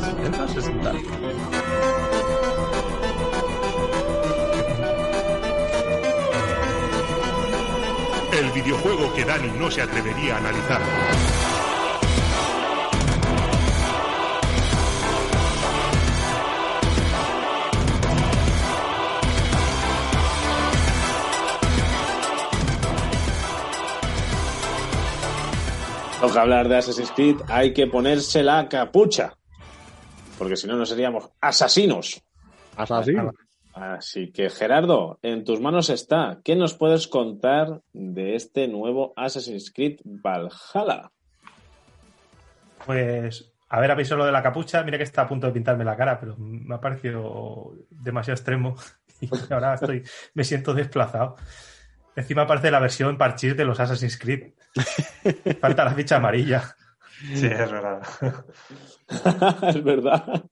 [0.00, 0.92] 70, 60.
[8.62, 10.80] Videojuego que Dani no se atrevería a analizar.
[26.18, 29.34] Toca hablar de Assassin's Creed, hay que ponerse la capucha.
[30.38, 32.22] Porque si no, no seríamos asesinos.
[32.74, 33.12] Así.
[33.76, 36.40] Así que, Gerardo, en tus manos está.
[36.42, 41.12] ¿Qué nos puedes contar de este nuevo Assassin's Creed Valhalla?
[42.86, 44.82] Pues, a ver, habéis lo de la capucha.
[44.82, 48.76] Mira que está a punto de pintarme la cara, pero me ha parecido demasiado extremo.
[49.18, 50.02] Y ahora estoy,
[50.34, 51.36] me siento desplazado.
[52.14, 54.52] Encima aparece la versión parchís de los Assassin's Creed.
[55.60, 56.76] Falta la ficha amarilla.
[57.34, 58.02] Sí, es verdad.
[59.68, 60.44] es verdad.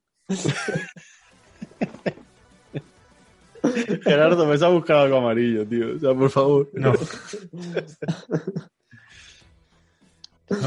[4.03, 5.95] Gerardo, me se ha buscado algo amarillo, tío.
[5.95, 6.69] O sea, por favor.
[6.73, 6.93] No.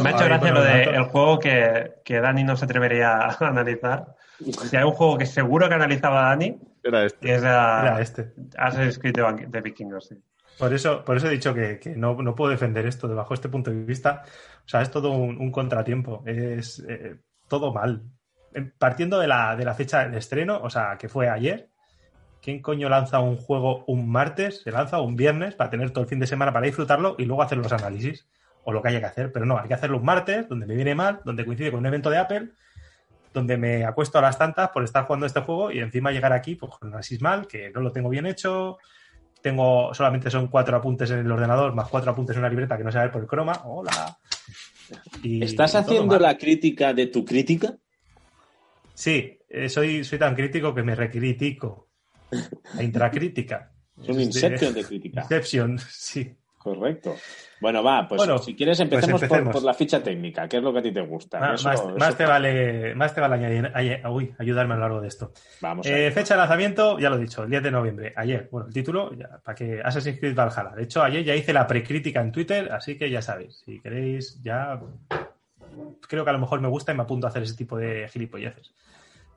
[0.03, 3.37] Me ha hecho gracia lo de el juego que, que Dani no se atrevería a
[3.49, 4.17] analizar.
[4.39, 7.35] Si hay un juego que seguro que analizaba Dani, Era este.
[7.35, 8.33] es a, Era este.
[8.57, 10.09] Assassin's Creed de, de vikingos.
[10.09, 10.17] Sí.
[10.59, 13.35] Por eso, por eso he dicho que, que no, no puedo defender esto de bajo
[13.35, 14.23] este punto de vista.
[14.65, 16.23] O sea, es todo un, un contratiempo.
[16.27, 17.17] Es eh,
[17.49, 18.03] todo mal.
[18.53, 21.69] Eh, Partiendo de la, de la fecha de estreno, o sea, que fue ayer,
[22.43, 24.63] ¿quién coño lanza un juego un martes?
[24.63, 27.43] Se lanza un viernes para tener todo el fin de semana para disfrutarlo y luego
[27.43, 28.27] hacer los análisis
[28.65, 29.33] o lo que haya que hacer.
[29.33, 31.87] Pero no, hay que hacerlo un martes, donde me viene mal, donde coincide con un
[31.87, 32.51] evento de Apple,
[33.33, 36.55] donde me acuesto a las tantas por estar jugando este juego y encima llegar aquí
[36.55, 38.79] pues, con un análisis mal, que no lo tengo bien hecho,
[39.41, 42.85] tengo solamente son cuatro apuntes en el ordenador más cuatro apuntes en una libreta que
[42.85, 43.63] no se va a ver por el croma.
[43.65, 44.19] Hola.
[45.23, 47.77] Y ¿Estás haciendo la crítica de tu crítica?
[48.95, 51.88] Sí, eh, soy, soy tan crítico que me recritico.
[52.75, 53.73] La intracrítica.
[54.03, 55.23] Es un Inception de crítica.
[55.23, 56.35] Inception, sí.
[56.57, 57.15] Correcto.
[57.61, 60.73] Bueno, va, pues Bueno, si quieres pues empecemos, por, la ficha técnica, que es lo
[60.73, 61.41] que a ti te gusta.
[61.41, 64.77] Más, Eso- más- eso- más te vale, más te vale añadir- añe- uy, ayudarme a
[64.77, 65.33] lo largo de esto.
[65.61, 68.13] Vamos Eh, fecha de lanzamiento, ya lo he dicho, el 10 de noviembre.
[68.17, 70.75] Ayer, bueno, el título, ya, para que Assassin's Creed Valhalla.
[70.77, 74.41] De hecho, ayer ya hice la precrítica en Twitter, así que ya sabéis, si queréis,
[74.43, 74.79] ya
[76.09, 78.09] creo que a lo mejor me gusta y me apunto a hacer ese tipo de
[78.09, 78.73] gilipolleces.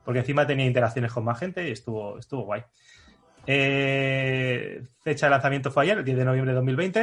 [0.03, 2.63] Porque encima tenía interacciones con más gente y estuvo, estuvo guay.
[3.47, 7.01] Eh, fecha de lanzamiento fue ayer, el 10 de noviembre de 2020.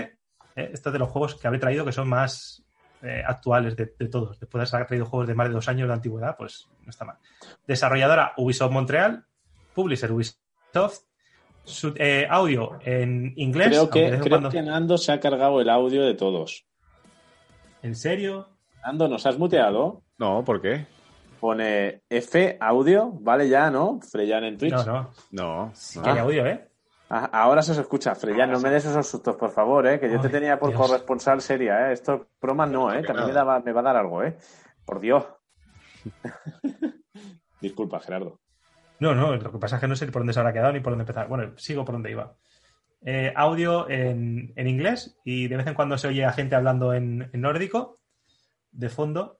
[0.56, 2.62] Eh, esto es de los juegos que habré traído que son más
[3.02, 4.38] eh, actuales de, de todos.
[4.40, 7.04] Después de haber traído juegos de más de dos años de antigüedad, pues no está
[7.04, 7.16] mal.
[7.66, 9.24] Desarrolladora Ubisoft Montreal,
[9.74, 11.04] Publisher Ubisoft,
[11.64, 13.68] su- eh, audio en inglés.
[13.68, 16.64] Creo que, creo cuando- que Nando se ha cargado el audio de todos.
[17.82, 18.48] ¿En serio?
[18.84, 20.02] Nando, ¿nos has muteado?
[20.18, 20.86] No, ¿por qué?
[21.40, 24.00] Pone F audio, vale ya, ¿no?
[24.00, 24.72] Freyan en Twitch.
[24.72, 25.10] No, no.
[25.30, 25.70] No.
[25.74, 26.04] Sí no.
[26.04, 26.68] que hay audio, ¿eh?
[27.10, 28.14] Ah, ahora se os escucha.
[28.14, 29.98] Freyan, no me des esos sustos, por favor, ¿eh?
[29.98, 30.80] Que yo te tenía por Dios.
[30.80, 31.92] corresponsal seria, ¿eh?
[31.94, 33.02] Esto broma no, ¿eh?
[33.02, 34.36] También me, daba- me va a dar algo, ¿eh?
[34.84, 35.24] Por Dios.
[37.60, 38.40] Disculpa, Gerardo.
[39.00, 40.80] No, no, lo que pasa es que no sé por dónde se habrá quedado ni
[40.80, 41.28] por dónde empezar.
[41.28, 42.34] Bueno, sigo por donde iba.
[43.02, 46.92] Eh, audio en, en inglés y de vez en cuando se oye a gente hablando
[46.92, 48.00] en, en nórdico
[48.72, 49.37] de fondo.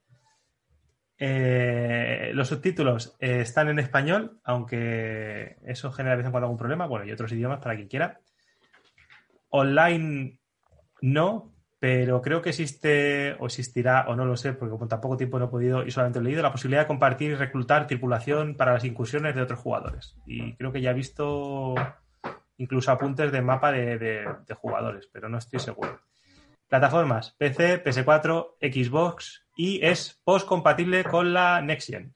[1.19, 6.59] Eh, los subtítulos eh, están en español, aunque eso genera de vez en cuando algún
[6.59, 6.87] problema.
[6.87, 8.21] Bueno, y otros idiomas para quien quiera.
[9.51, 10.39] Online
[11.01, 15.17] no, pero creo que existe o existirá, o no lo sé, porque con tan poco
[15.17, 18.57] tiempo no he podido y solamente he leído, la posibilidad de compartir y reclutar tripulación
[18.57, 20.17] para las incursiones de otros jugadores.
[20.27, 21.75] Y creo que ya he visto
[22.59, 26.01] incluso apuntes de mapa de, de- de jugadores, pero no estoy seguro.
[26.69, 32.15] Plataformas, PC, PS4, Xbox y es post-compatible con la Next Gen.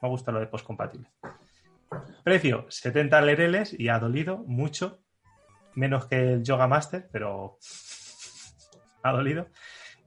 [0.00, 1.10] Me gusta lo de post-compatible.
[2.22, 5.00] Precio, 70 lereles y ha dolido mucho.
[5.74, 7.58] Menos que el Yoga Master, pero
[9.02, 9.48] ha dolido.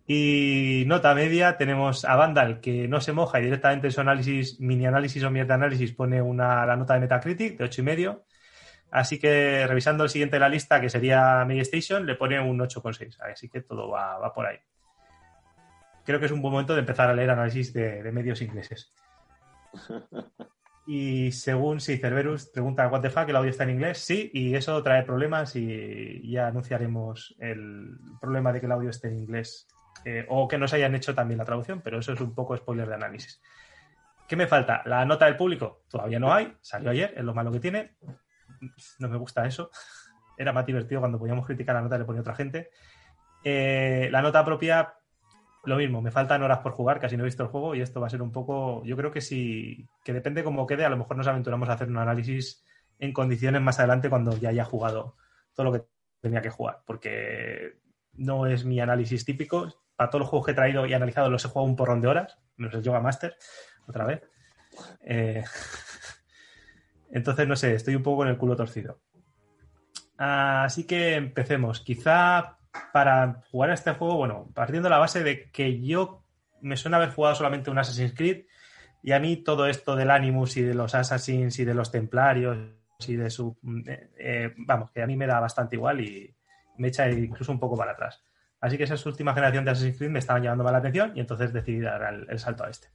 [0.07, 4.57] Y nota media, tenemos a Vandal que no se moja y directamente en su análisis,
[4.61, 8.23] mini análisis o mierda análisis pone una, la nota de Metacritic de 8,5.
[8.91, 13.17] Así que revisando el siguiente de la lista, que sería Station, le pone un 8,6.
[13.29, 14.57] Así que todo va por ahí.
[16.07, 18.91] Creo que es un buen momento de empezar a leer análisis de, de medios ingleses.
[20.89, 24.55] Y según si Cerberus pregunta what the fuck, el audio está en inglés, sí, y
[24.55, 29.67] eso trae problemas y ya anunciaremos el problema de que el audio esté en inglés
[30.05, 32.87] eh, o que nos hayan hecho también la traducción, pero eso es un poco spoiler
[32.87, 33.41] de análisis.
[34.29, 34.81] ¿Qué me falta?
[34.85, 37.97] La nota del público todavía no hay, salió ayer, es lo malo que tiene.
[38.99, 39.69] No me gusta eso.
[40.37, 42.69] Era más divertido cuando podíamos criticar la nota que le ponía otra gente.
[43.43, 44.93] Eh, la nota propia,
[45.67, 47.99] lo mismo, me faltan horas por jugar, casi no he visto el juego y esto
[47.99, 50.97] va a ser un poco, yo creo que sí, que depende cómo quede, a lo
[50.97, 52.63] mejor nos aventuramos a hacer un análisis
[52.99, 55.17] en condiciones más adelante cuando ya haya jugado
[55.53, 55.85] todo lo que
[56.21, 57.79] tenía que jugar, porque
[58.13, 59.83] no es mi análisis típico.
[59.95, 62.07] Para todos los juegos que he traído y analizado los he jugado un porrón de
[62.07, 63.35] horas, menos el Yoga Master,
[63.87, 64.21] otra vez.
[65.01, 65.43] Eh,
[67.11, 69.01] entonces, no sé, estoy un poco con el culo torcido.
[70.17, 71.81] Así que empecemos.
[71.81, 72.56] Quizá
[72.93, 76.23] para jugar a este juego, bueno, partiendo de la base de que yo
[76.61, 78.45] me suena haber jugado solamente un Assassin's Creed
[79.03, 82.57] y a mí todo esto del Animus y de los Assassins y de los Templarios
[83.07, 83.57] y de su...
[83.85, 86.35] eh, eh, vamos, que a mí me da bastante igual y
[86.77, 88.23] me echa incluso un poco para atrás.
[88.59, 91.19] Así que esa última generación de Assassin's Creed me estaban llamando más la atención y
[91.19, 92.87] entonces decidí dar el salto a este.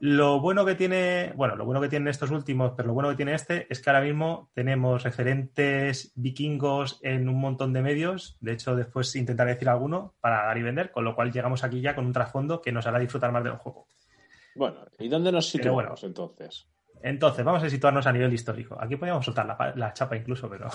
[0.00, 3.16] Lo bueno que tiene, bueno, lo bueno que tienen estos últimos, pero lo bueno que
[3.16, 8.36] tiene este es que ahora mismo tenemos referentes vikingos en un montón de medios.
[8.40, 11.80] De hecho, después intentaré decir alguno para dar y vender, con lo cual llegamos aquí
[11.80, 13.86] ya con un trasfondo que nos hará disfrutar más del juego.
[14.54, 15.94] Bueno, ¿y dónde nos situamos bueno.
[16.02, 16.68] entonces?
[17.02, 18.76] Entonces, vamos a situarnos a nivel histórico.
[18.80, 20.68] Aquí podríamos soltar la, la chapa incluso, pero.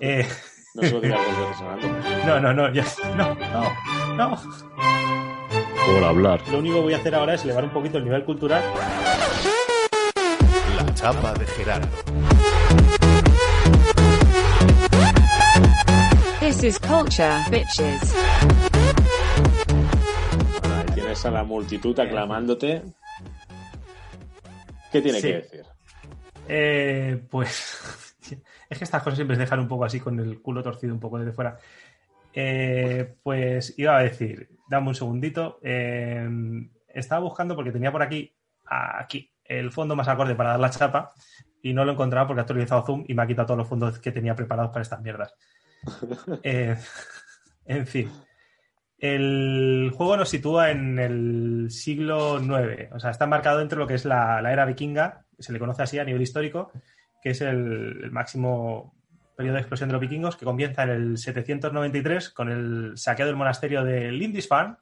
[0.00, 0.26] Eh,
[0.76, 2.26] No se lo digas dos veces, Fernando.
[2.26, 2.84] no, no, no, ya-
[3.16, 4.95] no, no, no.
[5.86, 6.40] Por hablar.
[6.50, 8.62] Lo único que voy a hacer ahora es elevar un poquito el nivel cultural.
[10.76, 11.88] La chapa de Gerardo.
[16.40, 18.14] This is culture, bitches.
[20.62, 22.82] Ahora, tienes a la multitud aclamándote.
[24.92, 25.28] ¿Qué tiene Sí.
[25.28, 25.62] que decir?
[26.48, 28.14] Eh, pues
[28.70, 31.00] es que estas cosas siempre se dejan un poco así con el culo torcido un
[31.00, 31.58] poco desde fuera.
[32.34, 35.58] Eh, pues iba a decir, dame un segundito.
[35.62, 36.28] Eh,
[36.88, 41.12] estaba buscando porque tenía por aquí, aquí, el fondo más acorde para dar la chapa
[41.62, 43.68] y no lo he encontrado porque he actualizado Zoom y me ha quitado todos los
[43.68, 45.34] fondos que tenía preparados para estas mierdas.
[46.42, 46.76] Eh,
[47.64, 48.10] en fin.
[48.98, 53.86] El juego nos sitúa en el siglo IX, o sea, está marcado dentro de lo
[53.86, 56.72] que es la, la era vikinga, se le conoce así a nivel histórico,
[57.22, 58.95] que es el, el máximo
[59.36, 63.36] periodo de explosión de los vikingos, que comienza en el 793 con el saqueo del
[63.36, 64.76] monasterio de Lindisfarne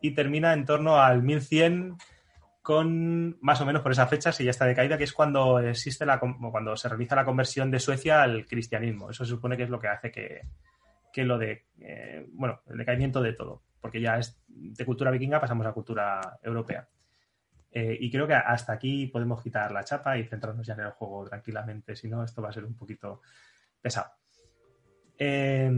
[0.00, 1.96] y termina en torno al 1100
[2.62, 6.04] con más o menos por esa fecha, si ya está decaída, que es cuando existe
[6.04, 9.08] la, cuando se realiza la conversión de Suecia al cristianismo.
[9.08, 10.40] Eso se supone que es lo que hace que,
[11.12, 15.40] que lo de, eh, bueno, el decaimiento de todo, porque ya es de cultura vikinga
[15.40, 16.88] pasamos a cultura europea.
[17.70, 20.90] Eh, y creo que hasta aquí podemos quitar la chapa y centrarnos ya en el
[20.90, 23.22] juego tranquilamente, si no, esto va a ser un poquito
[23.80, 24.10] pesado.
[25.18, 25.70] Eh,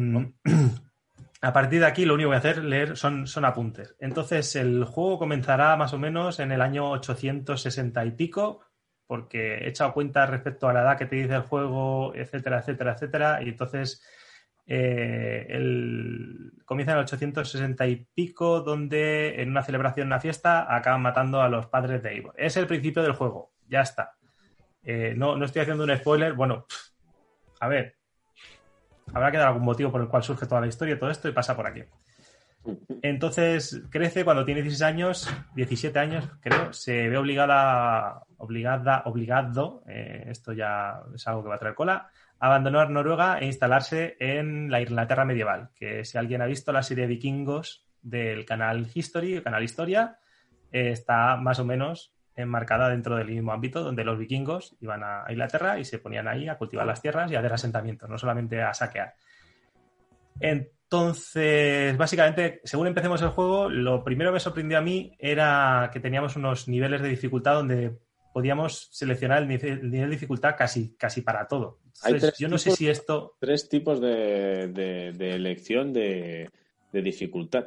[1.40, 3.94] a partir de aquí, lo único que voy a hacer leer son, son apuntes.
[4.00, 8.64] Entonces, el juego comenzará más o menos en el año 860 y pico,
[9.06, 12.92] porque he echado cuenta respecto a la edad que te dice el juego, etcétera, etcétera,
[12.92, 14.02] etcétera, y entonces
[14.66, 21.00] eh, el, comienza en el 860 y pico, donde en una celebración, una fiesta, acaban
[21.00, 22.34] matando a los padres de Eivor.
[22.36, 24.16] Es el principio del juego, ya está.
[24.82, 26.87] Eh, no, no estoy haciendo un spoiler, bueno, pff,
[27.60, 27.96] a ver,
[29.12, 31.32] habrá que dar algún motivo por el cual surge toda la historia todo esto y
[31.32, 31.82] pasa por aquí.
[33.02, 40.24] Entonces crece cuando tiene 16 años, 17 años, creo, se ve obligada, obligada, obligado, eh,
[40.28, 42.10] esto ya es algo que va a traer cola,
[42.40, 46.82] a abandonar Noruega e instalarse en la Inglaterra medieval, que si alguien ha visto la
[46.82, 50.18] serie vikingos del canal History, canal Historia,
[50.70, 55.24] eh, está más o menos enmarcada dentro del mismo ámbito donde los vikingos iban a
[55.28, 58.62] Inglaterra y se ponían ahí a cultivar las tierras y a hacer asentamientos, no solamente
[58.62, 59.14] a saquear.
[60.40, 66.00] Entonces, básicamente, según empecemos el juego, lo primero que me sorprendió a mí era que
[66.00, 67.98] teníamos unos niveles de dificultad donde
[68.32, 71.80] podíamos seleccionar el nivel, el nivel de dificultad casi, casi para todo.
[72.04, 73.36] Entonces, yo no sé si esto...
[73.40, 76.48] Tres tipos de, de- de elección de,
[76.92, 77.66] de dificultad.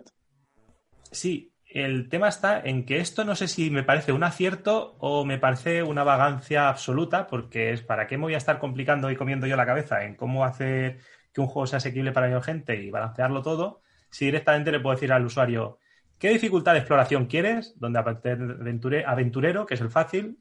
[1.11, 5.26] Sí, el tema está en que esto no sé si me parece un acierto o
[5.26, 9.15] me parece una vagancia absoluta, porque es para qué me voy a estar complicando y
[9.15, 10.99] comiendo yo la cabeza en cómo hacer
[11.34, 14.95] que un juego sea asequible para la gente y balancearlo todo, si directamente le puedo
[14.95, 15.80] decir al usuario
[16.19, 20.38] qué dificultad de exploración quieres, donde aventure- aventurero, que es el fácil,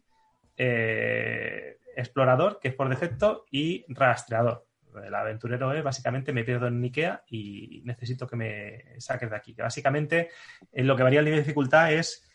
[0.56, 4.66] eh, explorador, que es por defecto, y rastreador.
[5.04, 9.54] El aventurero es básicamente me pierdo en Ikea y necesito que me saques de aquí.
[9.54, 10.30] Que básicamente
[10.72, 12.26] eh, lo que varía el nivel de dificultad es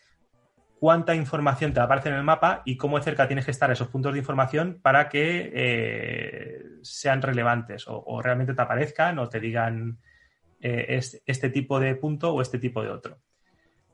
[0.78, 4.12] cuánta información te aparece en el mapa y cómo cerca tienes que estar esos puntos
[4.12, 9.98] de información para que eh, sean relevantes o, o realmente te aparezcan o te digan
[10.60, 13.18] eh, es este tipo de punto o este tipo de otro.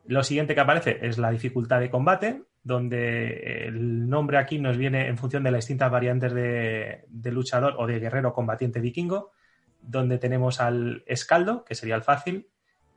[0.05, 5.09] Lo siguiente que aparece es la dificultad de combate, donde el nombre aquí nos viene
[5.09, 9.33] en función de las distintas variantes de, luchador o de guerrero combatiente vikingo,
[9.81, 12.49] donde tenemos al escaldo, que sería el fácil,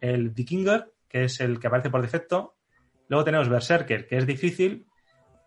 [0.02, 2.56] el vikinger, que es el que aparece por defecto,
[3.08, 4.86] luego tenemos berserker, que es difícil,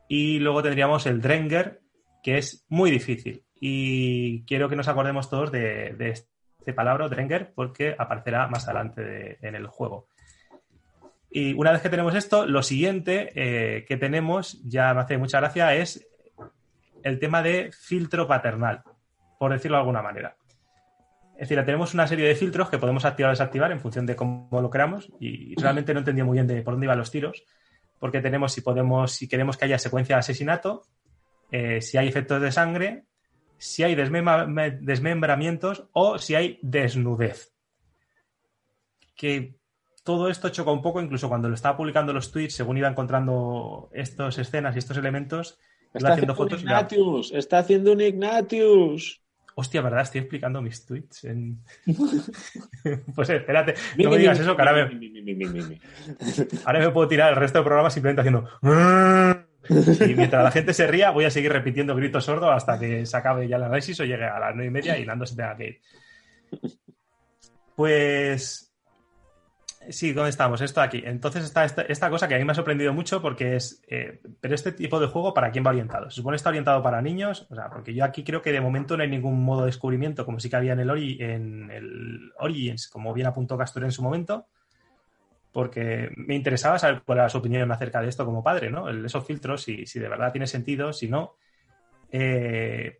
[0.09, 1.81] y luego tendríamos el drenger,
[2.23, 3.45] que es muy difícil.
[3.61, 9.39] Y quiero que nos acordemos todos de, este palabra, drenger, porque aparecerá más adelante de-
[9.43, 10.09] en el juego.
[11.31, 15.41] Y una vez que tenemos esto, lo siguiente eh, que tenemos, ya me hace mucha
[15.41, 16.07] gracia, es
[17.03, 18.83] el tema de filtro paternal,
[19.39, 20.37] por decirlo de alguna manera.
[21.35, 24.17] Es decir, tenemos una serie de filtros que podemos activar o desactivar en función de
[24.17, 27.45] cómo lo queramos y realmente no entendía muy bien de por dónde iban los tiros,
[28.01, 30.83] porque tenemos si podemos, si queremos que haya secuencia de asesinato,
[31.53, 33.05] eh, si hay efectos de sangre,
[33.57, 37.53] si hay desmembra- me- desmembramientos o si hay desnudez.
[39.15, 39.58] Que
[40.09, 43.91] todo esto choca un poco, incluso cuando lo estaba publicando los tweets, según iba encontrando
[43.93, 47.59] estas escenas y estos elementos, iba Está haciendo haciendo un fotos y iba- Ignatius, está
[47.59, 49.21] haciendo un Ignatius.
[49.55, 50.01] Hostia, ¿verdad?
[50.01, 51.25] Estoy explicando mis tweets.
[51.25, 51.59] en-
[53.15, 55.81] pues espérate, Mi, no mi, me digas mi, eso, que ahora me,
[56.65, 58.49] ahora me puedo tirar el resto del programa simplemente haciendo...
[60.09, 63.15] Y mientras la gente se ría, voy a seguir repitiendo gritos sordos hasta que se
[63.15, 65.55] acabe ya el análisis o llegue a las nueve y media y Nando se tenga
[65.59, 65.81] que ir.
[67.77, 68.68] Pues...
[69.91, 70.61] Sí, ¿dónde estamos?
[70.61, 71.03] Esto aquí.
[71.05, 73.83] Entonces está esta, cosa que a mí me ha sorprendido mucho porque es...
[73.89, 76.11] eh, pero este tipo de juego, ¿para quién va orientado?
[76.11, 77.47] ¿Se supone que está orientado para niños?
[77.51, 80.27] O sea, porque yo aquí creo que de momento no hay ningún modo de descubrimiento
[80.27, 83.93] como sí que había en el, Ori- en el Origins, como bien apuntó Castor en
[83.93, 84.47] su momento
[85.53, 88.89] porque me interesaba saber cuál era su opinión acerca de esto como padre, ¿no?
[88.89, 91.37] El- esos filtros, si, si de verdad tiene sentido, si no.
[92.11, 92.99] Eh,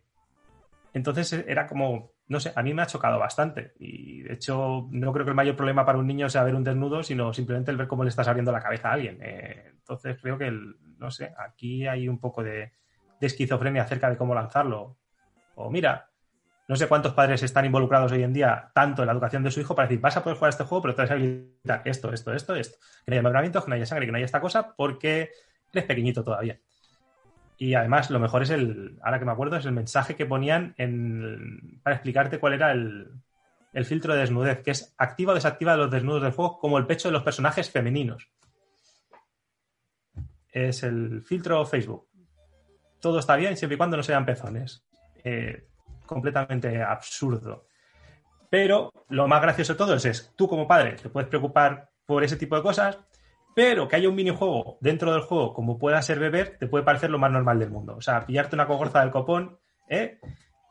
[0.93, 3.73] entonces era como, no sé, a mí me ha chocado bastante.
[3.79, 6.63] Y de hecho, no creo que el mayor problema para un niño sea ver un
[6.63, 9.19] desnudo, sino simplemente el ver cómo le estás abriendo la cabeza a alguien.
[9.21, 12.73] Eh, entonces creo que, el- no sé, aquí hay un poco de,
[13.19, 14.97] de esquizofrenia acerca de cómo lanzarlo.
[15.55, 16.09] O mira,
[16.67, 19.59] no sé cuántos padres están involucrados hoy en día tanto en la educación de su
[19.61, 21.81] hijo para decir, vas a poder jugar a este juego, pero te vas a evitar
[21.85, 22.77] esto, esto, esto, esto.
[23.05, 25.31] Que no haya membramientos, que no haya sangre, que no haya esta cosa, porque
[25.73, 26.59] eres pequeñito todavía.
[27.61, 30.73] Y además, lo mejor es el, ahora que me acuerdo, es el mensaje que ponían
[31.83, 33.11] para explicarte cuál era el,
[33.73, 36.85] el filtro de desnudez, que es activa o desactiva los desnudos del juego como el
[36.85, 38.29] pecho de los personajes femeninos.
[40.47, 42.07] Es el filtro Facebook.
[43.01, 44.85] Todo está bien siempre y cuando no sean pezones.
[45.21, 45.67] Eh,
[46.05, 47.67] completamente absurdo.
[48.49, 52.23] Pero lo más gracioso de todo es, es, tú como padre te puedes preocupar por
[52.23, 52.97] ese tipo de cosas,
[53.55, 57.09] pero que haya un minijuego dentro del juego como pueda ser beber, te puede parecer
[57.09, 57.95] lo más normal del mundo.
[57.97, 59.59] O sea, pillarte una cogorza del copón
[59.89, 60.19] ¿eh?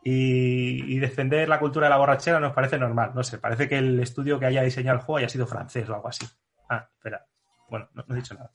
[0.03, 3.13] y, defender la cultura de la borrachera nos parece normal.
[3.15, 5.95] No sé, parece que el estudio que haya diseñado el juego haya sido francés o
[5.95, 6.27] algo así.
[6.69, 7.27] Ah, espera.
[7.69, 8.53] Bueno, no, he dicho nada.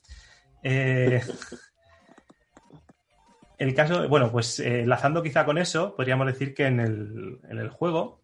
[0.62, 1.20] Eh,
[3.58, 7.58] el caso, bueno, pues eh, enlazando quizá con eso, podríamos decir que en el, en
[7.58, 8.22] el juego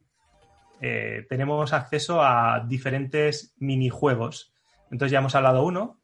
[0.80, 4.49] eh, tenemos acceso a diferentes minijuegos.
[4.90, 5.98] Entonces ya hemos hablado uno,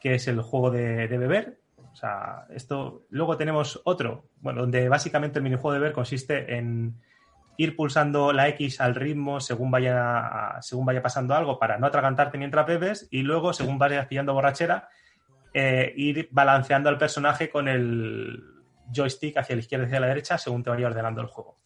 [0.00, 1.60] que es el juego de, beber.
[1.92, 3.06] O sea, esto.
[3.10, 7.00] Luego tenemos otro, bueno, donde básicamente el minijuego de beber consiste en
[7.56, 12.36] ir pulsando la X al ritmo según vaya, según vaya pasando algo para no atragantarte
[12.36, 14.88] mientras bebes y luego, según vayas pillando borrachera,
[15.52, 18.42] eh, ir balanceando al personaje con el
[18.92, 21.58] joystick hacia la izquierda y hacia la derecha según te vaya ordenando el juego.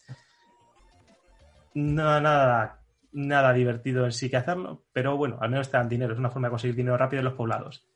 [1.74, 2.77] No, nada,
[3.12, 6.30] nada divertido en sí que hacerlo, pero bueno, al menos te dan dinero, es una
[6.30, 7.86] forma de conseguir dinero rápido en los poblados.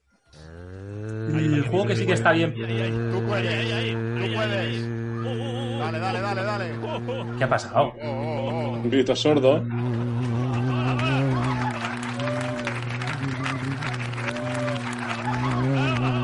[1.34, 2.55] El juego que sí que está bien.
[2.55, 5.02] Tú puedes, ahí, ahí, tú puedes.
[5.78, 7.39] Dale, dale, dale, dale.
[7.39, 7.93] ¿Qué ha pasado?
[7.93, 9.62] Un grito sordo.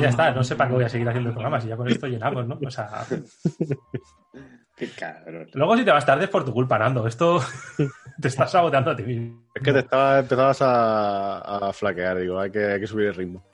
[0.01, 1.89] Ya está, no sé para qué voy a seguir haciendo el programa, si ya con
[1.89, 2.59] esto llenamos, ¿no?
[2.65, 3.05] O sea,
[4.79, 5.49] Qué cabrón.
[5.55, 7.07] luego si te vas tarde es por tu culpa, Nando.
[7.07, 7.41] Esto
[8.21, 9.43] te estás saboteando a ti mismo.
[9.55, 13.15] Es que te estaba, empezabas a, a flaquear, digo, hay que, hay que subir el
[13.15, 13.45] ritmo.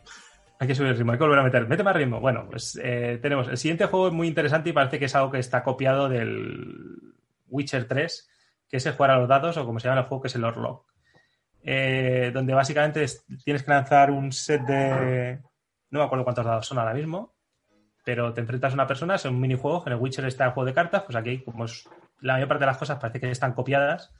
[0.59, 1.67] Hay que subir el ritmo, hay que volver a meter.
[1.67, 2.21] Mete más ritmo.
[2.21, 3.49] Bueno, pues eh, tenemos.
[3.49, 7.15] El siguiente juego es muy interesante y parece que es algo que está copiado del
[7.49, 8.31] Witcher 3,
[8.69, 10.35] que es el jugar a los dados, o como se llama el juego, que es
[10.37, 10.85] el Orlog.
[11.63, 15.41] Eh, donde básicamente es- tienes que lanzar un set de.
[15.91, 17.34] No me acuerdo cuántos dados son ahora mismo,
[18.05, 19.83] pero te enfrentas a una persona, es un minijuego.
[19.87, 21.89] En el Witcher está el juego de cartas, pues aquí, como es
[22.21, 24.13] la mayor parte de las cosas parece que están copiadas,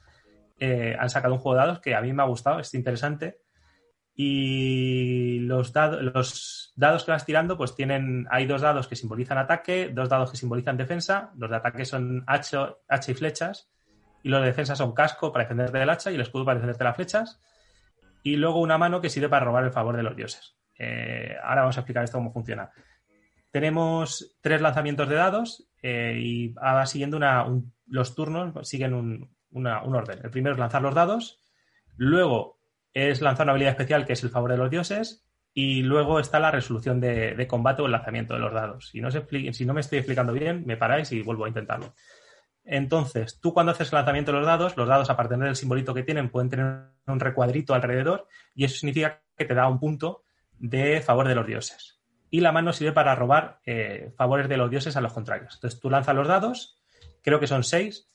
[0.59, 3.39] eh, han sacado un juego de dados que a mí me ha gustado, es interesante.
[4.17, 9.37] Y los, dado- los dados que vas tirando, pues tienen, hay dos dados que simbolizan
[9.37, 11.31] ataque, dos dados que simbolizan defensa.
[11.35, 12.75] Los de ataque son hacha,
[13.07, 13.69] y flechas.
[14.23, 16.83] Y los de defensa son casco para defenderte del hacha y el escudo para defenderte
[16.83, 17.41] de las flechas.
[18.23, 20.55] Y luego una mano que sirve para robar el favor de los dioses.
[20.79, 22.71] Eh, ahora vamos a explicar esto cómo funciona.
[23.55, 29.29] Tenemos tres lanzamientos de dados eh, y va siguiendo una, un- los turnos, siguen un,
[29.65, 30.19] orden.
[30.21, 31.39] El primero es lanzar los dados,
[31.95, 32.59] luego
[32.91, 36.37] es lanzar una habilidad especial que es el favor de los dioses y luego está
[36.41, 38.89] la resolución de, combate o el lanzamiento de los dados.
[38.89, 41.95] Si no, si no me estoy explicando bien, me paráis y vuelvo a intentarlo.
[42.65, 45.55] Entonces, tú cuando haces el lanzamiento de los dados, los dados, aparte de tener el
[45.55, 49.79] simbolito que tienen, pueden tener un recuadrito alrededor y eso significa que te da un
[49.79, 50.25] punto
[50.59, 51.94] de favor de los dioses.
[52.29, 55.55] Y la mano sirve para robar eh, favores de los dioses a los contrarios.
[55.55, 56.79] Entonces tú lanzas los dados,
[57.21, 58.09] creo que son seis,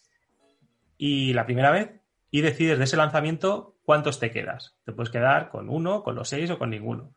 [0.98, 2.00] y la primera vez,
[2.30, 4.76] y decides de ese lanzamiento cuántos te quedas.
[4.84, 7.14] Te puedes quedar con uno, con los seis o con ninguno.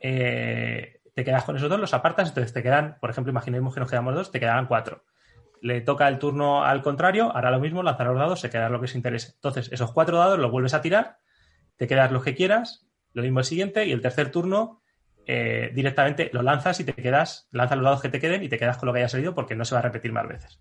[0.00, 3.80] Eh, te quedas con esos dos, los apartas, entonces te quedan, por ejemplo, imaginemos que
[3.80, 5.04] nos quedamos dos, te quedarán cuatro.
[5.62, 8.80] Le toca el turno al contrario, hará lo mismo, lanzará los dados, se quedará lo
[8.80, 9.32] que se interese.
[9.34, 11.18] Entonces, esos cuatro dados los vuelves a tirar,
[11.76, 14.82] te quedas los que quieras, lo mismo el siguiente, y el tercer turno
[15.26, 18.58] eh, directamente lo lanzas y te quedas, lanzas los dados que te queden y te
[18.58, 20.60] quedas con lo que haya salido porque no se va a repetir más veces.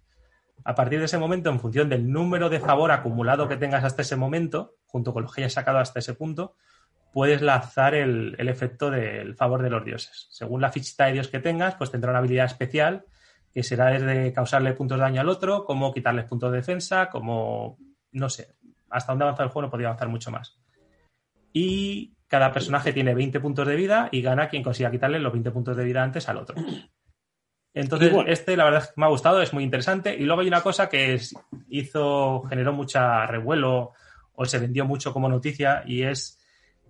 [0.64, 4.02] A partir de ese momento, en función del número de favor acumulado que tengas hasta
[4.02, 6.56] ese momento, junto con los que hayas sacado hasta ese punto,
[7.14, 10.28] puedes lanzar el, el efecto del favor de los dioses.
[10.32, 13.06] Según la fichita de dios que tengas, pues tendrá una habilidad especial
[13.54, 17.78] que será desde causarle puntos de daño al otro, como quitarles puntos de defensa, como,
[18.12, 18.56] no sé,
[18.90, 20.60] hasta dónde avanza el juego no podría avanzar mucho más.
[21.54, 25.52] Y cada personaje tiene 20 puntos de vida y gana quien consiga quitarle los 20
[25.52, 26.56] puntos de vida antes al otro.
[27.74, 30.16] Entonces, este la verdad es que me ha gustado, es muy interesante.
[30.16, 31.20] Y luego hay una cosa que
[31.68, 33.92] hizo, generó mucha revuelo
[34.34, 36.40] o se vendió mucho como noticia y es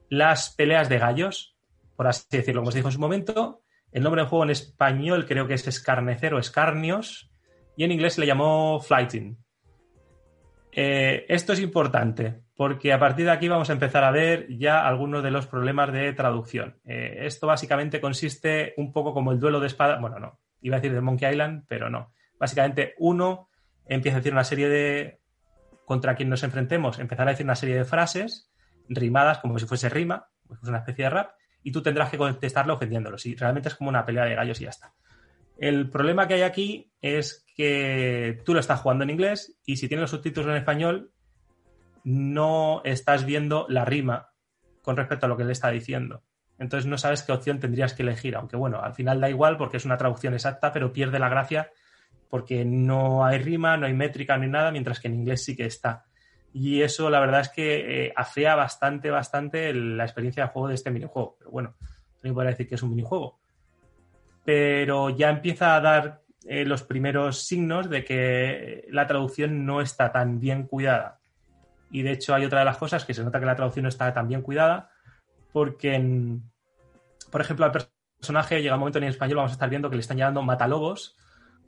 [0.10, 1.58] las peleas de gallos,
[1.96, 3.64] por así decirlo, como se dijo en su momento.
[3.92, 7.32] El nombre del juego en español creo que es Escarnecer o Escarnios
[7.76, 9.38] y en inglés se le llamó Flighting.
[10.78, 14.86] Eh, esto es importante porque a partir de aquí vamos a empezar a ver ya
[14.86, 16.82] algunos de los problemas de traducción.
[16.84, 19.98] Eh, esto básicamente consiste un poco como el duelo de espada.
[20.00, 22.12] Bueno, no, iba a decir de Monkey Island, pero no.
[22.38, 23.50] Básicamente uno
[23.88, 25.22] empieza a decir una serie de...
[25.86, 28.52] contra quien nos enfrentemos, empezará a decir una serie de frases
[28.90, 31.32] rimadas como si fuese rima, fuese una especie de rap,
[31.64, 33.18] y tú tendrás que contestarle ofendiéndolo.
[33.18, 34.94] Si realmente es como una pelea de gallos y ya está.
[35.58, 39.88] El problema que hay aquí es que tú lo estás jugando en inglés y si
[39.88, 41.12] tienes los subtítulos en español,
[42.04, 44.30] no estás viendo la rima
[44.82, 46.24] con respecto a lo que él está diciendo.
[46.58, 49.78] Entonces no sabes qué opción tendrías que elegir, aunque bueno, al final da igual porque
[49.78, 51.72] es una traducción exacta, pero pierde la gracia
[52.30, 55.56] porque no hay rima, no hay métrica, no hay nada, mientras que en inglés sí
[55.56, 56.06] que está.
[56.54, 60.76] Y eso la verdad es que eh, afea bastante, bastante la experiencia de juego de
[60.76, 61.36] este minijuego.
[61.38, 61.76] Pero bueno,
[62.16, 63.40] también podría decir que es un minijuego.
[64.46, 70.12] Pero ya empieza a dar eh, los primeros signos de que la traducción no está
[70.12, 71.20] tan bien cuidada.
[71.92, 73.90] Y de hecho hay otra de las cosas que se nota que la traducción no
[73.90, 74.92] está tan bien cuidada
[75.52, 76.44] porque, en-
[77.32, 77.72] por ejemplo, al
[78.20, 81.18] personaje llega un momento en español vamos a estar viendo que le están llamando matalobos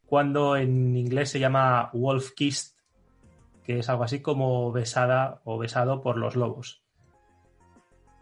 [0.06, 2.76] cuando en inglés se llama wolf kissed,
[3.64, 6.84] que es algo así como besada o besado por los lobos.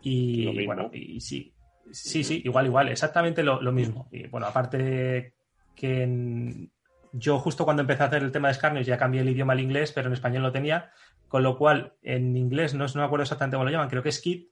[0.03, 1.55] Lo Y bueno, y sí,
[1.91, 4.07] sí, sí, igual, igual, exactamente lo, mismo.
[4.12, 5.34] Y bueno, aparte
[5.76, 6.70] que
[7.12, 9.60] yo justo cuando empecé a hacer el tema de escarnios ya cambié el idioma al
[9.60, 10.91] inglés, pero en español lo tenía,
[11.28, 14.10] con lo cual en inglés no, no me acuerdo exactamente cómo lo llaman, creo que
[14.10, 14.48] es kid,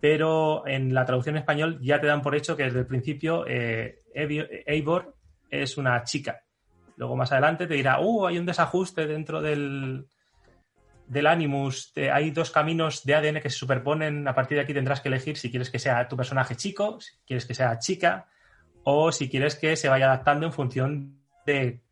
[0.00, 3.44] pero en la traducción en español ya te dan por hecho que desde el principio
[3.46, 5.14] eh, Eivor
[5.50, 6.42] es una chica.
[6.96, 10.06] Luego más adelante te dirá, uh, hay un desajuste dentro del,
[11.10, 15.00] del Animus, hay dos caminos de ADN que se superponen, a partir de aquí tendrás
[15.00, 18.28] que elegir si quieres que sea tu personaje chico, si quieres que sea chica,
[18.84, 21.82] o si quieres que se vaya adaptando en función de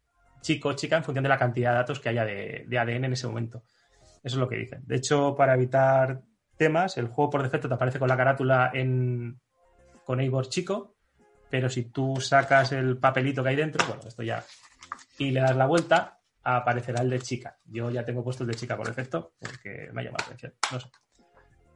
[0.40, 3.12] chico chica, en función de la cantidad de datos que haya de, de ADN en
[3.12, 3.64] ese momento.
[4.22, 4.82] Eso es lo que dicen.
[4.86, 6.20] De hecho, para evitar
[6.56, 9.40] temas, el juego por defecto te aparece con la carátula en
[10.04, 10.94] con Eivor chico,
[11.50, 14.44] pero si tú sacas el papelito que hay dentro, bueno, esto ya,
[15.18, 16.17] y le das la vuelta,
[16.56, 17.56] aparecerá el de chica.
[17.66, 20.54] Yo ya tengo puesto el de chica por defecto, porque me ha llamado la atención.
[20.72, 20.88] No sé.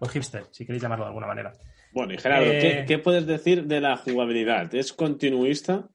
[0.00, 1.52] O hipster, si queréis llamarlo de alguna manera.
[1.92, 4.74] Bueno, y Gerardo, Eh, ¿qué, qué puedes decir de la jugabilidad?
[4.74, 5.88] ¿Es continuista?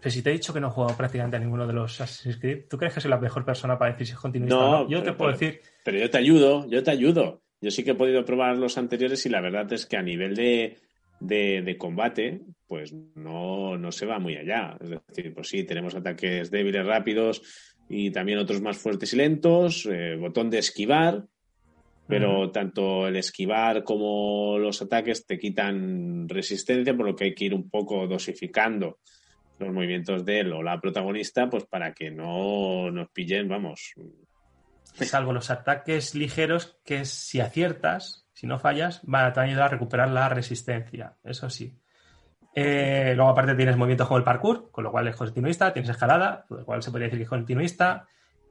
[0.00, 2.36] Pero si te he dicho que no he jugado prácticamente a ninguno de los Assassin's
[2.38, 4.84] Creed, ¿tú crees que soy la mejor persona para decir si es continuista No, o
[4.84, 4.88] no?
[4.90, 7.42] Yo pero- te puedo pero- decir, Pero yo te ayudo, yo te ayudo.
[7.60, 10.34] Yo sí que he podido probar los anteriores y la verdad es que a nivel
[10.34, 10.78] de,
[11.20, 14.76] de, de combate, pues no, no se va muy allá.
[14.80, 17.42] Es decir, pues sí, tenemos ataques débiles, rápidos
[17.88, 21.24] y también otros más fuertes y lentos, eh, botón de esquivar,
[22.06, 27.46] pero tanto el esquivar como los ataques te quitan resistencia, por lo que hay que
[27.46, 28.98] ir un poco dosificando
[29.58, 33.94] los movimientos de él o la protagonista, pues para que no nos pillen, vamos.
[34.94, 39.68] Salvo los ataques ligeros que si aciertas, si no fallas, van a te ayudar a
[39.68, 41.72] recuperar la resistencia, eso sí.
[42.54, 46.44] Eh, luego aparte tienes movimientos como el parkour, con lo cual es continuista, tienes escalada,
[46.46, 48.06] con lo cual se podría decir que es continuista.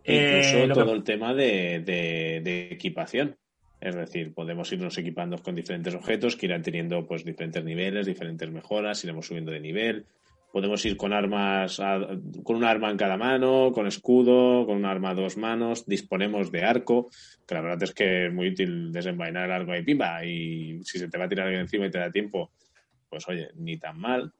[0.05, 3.37] Incluso Eh, lo todo que- el tema de, de- de equipación.
[3.79, 8.49] Es decir, podemos irnos equipando con diferentes objetos que irán teniendo pues diferentes niveles, diferentes
[8.51, 10.05] mejoras, iremos subiendo de nivel.
[10.53, 12.07] Podemos ir con armas, a-
[12.43, 15.87] con un arma en cada mano, con escudo, con un arma a dos manos.
[15.87, 17.09] Disponemos de arco,
[17.47, 20.23] que la verdad es que es muy útil desenvainar el arco ahí, pimba.
[20.23, 22.51] Y si se te va a tirar alguien encima y te da tiempo,
[23.09, 24.31] pues oye, ni tan mal.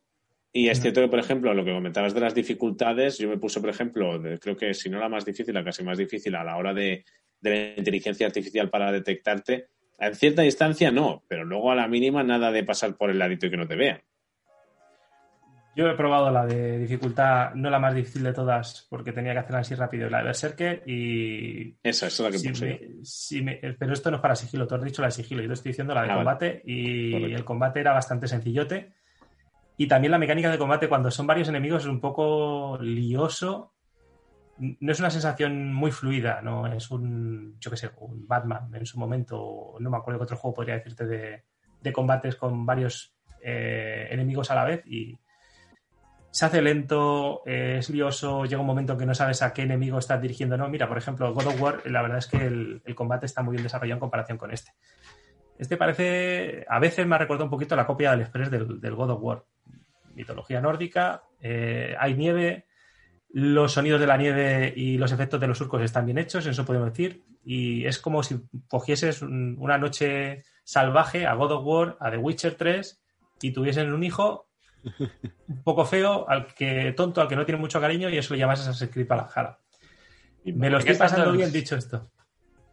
[0.52, 3.60] Y es cierto que, por ejemplo, lo que comentabas de las dificultades, yo me puse,
[3.60, 6.44] por ejemplo, de- creo que si no la más difícil, la casi más difícil a
[6.44, 7.04] la hora de,
[7.42, 9.66] de la inteligencia artificial para detectarte.
[9.98, 13.48] En cierta distancia no, pero luego a la mínima nada de pasar por el ladito
[13.48, 14.02] y que no te vean.
[15.76, 19.40] Yo he probado la de dificultad, no la más difícil de todas, porque tenía que
[19.40, 21.76] hacerla así rápido, la de Berserker y...
[21.82, 22.88] Esa, esa es la que si puse me- yo.
[23.04, 25.48] si me- pero esto no es para sigilo, tú has dicho la de sigilo, yo
[25.48, 26.20] te estoy diciendo la de Ah, vale.
[26.26, 27.36] combate y Correcto.
[27.38, 28.92] el combate era bastante sencillote.
[29.76, 33.74] Y también la mecánica de combate cuando son varios enemigos es un poco lioso.
[34.60, 38.86] No es una sensación muy fluida, no es un, yo qué sé, un Batman en
[38.86, 41.44] su momento, no me acuerdo qué otro juego podría decirte de,
[41.82, 45.18] de combates con varios eh, enemigos a la vez y
[46.34, 49.62] se hace lento, eh, es lioso, llega un momento en que no sabes a qué
[49.62, 50.58] enemigo estás dirigiendo.
[50.58, 53.52] No, mira, por ejemplo, God of War, la verdad es que el, combate está muy
[53.52, 54.72] bien desarrollado en comparación con este.
[55.60, 58.96] Este parece, a veces me ha recordado un poquito la copia del Express del, del
[58.96, 59.44] God of War.
[60.16, 62.66] Mitología nórdica, eh, hay nieve,
[63.30, 66.66] los sonidos de la nieve y los efectos de los surcos están bien hechos, eso
[66.66, 67.22] podemos decir.
[67.46, 72.18] Y es como si cogieses un- una noche salvaje a God of War, a The
[72.18, 73.04] Witcher 3
[73.40, 74.48] y tuviesen un hijo
[75.48, 78.40] un poco feo, al que tonto, al que no tiene mucho cariño y eso le
[78.40, 79.58] llamas Assassin's Creed Valhalla.
[80.46, 82.10] Me lo ¿Sigue estoy pasando el- bien dicho esto.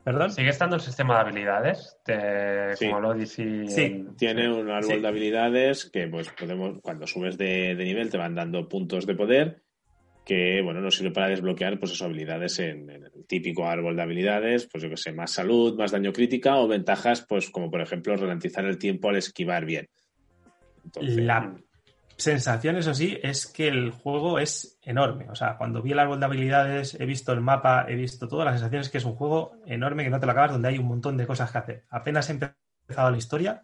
[0.02, 0.30] ¿Perdón?
[0.32, 2.86] Sigue estando el sistema de habilidades, de, Sí.
[2.86, 3.68] como el Odyssey.
[3.68, 3.82] Sí.
[3.82, 5.00] el- Tiene un árbol Sí.
[5.00, 9.14] de habilidades que, pues, podemos, cuando subes de, de nivel, te van dando puntos de
[9.14, 9.62] poder
[10.24, 14.02] que, bueno, nos sirve para desbloquear, pues, esas habilidades en, en el típico árbol de
[14.02, 17.80] habilidades, pues, yo que sé, más salud, más daño crítica o ventajas, pues, como por
[17.82, 19.88] ejemplo, ralentizar el tiempo al esquivar bien.
[20.84, 21.54] Entonces, La
[22.20, 25.28] sensación, eso sí, es que el juego es enorme.
[25.30, 28.44] O sea, cuando vi el árbol de habilidades, he visto el mapa, he visto todas
[28.44, 30.86] las sensaciones que es un juego enorme que no te lo acabas, donde hay un
[30.86, 31.84] montón de cosas que hacer.
[31.90, 33.62] Apenas he empezado la historia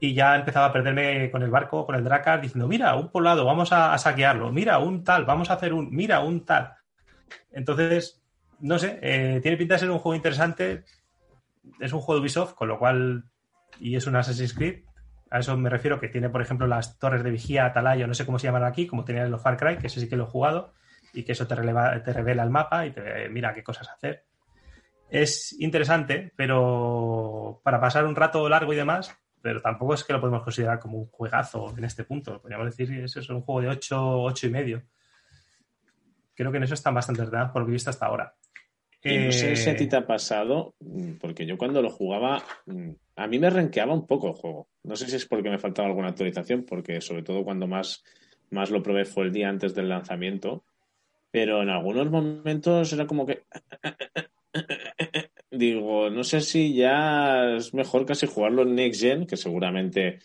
[0.00, 3.44] y ya empezaba a perderme con el barco, con el Dracar, diciendo, mira, un poblado,
[3.44, 6.74] vamos a, saquearlo, mira, un tal, vamos a hacer un, mira, un tal.
[7.50, 8.22] Entonces,
[8.60, 10.84] no sé, eh, tiene pinta de ser un juego interesante.
[11.80, 13.24] Es un juego de Ubisoft, con lo cual,
[13.80, 14.84] y es un Assassin's Creed,
[15.30, 18.24] a eso me refiero que tiene, por ejemplo, las torres de vigía, atalaya, no sé
[18.26, 20.24] cómo se llaman aquí, como tenían en los Far Cry, que eso sí que lo
[20.24, 20.72] he jugado,
[21.12, 23.88] y que eso te, releva- te revela el mapa y te eh, mira qué cosas
[23.88, 24.24] hacer.
[25.10, 30.20] Es interesante, pero para pasar un rato largo y demás, pero tampoco es que lo
[30.20, 32.40] podemos considerar como un juegazo en este punto.
[32.42, 34.82] Podríamos decir que eso es un juego de 8, 8 y medio.
[36.34, 38.34] Creo que en eso están bastante ordenados por lo que he visto hasta ahora.
[39.02, 41.88] Y no sé si a ti Eh, te ha pasado, mm, porque yo cuando lo
[41.90, 44.68] jugaba, mm, a mí me renqueaba un poco el juego.
[44.84, 48.04] No sé si es porque me faltaba alguna actualización, porque sobre todo cuando más,
[48.50, 50.64] más lo probé fue el día antes del lanzamiento,
[51.32, 53.42] pero en algunos momentos era como que...
[55.50, 60.20] Digo, no sé si ya es mejor casi jugarlo en Next Gen, que seguramente,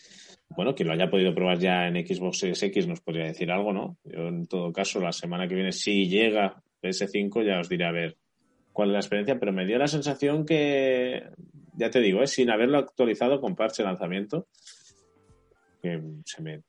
[0.50, 3.74] bueno, quien lo haya podido probar ya en Xbox Series X nos podría decir algo,
[3.74, 3.98] ¿no?
[4.04, 7.92] Yo en todo caso, la semana que viene, si llega PS5, ya os diré a
[7.92, 8.18] ver
[8.72, 11.24] cuál es la experiencia, pero me dio la sensación que,
[11.76, 12.28] ya te digo, ¿eh?
[12.28, 14.48] sin haberlo actualizado con parche de lanzamiento,
[15.82, 16.62] que se me...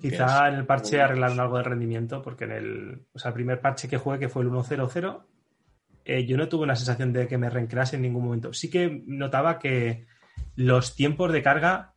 [0.00, 3.60] Quizá en el parche arreglaron algo de rendimiento, porque en el, o sea, el primer
[3.60, 5.24] parche que jugué, que fue el 1.0.0,
[6.04, 8.54] eh, yo no tuve una sensación de que me reencrease en ningún momento.
[8.54, 10.06] Sí que notaba que
[10.56, 11.89] los tiempos de carga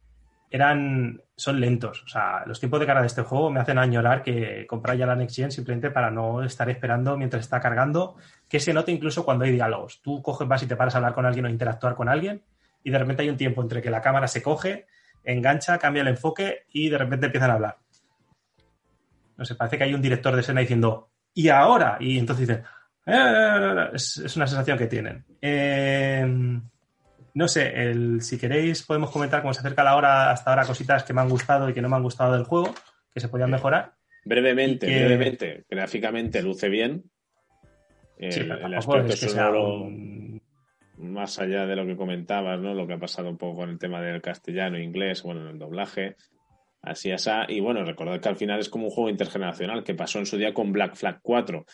[0.54, 2.04] eran son lentos.
[2.04, 5.08] O sea, los tiempos de carga de este juego me hacen añorar que comprar ya
[5.08, 8.18] la Next Gen simplemente para no estar esperando mientras está cargando,
[8.48, 10.00] que se note incluso cuando hay diálogos.
[10.04, 12.44] Tú coges, vas y te paras a hablar con alguien o interactuar con alguien
[12.84, 14.86] y de repente hay un tiempo entre que la cámara se coge,
[15.24, 17.78] engancha, cambia el enfoque y de repente empiezan a hablar.
[19.36, 21.98] No sé, parece que hay un director de escena diciendo, ¿y ahora?
[22.00, 22.64] Y entonces dicen,
[23.08, 25.26] "Eh", es, es una sensación que tienen.
[25.42, 26.62] Eh,
[27.34, 31.04] no sé, el, si queréis podemos comentar cómo se acerca la hora, hasta ahora cositas
[31.04, 32.74] que me han gustado y que no me han gustado del juego,
[33.14, 33.94] que se podían mejorar.
[34.26, 37.04] Brevemente, que- brevemente, gráficamente luce bien.
[38.30, 40.42] Sí, El, pero el tampoco aspecto es que sea sonoro- un-
[40.98, 42.74] más allá de lo que comentabas, ¿no?
[42.74, 45.48] Lo que ha pasado un poco con el tema del castellano e inglés, bueno, en
[45.48, 46.16] el doblaje,
[46.82, 47.46] así asá.
[47.50, 50.38] Y bueno, recordad que al final es como un juego intergeneracional que pasó en su
[50.38, 51.66] día con Black Flag 4,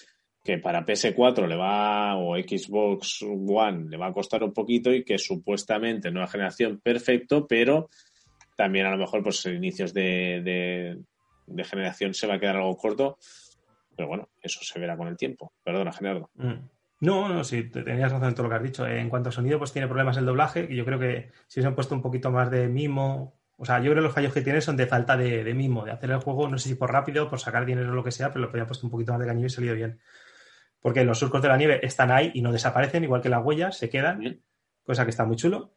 [0.44, 5.04] que para PS4 le va, o Xbox One le va a costar un poquito y
[5.04, 7.90] que supuestamente nueva generación perfecto, pero
[8.56, 10.98] también a lo mejor pues inicios de,
[11.48, 13.18] de, generación se va a quedar algo corto.
[13.96, 15.54] Pero bueno, eso se verá con el tiempo.
[15.64, 16.30] Perdona, Gerardo.
[16.36, 16.54] Mm.
[17.02, 18.88] No, no, sí, te- tenías razón en todo lo que has dicho.
[18.88, 21.68] En cuanto a sonido, pues tiene problemas el doblaje, y yo creo que si se
[21.68, 24.42] han puesto un poquito más de mimo, o sea, yo creo que los fallos que
[24.42, 26.92] tiene son de falta de, de mimo, de hacer el juego, no sé si por
[26.92, 29.20] rápido, por sacar dinero o lo que sea, pero le podía puesto un poquito más
[29.22, 30.00] de cañón y salido bien.
[30.82, 33.78] Porque los surcos de la nieve están ahí y no desaparecen, igual que las huellas,
[33.78, 34.42] se quedan, Bien.
[34.84, 35.74] cosa que está muy chulo.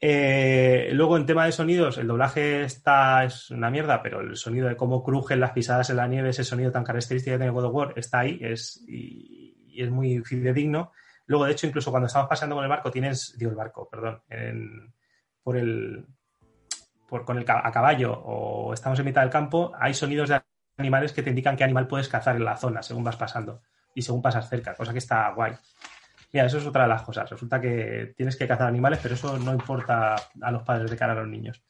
[0.00, 4.68] Eh, luego, en tema de sonidos, el doblaje está, es una mierda, pero el sonido
[4.68, 7.64] de cómo crujen las pisadas en la nieve, ese sonido tan característico que tiene God
[7.64, 10.92] of War, está ahí es, y, y es muy fidedigno.
[11.26, 14.22] Luego, de hecho, incluso cuando estamos pasando con el barco, tienes, digo el barco, perdón,
[14.30, 14.94] en-
[15.42, 16.06] por el,
[17.08, 20.40] por, con el a caballo o estamos en mitad del campo, hay sonidos de
[20.76, 23.62] animales que te indican qué animal puedes cazar en la zona según vas pasando
[23.98, 25.52] y según pasas cerca, cosa que está guay.
[26.32, 27.28] Mira, eso es otra de las cosas.
[27.28, 31.14] Resulta que tienes que cazar animales, pero eso no importa a los padres de cara
[31.14, 31.60] a los niños.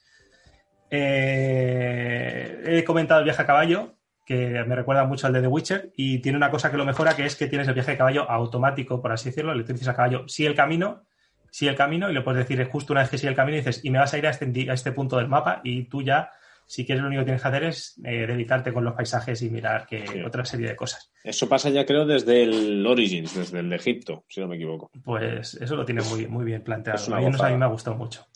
[0.91, 3.95] Eh, he comentado el viaje a caballo,
[4.27, 7.17] que me recuerda mucho al de The Witcher, y tiene una cosa que lo mejora,
[7.17, 9.55] que es que tienes el viaje de caballo automático, por así decirlo.
[9.55, 11.05] Le dices a caballo, sí el camino,
[11.51, 13.61] sí el camino, y le puedes decir justo una vez que sigue el camino, y
[13.61, 16.03] dices, y me vas a ir a este, a este punto del mapa, y tú
[16.03, 16.31] ya,
[16.71, 19.49] si quieres, lo único que tienes que hacer es eh, dedicarte con los paisajes y
[19.49, 20.21] mirar que Sí.
[20.23, 21.11] otra serie de cosas.
[21.25, 24.91] Eso pasa ya creo desde el Origins, desde el de Egipto, si no me equivoco.
[25.03, 27.03] Pues eso lo tiene muy, muy bien planteado.
[27.15, 28.27] Al menos a mí me ha gustado mucho.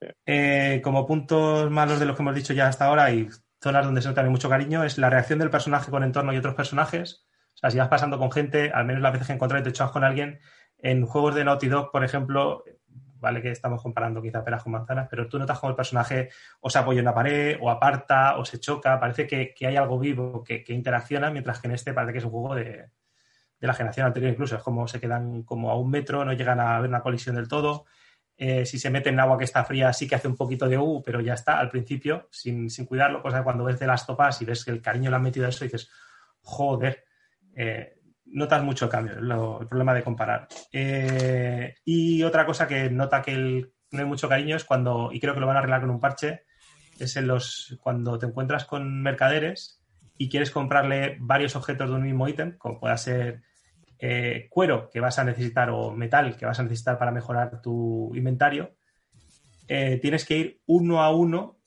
[0.00, 0.06] Sí.
[0.26, 3.26] Eh, como puntos malos de los que hemos dicho ya hasta ahora y
[3.62, 6.54] zonas donde se nota mucho cariño es la reacción del personaje con entorno y otros
[6.54, 7.26] personajes.
[7.54, 9.70] O sea, si vas pasando con gente, al menos las veces que encontrar y te
[9.70, 10.38] echas con alguien,
[10.80, 12.62] en juegos de Naughty Dog, por ejemplo,
[13.18, 16.30] vale que estamos comparando quizá peras con manzanas, pero tú notas como el personaje
[16.60, 19.76] o se apoya en una pared, o aparta, o se choca, parece que, que hay
[19.76, 22.90] algo vivo que, que interacciona, mientras que en este parece que es un juego de,
[23.60, 26.60] de la generación anterior incluso, es como se quedan como a un metro, no llegan
[26.60, 27.86] a ver una colisión del todo.
[28.36, 30.78] Eh, si se mete en agua que está fría, sí que hace un poquito de
[30.78, 34.06] U, pero ya está al principio, sin, sin cuidarlo, cosa que cuando ves de las
[34.06, 35.90] topas y ves que el cariño le han metido a eso, dices,
[36.40, 37.04] joder,
[37.56, 37.97] eh,
[38.32, 40.48] notas mucho cambio, el problema de comparar.
[40.72, 45.34] Eh, y otra cosa que nota que no hay mucho cariño es cuando, y creo
[45.34, 46.42] que lo van a arreglar con un parche,
[46.98, 49.80] es en los, cuando te encuentras con mercaderes
[50.16, 53.42] y quieres comprarle varios objetos de un mismo ítem, como pueda ser
[54.00, 58.12] eh, cuero que vas a necesitar o metal que vas a necesitar para mejorar tu
[58.14, 58.74] inventario,
[59.68, 61.57] eh, tienes que ir uno a uno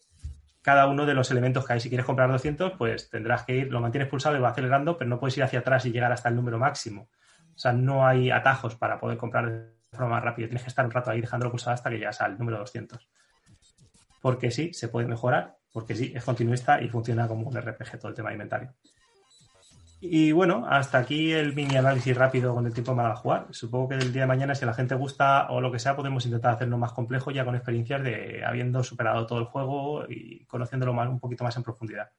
[0.62, 1.80] cada uno de los elementos que hay.
[1.80, 5.10] Si quieres comprar 200, pues tendrás que ir, lo mantienes pulsado y va acelerando, pero
[5.10, 7.10] no puedes ir hacia atrás y llegar hasta el número máximo.
[7.56, 10.48] O sea, no hay atajos para poder comprar de forma más rápida.
[10.48, 13.10] Tienes que estar un rato ahí dejándolo pulsado hasta que llegas al número 200.
[14.22, 18.10] Porque sí, se puede mejorar, porque sí, es continuista y funciona como un RPG todo
[18.10, 18.74] el tema de inventario.
[20.04, 23.46] Y bueno, hasta aquí el mini análisis rápido con el tiempo para jugar.
[23.52, 26.26] Supongo que el día de mañana, si la gente gusta o lo que sea, podemos
[26.26, 30.92] intentar hacerlo más complejo ya con experiencias de habiendo superado todo el juego y conociéndolo
[30.94, 32.10] más, un poquito más en profundidad.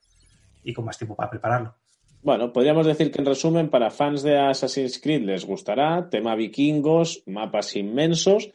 [0.62, 1.74] Y con más tiempo para prepararlo.
[2.22, 7.24] Bueno, podríamos decir que en resumen, para fans de Assassin's Creed les gustará, tema vikingos,
[7.26, 8.52] mapas inmensos,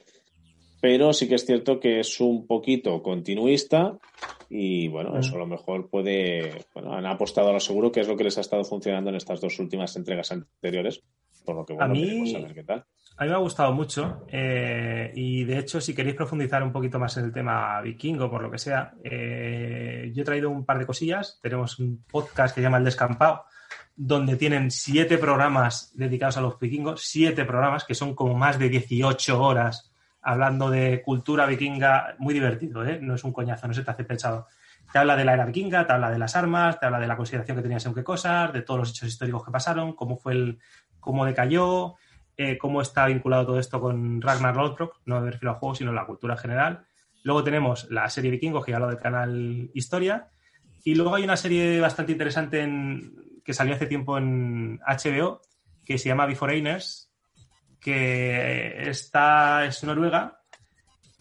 [0.82, 3.98] pero sí que es cierto que es un poquito continuista
[4.50, 5.18] y bueno, Mm.
[5.18, 8.24] eso a lo mejor puede, bueno, han apostado a lo seguro que es lo que
[8.24, 11.04] les ha estado funcionando en estas dos últimas entregas anteriores,
[11.46, 12.86] por lo que bueno, mí- veremos a ver qué tal.
[13.20, 17.00] A mí me ha gustado mucho eh, y de hecho si queréis profundizar un poquito
[17.00, 20.78] más en el tema vikingo, por lo que sea, eh, yo he traído un par
[20.78, 21.40] de cosillas.
[21.42, 23.46] Tenemos un podcast que se llama El Descampado,
[23.96, 28.70] donde tienen siete programas dedicados a los vikingos, siete programas que son como más de
[28.70, 29.92] 18 horas
[30.28, 33.00] hablando de cultura vikinga, muy divertido, ¿eh?
[33.02, 34.48] no es un coñazo, no se te hace pensado.
[34.92, 37.16] Te habla de la era vikinga, te habla de las armas, te habla de la
[37.16, 40.34] consideración que tenía según qué cosas, de todos los hechos históricos que pasaron, cómo fue
[40.34, 40.60] el,
[41.00, 41.96] cómo decayó,
[42.36, 45.94] eh, cómo está vinculado todo esto con Ragnar Lothbrok, no me refiero al juego, sino
[45.94, 46.86] la cultura en general.
[47.24, 50.28] Luego tenemos la serie Vikingos, que ya hablo del canal Historia.
[50.84, 53.14] Y luego hay una serie bastante interesante en-
[53.46, 55.42] que salió hace tiempo en HBO,
[55.86, 57.07] que se llama Beforeigners,
[57.88, 60.42] que está, es noruega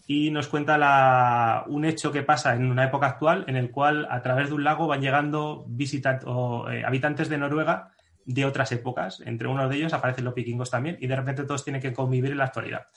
[0.05, 4.21] y nos cuenta un hecho que pasa en una época actual en el cual a
[4.21, 7.93] través de un lago van llegando eh, habitantes de Noruega
[8.25, 9.21] de otras épocas.
[9.25, 12.31] Entre uno de ellos aparecen los vikingos también y de repente todos tienen que convivir
[12.31, 12.87] en la actualidad.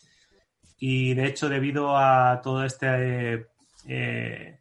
[0.80, 3.46] Y de hecho, debido a todo este
[3.86, 4.59] eh,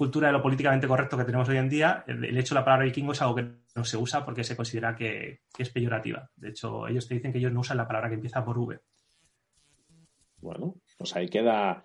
[0.00, 2.86] cultura de lo políticamente correcto que tenemos hoy en día, el, hecho de la palabra
[2.86, 3.44] vikingo es algo que
[3.76, 6.26] no se usa porque se considera que, es peyorativa.
[6.36, 8.80] De hecho, ellos te dicen que ellos no usan la palabra que empieza por V.
[10.38, 11.84] Bueno, pues ahí queda,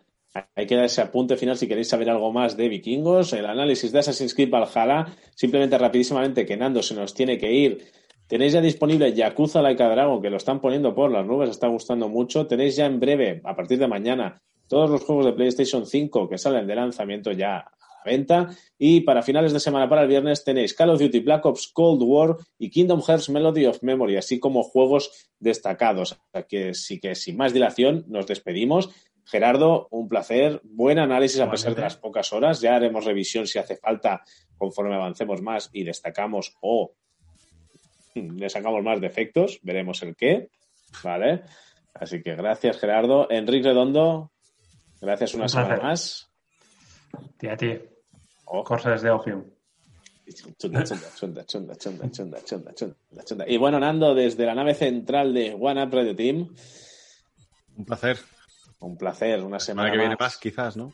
[0.56, 4.00] ahí queda ese apunte final si queréis saber algo más de vikingos, el análisis de
[4.00, 7.86] Assassin's Creed Valhalla, simplemente rapidísimamente que Nando se nos tiene que ir.
[8.28, 12.08] Tenéis ya disponible Yakuza Laika Dragon, que lo están poniendo por las nubes, está gustando
[12.08, 12.48] mucho.
[12.48, 16.38] Tenéis ya en breve, a partir de mañana, todos los juegos de PlayStation 5 que
[16.38, 17.72] salen de lanzamiento ya a
[18.06, 18.50] venta.
[18.78, 22.02] Y para finales de semana, para el viernes, tenéis Call of Duty Black Ops Cold
[22.04, 26.14] War y Kingdom Hearts Melody of Memory, así como juegos destacados.
[26.14, 28.90] O sea que sí que sin más dilación nos despedimos.
[29.26, 30.62] Gerardo, un placer.
[30.64, 32.62] Buen análisis a pesar de las pocas horas.
[32.62, 34.22] Ya haremos revisión si hace falta
[34.58, 36.94] conforme avancemos más y destacamos o
[38.16, 39.60] le sacamos más defectos.
[39.64, 40.50] Veremos el qué.
[41.04, 41.44] Vale.
[41.94, 43.28] Así que gracias, Gerardo.
[43.32, 44.32] Enrique Redondo,
[45.02, 46.30] gracias una Un semana más.
[47.38, 47.80] Tía, a ti.
[48.46, 48.64] Oh.
[48.64, 49.46] Corsas de opio.
[50.58, 55.34] Chunda, chunda, chunda, chunda, chunda, chunda, chunda, chunda, Y bueno, Nando, desde la nave central
[55.34, 56.56] de One Up Radio Team.
[57.76, 58.18] Un placer.
[58.80, 59.60] Un placer, una semana.
[59.60, 60.04] La semana que más.
[60.04, 60.94] viene más, quizás, ¿no?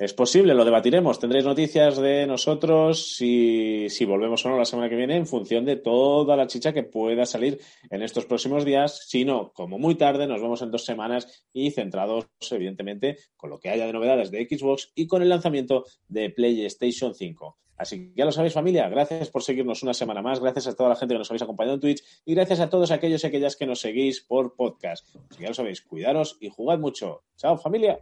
[0.00, 1.18] Es posible, lo debatiremos.
[1.18, 5.76] Tendréis noticias de nosotros si, volvemos o no la semana que viene en función de
[5.76, 7.60] toda la chicha que pueda salir
[7.90, 9.06] en estos próximos días.
[9.06, 13.60] Si no, como muy tarde, nos vemos en dos semanas y centrados, evidentemente, con lo
[13.60, 17.58] que haya de novedades de Xbox y con el lanzamiento de PlayStation 5.
[17.76, 18.88] Así que ya lo sabéis, familia.
[18.88, 20.40] Gracias por seguirnos una semana más.
[20.40, 22.02] Gracias a toda la gente que nos habéis acompañado en Twitch.
[22.24, 25.06] Y gracias a todos aquellos y aquellas que nos seguís por podcast.
[25.28, 27.24] Así que ya lo sabéis, cuidaros y jugad mucho.
[27.36, 28.00] Chao, familia.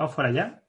[0.00, 0.62] Vamos por allá.